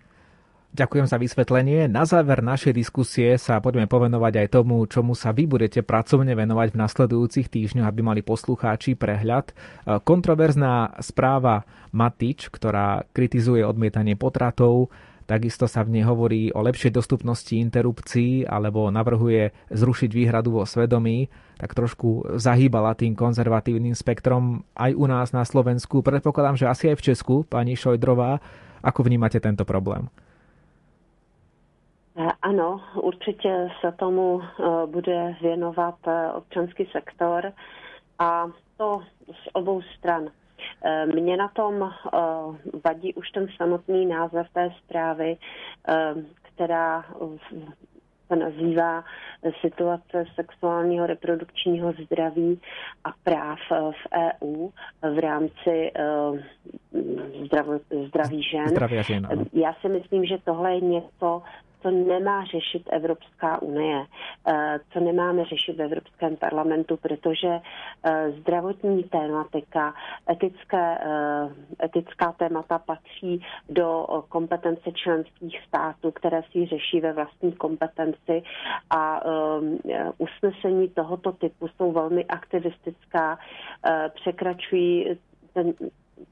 Ďakujem 0.76 1.08
za 1.08 1.16
vysvetlenie. 1.16 1.88
Na 1.88 2.04
záver 2.04 2.44
našej 2.44 2.76
diskusie 2.76 3.40
sa 3.40 3.64
poďme 3.64 3.88
povenovať 3.88 4.44
aj 4.44 4.48
tomu, 4.60 4.84
čomu 4.92 5.16
sa 5.16 5.32
vy 5.32 5.48
budete 5.48 5.80
pracovne 5.80 6.36
venovať 6.36 6.76
v 6.76 6.80
nasledujúcich 6.84 7.48
týždňoch, 7.48 7.88
aby 7.88 8.02
mali 8.04 8.22
poslucháči 8.22 9.00
prehľad. 9.00 9.50
E, 9.50 9.54
kontroverzná 10.04 11.00
správa 11.00 11.64
Matič, 11.96 12.52
ktorá 12.52 13.08
kritizuje 13.16 13.64
odmietanie 13.64 14.20
potratov, 14.20 14.92
Takisto 15.26 15.66
sa 15.66 15.82
v 15.82 15.98
nej 15.98 16.06
hovorí 16.06 16.54
o 16.54 16.62
lepšej 16.62 16.94
dostupnosti 16.94 17.58
interrupcií 17.58 18.46
alebo 18.46 18.94
navrhuje 18.94 19.50
zrušiť 19.74 20.10
výhradu 20.14 20.62
vo 20.62 20.70
svedomí, 20.70 21.34
tak 21.58 21.74
trošku 21.74 22.38
zahýbala 22.38 22.94
tým 22.94 23.18
konzervatívnym 23.18 23.98
spektrom 23.98 24.62
aj 24.78 24.94
u 24.94 25.06
nás 25.10 25.34
na 25.34 25.42
Slovensku. 25.42 26.06
Predpokladám, 26.06 26.62
že 26.62 26.70
asi 26.70 26.94
aj 26.94 26.98
v 27.02 27.06
Česku, 27.10 27.36
pani 27.42 27.74
Šojdrová. 27.74 28.38
Ako 28.86 29.02
vnímate 29.02 29.42
tento 29.42 29.66
problém? 29.66 30.06
Ano, 32.42 32.82
určitě 33.02 33.70
se 33.82 33.92
tomu 33.92 34.42
e, 34.42 34.88
bude 34.88 35.36
věnovat 35.42 35.96
e, 36.08 36.32
občanský 36.32 36.86
sektor 36.92 37.52
a 38.20 38.48
to 38.78 39.02
z 39.32 39.50
obou 39.54 39.82
stran. 39.82 40.30
Eh, 40.86 41.06
Mně 41.06 41.38
na 41.38 41.48
tom 41.48 41.84
eh, 41.84 42.18
vadí 42.86 43.14
už 43.14 43.30
ten 43.30 43.48
samotný 43.58 44.06
název 44.06 44.48
té 44.54 44.72
zprávy, 44.84 45.38
eh, 45.88 46.14
která 46.42 47.06
se 48.28 48.36
nazývá 48.36 49.04
situace 49.62 50.26
sexuálního 50.36 51.06
reprodukčního 51.06 51.94
zdraví 52.06 52.60
a 53.04 53.10
práv 53.24 53.60
v 53.70 54.08
EU 54.14 54.70
v 55.02 55.20
rámci 55.20 55.92
zdraví 58.08 58.44
žen. 58.44 58.68
Zdraví 58.68 59.04
žen 59.04 59.28
Já 59.54 59.74
si 59.82 59.90
myslím, 59.90 60.26
že 60.26 60.38
tohle 60.46 60.74
je 60.74 60.82
něco, 60.82 61.44
co 61.86 61.92
nemá 61.92 62.46
řešit 62.46 62.84
Evropská 62.92 63.62
unie, 63.62 64.06
eh, 64.48 64.80
co 64.94 65.00
nemáme 65.00 65.46
řešit 65.46 65.74
v 65.78 65.82
Evropském 65.82 66.36
parlamentu, 66.36 66.98
protože 66.98 67.60
eh, 68.04 68.32
zdravotní 68.32 69.04
tématika, 69.04 69.94
etické, 70.32 70.98
eh, 71.02 71.86
etická 71.86 72.32
témata 72.32 72.80
patří 72.80 73.42
do 73.70 74.06
kompetence 74.30 74.92
členských 74.92 75.62
států, 75.68 76.12
které 76.12 76.42
si 76.52 76.66
řeší 76.66 77.02
ve 77.02 77.14
vlastní 77.14 77.52
kompetenci 77.52 78.44
a 78.90 79.22
usnesení 80.18 80.90
tohoto 80.90 81.32
typu 81.32 81.68
jsou 81.68 81.92
velmi 81.92 82.26
aktivistická, 82.26 83.40
překračují 84.16 85.20
ten, 85.54 85.74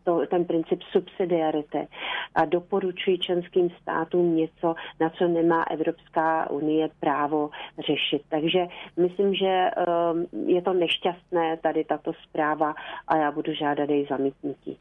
to, 0.03 0.21
ten 0.29 0.45
princip 0.45 0.81
subsidiarity 0.91 1.88
a 2.36 2.45
doporučují 2.45 3.19
členským 3.19 3.69
státům 3.81 4.36
něco, 4.36 4.75
na 4.99 5.09
co 5.09 5.27
nemá 5.27 5.63
Evropská 5.63 6.49
unie 6.49 6.89
právo 6.99 7.49
řešit. 7.79 8.21
Takže 8.29 8.67
myslím, 8.97 9.36
že 9.36 9.69
um, 10.13 10.47
je 10.49 10.61
to 10.61 10.73
nešťastné 10.73 11.57
tady 11.57 11.84
tato 11.84 12.11
zpráva 12.13 12.75
a 13.07 13.17
já 13.17 13.31
budu 13.31 13.53
žádat 13.53 13.89
její 13.89 14.05
zamítnutí. 14.05 14.77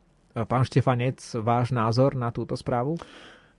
Pán 0.48 0.64
Štefanec, 0.64 1.34
váš 1.34 1.70
názor 1.70 2.16
na 2.16 2.30
túto 2.30 2.57
správu? 2.57 2.96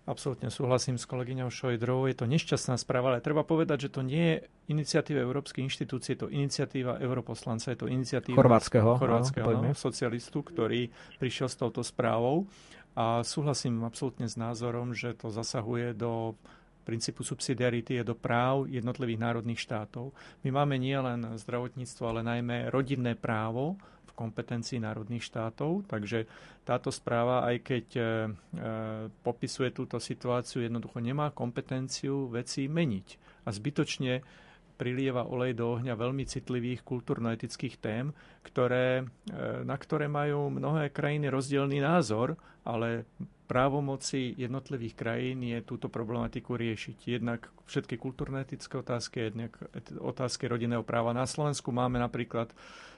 Absolútne 0.04 0.52
súhlasím 0.52 1.00
s 1.00 1.08
kolegyňou 1.08 1.48
Šojdrovou. 1.48 2.12
Je 2.12 2.18
to 2.20 2.28
nešťastná 2.28 2.76
správa, 2.76 3.16
ale 3.16 3.24
treba 3.24 3.48
povedať, 3.48 3.88
že 3.88 3.90
to 3.96 4.04
nie 4.04 4.36
je 4.36 4.38
iniciatíva 4.68 5.24
Európskej 5.24 5.64
inštitúcie, 5.64 6.20
je 6.20 6.28
to 6.28 6.30
iniciatíva 6.30 7.00
europoslanca, 7.00 7.72
je 7.72 7.80
to 7.80 7.88
iniciatíva 7.88 8.36
chorvátskeho, 8.36 9.00
chorvátskeho 9.00 9.64
no, 9.64 9.72
socialistu, 9.72 10.44
ktorý 10.44 10.92
prišiel 11.24 11.48
s 11.48 11.56
touto 11.56 11.80
správou. 11.88 12.52
A 13.00 13.24
súhlasím 13.24 13.80
absolútne 13.88 14.28
s 14.28 14.36
názorom, 14.36 14.92
že 14.92 15.16
to 15.16 15.32
zasahuje 15.32 15.96
do 15.96 16.36
princípu 16.84 17.24
subsidiarity 17.24 17.96
je 17.96 18.04
do 18.04 18.14
práv 18.14 18.68
jednotlivých 18.68 19.24
národných 19.24 19.64
štátov. 19.64 20.12
My 20.44 20.52
máme 20.52 20.76
nielen 20.76 21.40
zdravotníctvo, 21.40 22.04
ale 22.04 22.28
najmä 22.28 22.68
rodinné 22.70 23.16
právo, 23.16 23.80
kompetencií 24.14 24.78
národných 24.78 25.26
štátov, 25.26 25.90
takže 25.90 26.30
táto 26.64 26.94
správa, 26.94 27.44
aj 27.50 27.58
keď 27.66 27.86
e, 27.94 28.02
e, 28.02 28.06
popisuje 29.26 29.74
túto 29.74 29.98
situáciu, 29.98 30.62
jednoducho 30.62 31.02
nemá 31.02 31.34
kompetenciu 31.34 32.30
veci 32.30 32.70
meniť. 32.70 33.08
A 33.44 33.50
zbytočne 33.52 34.24
prilieva 34.84 35.24
olej 35.24 35.56
do 35.56 35.80
ohňa 35.80 35.96
veľmi 35.96 36.28
citlivých 36.28 36.84
kultúrno-etických 36.84 37.80
tém, 37.80 38.12
ktoré, 38.44 39.08
e, 39.32 39.64
na 39.64 39.80
ktoré 39.80 40.12
majú 40.12 40.52
mnohé 40.52 40.92
krajiny 40.92 41.32
rozdielný 41.32 41.80
názor, 41.80 42.36
ale 42.68 43.08
právomoci 43.48 44.36
jednotlivých 44.36 44.96
krajín 45.00 45.40
je 45.48 45.64
túto 45.64 45.88
problematiku 45.88 46.60
riešiť. 46.60 46.98
Jednak 47.08 47.48
všetky 47.64 47.96
kultúrno-etické 47.96 48.76
otázky, 48.76 49.32
jednak 49.32 49.56
otázky 50.04 50.52
rodinného 50.52 50.84
práva. 50.84 51.16
Na 51.16 51.24
Slovensku 51.24 51.72
máme 51.72 51.96
napríklad 51.96 52.52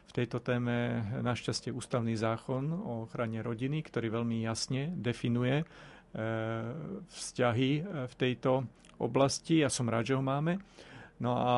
v 0.06 0.12
tejto 0.14 0.42
téme 0.42 1.06
našťastie 1.22 1.70
ústavný 1.70 2.18
zákon 2.18 2.74
o 2.74 3.06
ochrane 3.06 3.46
rodiny, 3.46 3.86
ktorý 3.86 4.22
veľmi 4.22 4.42
jasne 4.42 4.90
definuje 4.98 5.62
e, 5.62 5.66
vzťahy 7.14 7.72
e, 7.78 7.82
v 8.10 8.14
tejto 8.18 8.66
oblasti. 9.02 9.62
Ja 9.66 9.70
som 9.70 9.90
rád, 9.92 10.14
že 10.14 10.18
ho 10.18 10.24
máme. 10.24 10.62
No 11.16 11.32
a 11.32 11.56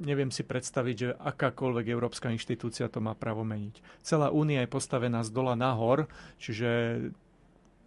neviem 0.00 0.32
si 0.32 0.40
predstaviť, 0.40 0.96
že 0.96 1.08
akákoľvek 1.12 1.86
európska 1.92 2.32
inštitúcia 2.32 2.88
to 2.88 3.04
má 3.04 3.12
právo 3.12 3.44
meniť. 3.44 4.00
Celá 4.00 4.32
únia 4.32 4.64
je 4.64 4.72
postavená 4.72 5.20
z 5.20 5.30
dola 5.32 5.52
nahor, 5.52 6.08
čiže 6.40 6.68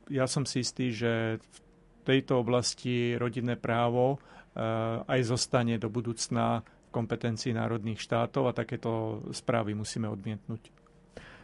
ja 0.09 0.25
som 0.25 0.45
si 0.45 0.61
istý, 0.61 0.93
že 0.93 1.37
v 1.41 1.57
tejto 2.05 2.41
oblasti 2.41 3.13
rodinné 3.17 3.57
právo 3.57 4.17
eh, 4.17 5.01
aj 5.05 5.19
zostane 5.25 5.77
do 5.77 5.89
budúcna 5.89 6.61
v 6.61 6.89
kompetencii 6.93 7.53
národných 7.53 8.01
štátov 8.01 8.49
a 8.49 8.57
takéto 8.57 9.21
správy 9.29 9.77
musíme 9.77 10.09
odmietnúť. 10.09 10.73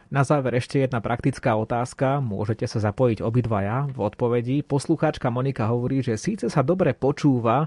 Na 0.06 0.22
záver 0.22 0.54
ešte 0.54 0.78
jedna 0.78 1.02
praktická 1.02 1.58
otázka. 1.58 2.22
Môžete 2.22 2.70
sa 2.70 2.78
zapojiť 2.78 3.26
obidvaja 3.26 3.90
v 3.90 3.98
odpovedi. 4.06 4.62
Poslucháčka 4.62 5.34
Monika 5.34 5.66
hovorí, 5.66 5.98
že 5.98 6.14
síce 6.14 6.46
sa 6.46 6.62
dobre 6.62 6.94
počúva, 6.94 7.66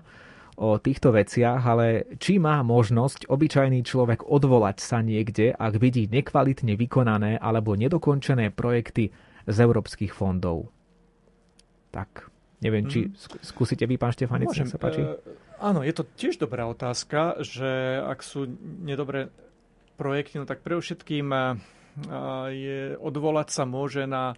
o 0.59 0.75
týchto 0.75 1.15
veciach, 1.15 1.63
ale 1.63 2.19
či 2.19 2.35
má 2.35 2.59
možnosť 2.67 3.31
obyčajný 3.31 3.79
človek 3.87 4.27
odvolať 4.27 4.77
sa 4.83 4.99
niekde, 4.99 5.55
ak 5.55 5.79
vidí 5.79 6.11
nekvalitne 6.11 6.75
vykonané 6.75 7.39
alebo 7.39 7.79
nedokončené 7.79 8.51
projekty 8.51 9.15
z 9.47 9.57
európskych 9.63 10.11
fondov? 10.11 10.67
Tak, 11.95 12.27
neviem, 12.59 12.91
či 12.91 13.07
mhm. 13.07 13.39
skúsite 13.39 13.87
vy, 13.87 13.95
pán 13.95 14.11
Štefanic, 14.11 14.51
nech 14.51 14.67
sa 14.67 14.75
páči. 14.75 14.99
Uh, 14.99 15.15
áno, 15.63 15.79
je 15.79 15.95
to 15.95 16.03
tiež 16.03 16.35
dobrá 16.43 16.67
otázka, 16.67 17.39
že 17.39 18.03
ak 18.03 18.19
sú 18.19 18.43
nedobré 18.83 19.31
projekty, 19.95 20.43
no 20.43 20.45
tak 20.45 20.59
pre 20.59 20.75
všetkým 20.75 21.31
uh, 21.31 21.55
je, 22.51 22.99
odvolať 22.99 23.47
sa 23.55 23.63
môže 23.63 24.03
na 24.03 24.35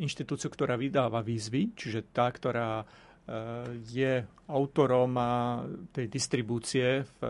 inštitúciu, 0.00 0.50
ktorá 0.50 0.74
vydáva 0.74 1.22
výzvy, 1.22 1.76
čiže 1.76 2.10
tá, 2.10 2.26
ktorá 2.26 2.82
je 3.88 4.12
autorom 4.52 5.16
tej 5.96 6.06
distribúcie 6.12 7.08
v 7.08 7.20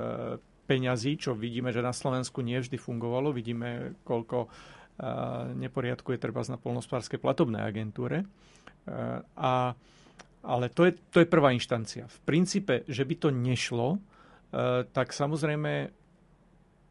peňazí, 0.64 1.20
čo 1.20 1.36
vidíme, 1.38 1.70
že 1.70 1.84
na 1.84 1.94
Slovensku 1.94 2.42
nie 2.42 2.58
vždy 2.58 2.74
fungovalo. 2.74 3.30
Vidíme, 3.30 3.94
koľko 4.02 4.50
neporiadku 5.54 6.14
je 6.14 6.22
treba 6.22 6.42
na 6.50 6.58
polnospárskej 6.58 7.18
platobnej 7.22 7.62
agentúre. 7.62 8.26
A, 9.38 9.74
ale 10.42 10.66
to 10.74 10.86
je, 10.86 10.92
to 11.14 11.22
je 11.22 11.30
prvá 11.30 11.54
inštancia. 11.54 12.10
V 12.10 12.18
princípe, 12.26 12.82
že 12.90 13.06
by 13.06 13.14
to 13.14 13.28
nešlo, 13.30 14.02
tak 14.90 15.14
samozrejme 15.14 15.94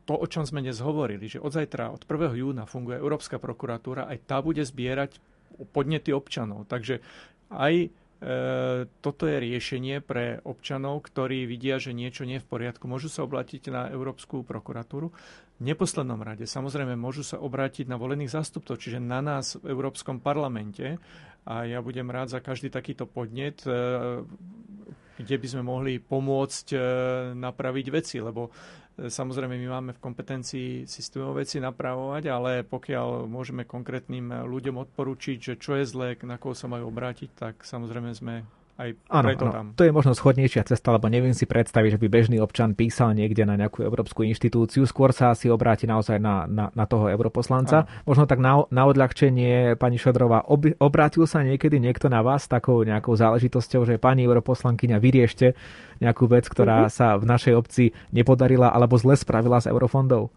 to, 0.04 0.20
o 0.20 0.28
čom 0.28 0.44
sme 0.44 0.60
dnes 0.60 0.84
hovorili, 0.84 1.32
že 1.32 1.40
od 1.40 1.56
zajtra, 1.56 1.96
od 1.96 2.04
1. 2.04 2.36
júna 2.36 2.68
funguje 2.68 3.00
Európska 3.00 3.40
prokuratúra, 3.40 4.12
aj 4.12 4.28
tá 4.28 4.44
bude 4.44 4.60
zbierať 4.60 5.16
podnety 5.72 6.12
občanov. 6.12 6.68
Takže 6.68 7.00
aj 7.56 7.88
toto 9.00 9.24
je 9.28 9.36
riešenie 9.36 10.00
pre 10.00 10.40
občanov, 10.42 11.04
ktorí 11.04 11.44
vidia, 11.44 11.76
že 11.76 11.92
niečo 11.92 12.24
nie 12.24 12.40
je 12.40 12.44
v 12.44 12.50
poriadku. 12.50 12.88
Môžu 12.88 13.12
sa 13.12 13.22
obrátiť 13.22 13.68
na 13.68 13.88
Európsku 13.88 14.42
prokuratúru. 14.42 15.12
neposlednom 15.60 16.20
rade 16.20 16.44
samozrejme 16.44 16.96
môžu 16.96 17.22
sa 17.22 17.38
obrátiť 17.38 17.86
na 17.86 17.96
volených 17.96 18.32
zástupcov, 18.32 18.80
čiže 18.80 18.98
na 18.98 19.20
nás 19.20 19.56
v 19.56 19.68
Európskom 19.68 20.20
parlamente 20.20 20.98
a 21.44 21.68
ja 21.68 21.84
budem 21.84 22.08
rád 22.08 22.32
za 22.32 22.40
každý 22.40 22.72
takýto 22.72 23.04
podnet, 23.04 23.60
e, 23.68 24.24
kde 25.14 25.36
by 25.38 25.48
sme 25.48 25.64
mohli 25.64 26.00
pomôcť 26.00 26.68
e, 26.72 26.78
napraviť 27.36 27.86
veci, 27.92 28.18
lebo 28.18 28.48
e, 28.48 28.52
samozrejme 28.98 29.58
my 29.58 29.68
máme 29.70 29.92
v 29.98 30.04
kompetencii 30.04 30.70
systémové 30.86 31.46
veci 31.46 31.58
napravovať, 31.58 32.24
ale 32.30 32.52
pokiaľ 32.62 33.26
môžeme 33.26 33.66
konkrétnym 33.66 34.46
ľuďom 34.46 34.78
odporučiť, 34.78 35.38
že 35.42 35.54
čo 35.58 35.82
je 35.82 35.86
zlé, 35.90 36.14
na 36.22 36.38
koho 36.38 36.54
sa 36.54 36.70
majú 36.70 36.94
obrátiť, 36.94 37.30
tak 37.34 37.66
samozrejme 37.66 38.14
sme 38.14 38.46
aj 38.74 38.90
ano, 39.14 39.28
preto 39.30 39.46
ano. 39.46 39.54
tam. 39.54 39.66
To 39.78 39.84
je 39.86 39.94
možno 39.94 40.18
schodnejšia 40.18 40.66
cesta, 40.66 40.90
lebo 40.90 41.06
neviem 41.06 41.38
si 41.38 41.46
predstaviť, 41.46 41.98
že 41.98 42.02
by 42.02 42.08
bežný 42.10 42.38
občan 42.42 42.74
písal 42.74 43.14
niekde 43.14 43.46
na 43.46 43.54
nejakú 43.54 43.86
európsku 43.86 44.26
inštitúciu. 44.26 44.90
Skôr 44.90 45.14
sa 45.14 45.32
asi 45.38 45.48
obráti 45.54 45.86
naozaj 45.86 46.18
na, 46.18 46.50
na, 46.50 46.74
na 46.74 46.86
toho 46.90 47.06
europoslanca. 47.06 47.86
Ano. 47.86 47.90
Možno 48.10 48.26
tak 48.26 48.42
na, 48.42 48.66
na 48.74 48.84
odľahčenie, 48.90 49.78
pani 49.78 50.02
Šodrová, 50.02 50.50
ob, 50.50 50.74
obrátil 50.82 51.30
sa 51.30 51.46
niekedy 51.46 51.78
niekto 51.78 52.10
na 52.10 52.26
vás 52.26 52.50
takou 52.50 52.82
nejakou 52.82 53.14
záležitosťou, 53.14 53.86
že 53.86 54.02
pani 54.02 54.26
europoslankyňa, 54.26 54.98
vyriešte 54.98 55.54
nejakú 56.02 56.26
vec, 56.26 56.50
ktorá 56.50 56.90
mm-hmm. 56.90 56.98
sa 56.98 57.16
v 57.22 57.26
našej 57.30 57.54
obci 57.54 57.86
nepodarila 58.10 58.74
alebo 58.74 58.98
zle 58.98 59.14
spravila 59.14 59.62
z 59.62 59.70
eurofondov? 59.70 60.34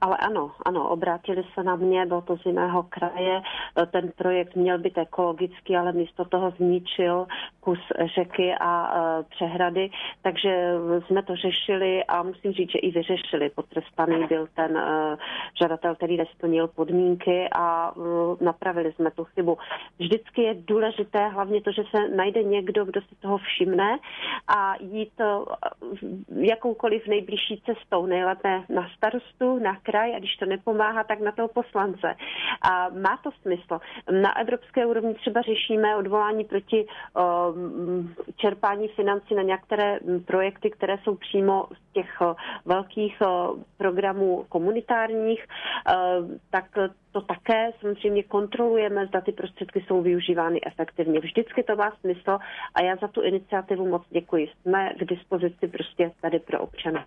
Ale 0.00 0.16
ano, 0.16 0.52
ano, 0.64 0.88
obrátili 0.88 1.44
se 1.54 1.62
na 1.62 1.76
mě, 1.76 2.06
bylo 2.06 2.20
to 2.20 2.36
z 2.36 2.46
jiného 2.46 2.82
kraje. 2.82 3.42
Ten 3.90 4.12
projekt 4.16 4.56
měl 4.56 4.78
být 4.78 4.98
ekologický, 4.98 5.76
ale 5.76 5.92
místo 5.92 6.24
toho 6.24 6.50
zničil 6.50 7.26
kus 7.60 7.78
řeky 8.14 8.54
a 8.60 8.92
e, 8.94 9.22
přehrady, 9.22 9.90
takže 10.22 10.74
jsme 11.06 11.22
to 11.22 11.36
řešili 11.36 12.04
a 12.04 12.22
musím 12.22 12.52
říct, 12.52 12.70
že 12.70 12.78
i 12.78 12.90
vyřešili. 12.90 13.50
Potrestaný 13.50 14.26
byl 14.26 14.46
ten 14.54 14.76
e, 14.76 15.16
žadatel, 15.60 15.94
který 15.94 16.16
nesplnil 16.16 16.68
podmínky 16.68 17.48
a 17.52 17.92
e, 17.96 18.44
napravili 18.44 18.92
jsme 18.92 19.10
tu 19.10 19.24
chybu. 19.24 19.58
Vždycky 19.98 20.42
je 20.42 20.54
důležité 20.54 21.28
hlavně 21.28 21.62
to, 21.62 21.72
že 21.72 21.82
se 21.90 22.08
najde 22.08 22.42
někdo, 22.42 22.84
kdo 22.84 23.00
si 23.00 23.14
toho 23.20 23.38
všimne 23.38 23.98
a 24.48 24.74
jít 24.80 25.20
jakoukoliv 26.36 27.06
nejbližší 27.06 27.62
cestou, 27.66 28.06
nejlépe 28.06 28.62
na 28.68 28.88
starostu, 28.96 29.58
na 29.58 29.76
kraj 29.90 30.14
a 30.14 30.18
když 30.18 30.36
to 30.36 30.46
nepomáhá, 30.46 31.04
tak 31.04 31.20
na 31.20 31.32
toho 31.32 31.48
poslance. 31.48 32.14
A 32.62 32.88
má 32.88 33.16
to 33.24 33.30
smysl. 33.42 33.80
Na 34.22 34.38
evropské 34.40 34.86
úrovni 34.86 35.14
třeba 35.14 35.42
řešíme 35.42 35.96
odvolání 35.96 36.44
proti 36.44 36.86
um, 36.86 38.14
čerpání 38.36 38.88
financí 38.88 39.34
na 39.34 39.42
některé 39.42 39.98
projekty, 40.26 40.70
které 40.70 40.98
jsou 40.98 41.14
přímo 41.14 41.66
z 41.72 41.92
těch 41.92 42.20
uh, 42.20 42.32
velkých 42.64 43.16
uh, 43.20 43.62
programů 43.76 44.44
komunitárních, 44.48 45.44
uh, 45.46 46.30
tak 46.50 46.64
to 47.12 47.20
také 47.20 47.70
samozřejmě 47.80 48.22
kontrolujeme, 48.22 49.06
zda 49.06 49.20
ty 49.20 49.32
prostředky 49.32 49.84
jsou 49.86 50.02
využívány 50.02 50.60
efektivně. 50.66 51.20
Vždycky 51.20 51.62
to 51.62 51.76
má 51.76 51.90
smysl 52.00 52.38
a 52.74 52.82
já 52.82 52.96
za 52.96 53.08
tu 53.08 53.22
iniciativu 53.22 53.88
moc 53.88 54.02
děkuji. 54.10 54.48
Jsme 54.62 54.90
k 54.98 55.04
dispozici 55.04 55.68
prostě 55.68 56.12
tady 56.20 56.38
pro 56.38 56.60
občany 56.60 57.04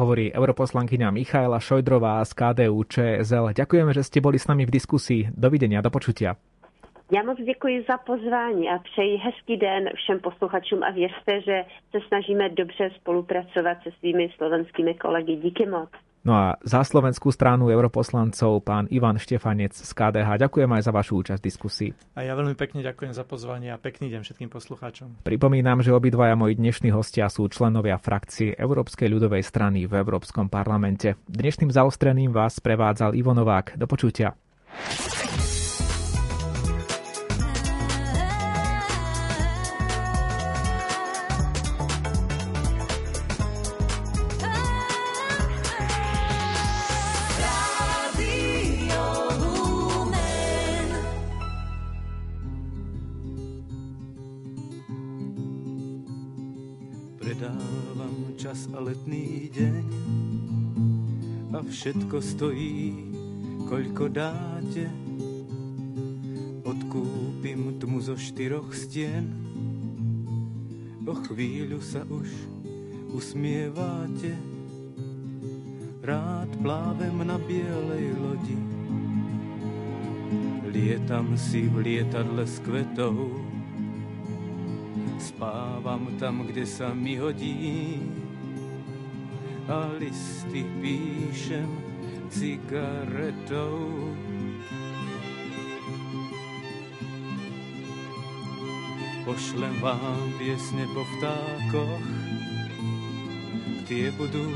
hovorí 0.00 0.32
europoslankyňa 0.32 1.12
Michaela 1.12 1.60
Šojdrová 1.60 2.24
z 2.24 2.32
KDU 2.32 2.80
ČSL. 2.88 3.52
Ďakujeme, 3.52 3.92
že 3.92 4.02
ste 4.02 4.24
boli 4.24 4.40
s 4.40 4.48
nami 4.48 4.64
v 4.64 4.72
diskusii. 4.72 5.28
Dovidenia, 5.36 5.84
do 5.84 5.92
počutia. 5.92 6.40
Já 7.12 7.22
moc 7.22 7.38
děkuji 7.38 7.84
za 7.88 7.98
pozvání 7.98 8.68
a 8.70 8.78
přeji 8.78 9.16
hezký 9.16 9.56
den 9.56 9.88
všem 9.94 10.20
posluchačům 10.20 10.82
a 10.82 10.90
věřte, 10.90 11.40
že 11.40 11.64
se 11.90 11.98
snažíme 12.08 12.48
dobře 12.48 12.90
spolupracovat 12.96 13.78
se 13.82 13.90
svými 13.98 14.30
slovenskými 14.36 14.94
kolegy. 14.94 15.36
Díky 15.36 15.66
moc. 15.66 15.90
No 16.20 16.36
a 16.36 16.60
za 16.60 16.84
slovenskú 16.84 17.32
stranu 17.32 17.72
europoslancov 17.72 18.60
pán 18.60 18.84
Ivan 18.92 19.16
Štefanec 19.16 19.72
z 19.72 19.88
KDH. 19.88 20.36
Ďakujem 20.36 20.68
aj 20.68 20.82
za 20.84 20.92
vašu 20.92 21.12
účasť 21.24 21.40
v 21.40 21.48
diskusii. 21.48 21.90
A 22.12 22.28
ja 22.28 22.36
veľmi 22.36 22.52
pekne 22.60 22.84
ďakujem 22.84 23.16
za 23.16 23.24
pozvanie 23.24 23.72
a 23.72 23.80
pekný 23.80 24.12
deň 24.12 24.20
všetkým 24.28 24.52
poslucháčom. 24.52 25.24
Pripomínam, 25.24 25.80
že 25.80 25.96
obidvaja 25.96 26.36
moji 26.36 26.60
dnešní 26.60 26.92
hostia 26.92 27.32
sú 27.32 27.48
členovia 27.48 27.96
frakcie 27.96 28.52
Európskej 28.52 29.08
ľudovej 29.08 29.40
strany 29.40 29.88
v 29.88 29.96
Európskom 29.96 30.52
parlamente. 30.52 31.16
Dnešným 31.24 31.72
zaostreným 31.72 32.36
vás 32.36 32.60
prevádzal 32.60 33.16
Ivo 33.16 33.32
Novák. 33.32 33.80
Do 33.80 33.88
počutia. 33.88 34.36
Všetko 61.80 62.20
stojí, 62.20 62.92
koľko 63.64 64.12
dáte. 64.12 64.84
Odkúpim 66.60 67.80
tmu 67.80 68.04
zo 68.04 68.20
štyroch 68.20 68.68
stien, 68.76 69.32
o 71.08 71.16
chvíľu 71.24 71.80
sa 71.80 72.04
už 72.04 72.28
usmievate. 73.16 74.36
Rád 76.04 76.52
plávem 76.60 77.16
na 77.24 77.40
bielej 77.40 78.12
lodi, 78.20 78.60
lietam 80.68 81.32
si 81.40 81.64
v 81.64 81.80
lietadle 81.80 82.44
s 82.44 82.60
kvetou, 82.60 83.39
spávam 85.90 86.06
tam, 86.22 86.46
kde 86.46 86.62
sa 86.70 86.94
mi 86.94 87.18
hodí 87.18 87.98
a 89.66 89.90
listy 89.98 90.62
píšem 90.78 91.66
cigaretou. 92.30 93.90
Pošlem 99.26 99.74
vám 99.82 100.30
piesne 100.38 100.86
po 100.94 101.02
vtákoch, 101.02 102.06
tie 103.90 104.14
budú 104.14 104.46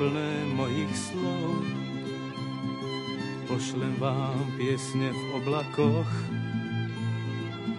plné 0.00 0.32
mojich 0.56 0.92
slov. 0.96 1.60
Pošlem 3.52 4.00
vám 4.00 4.48
piesne 4.56 5.12
v 5.12 5.22
oblakoch 5.44 6.12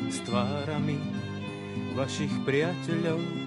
s 0.06 0.22
tvárami 0.22 1.20
vašich 1.96 2.32
priateľov 2.48 3.41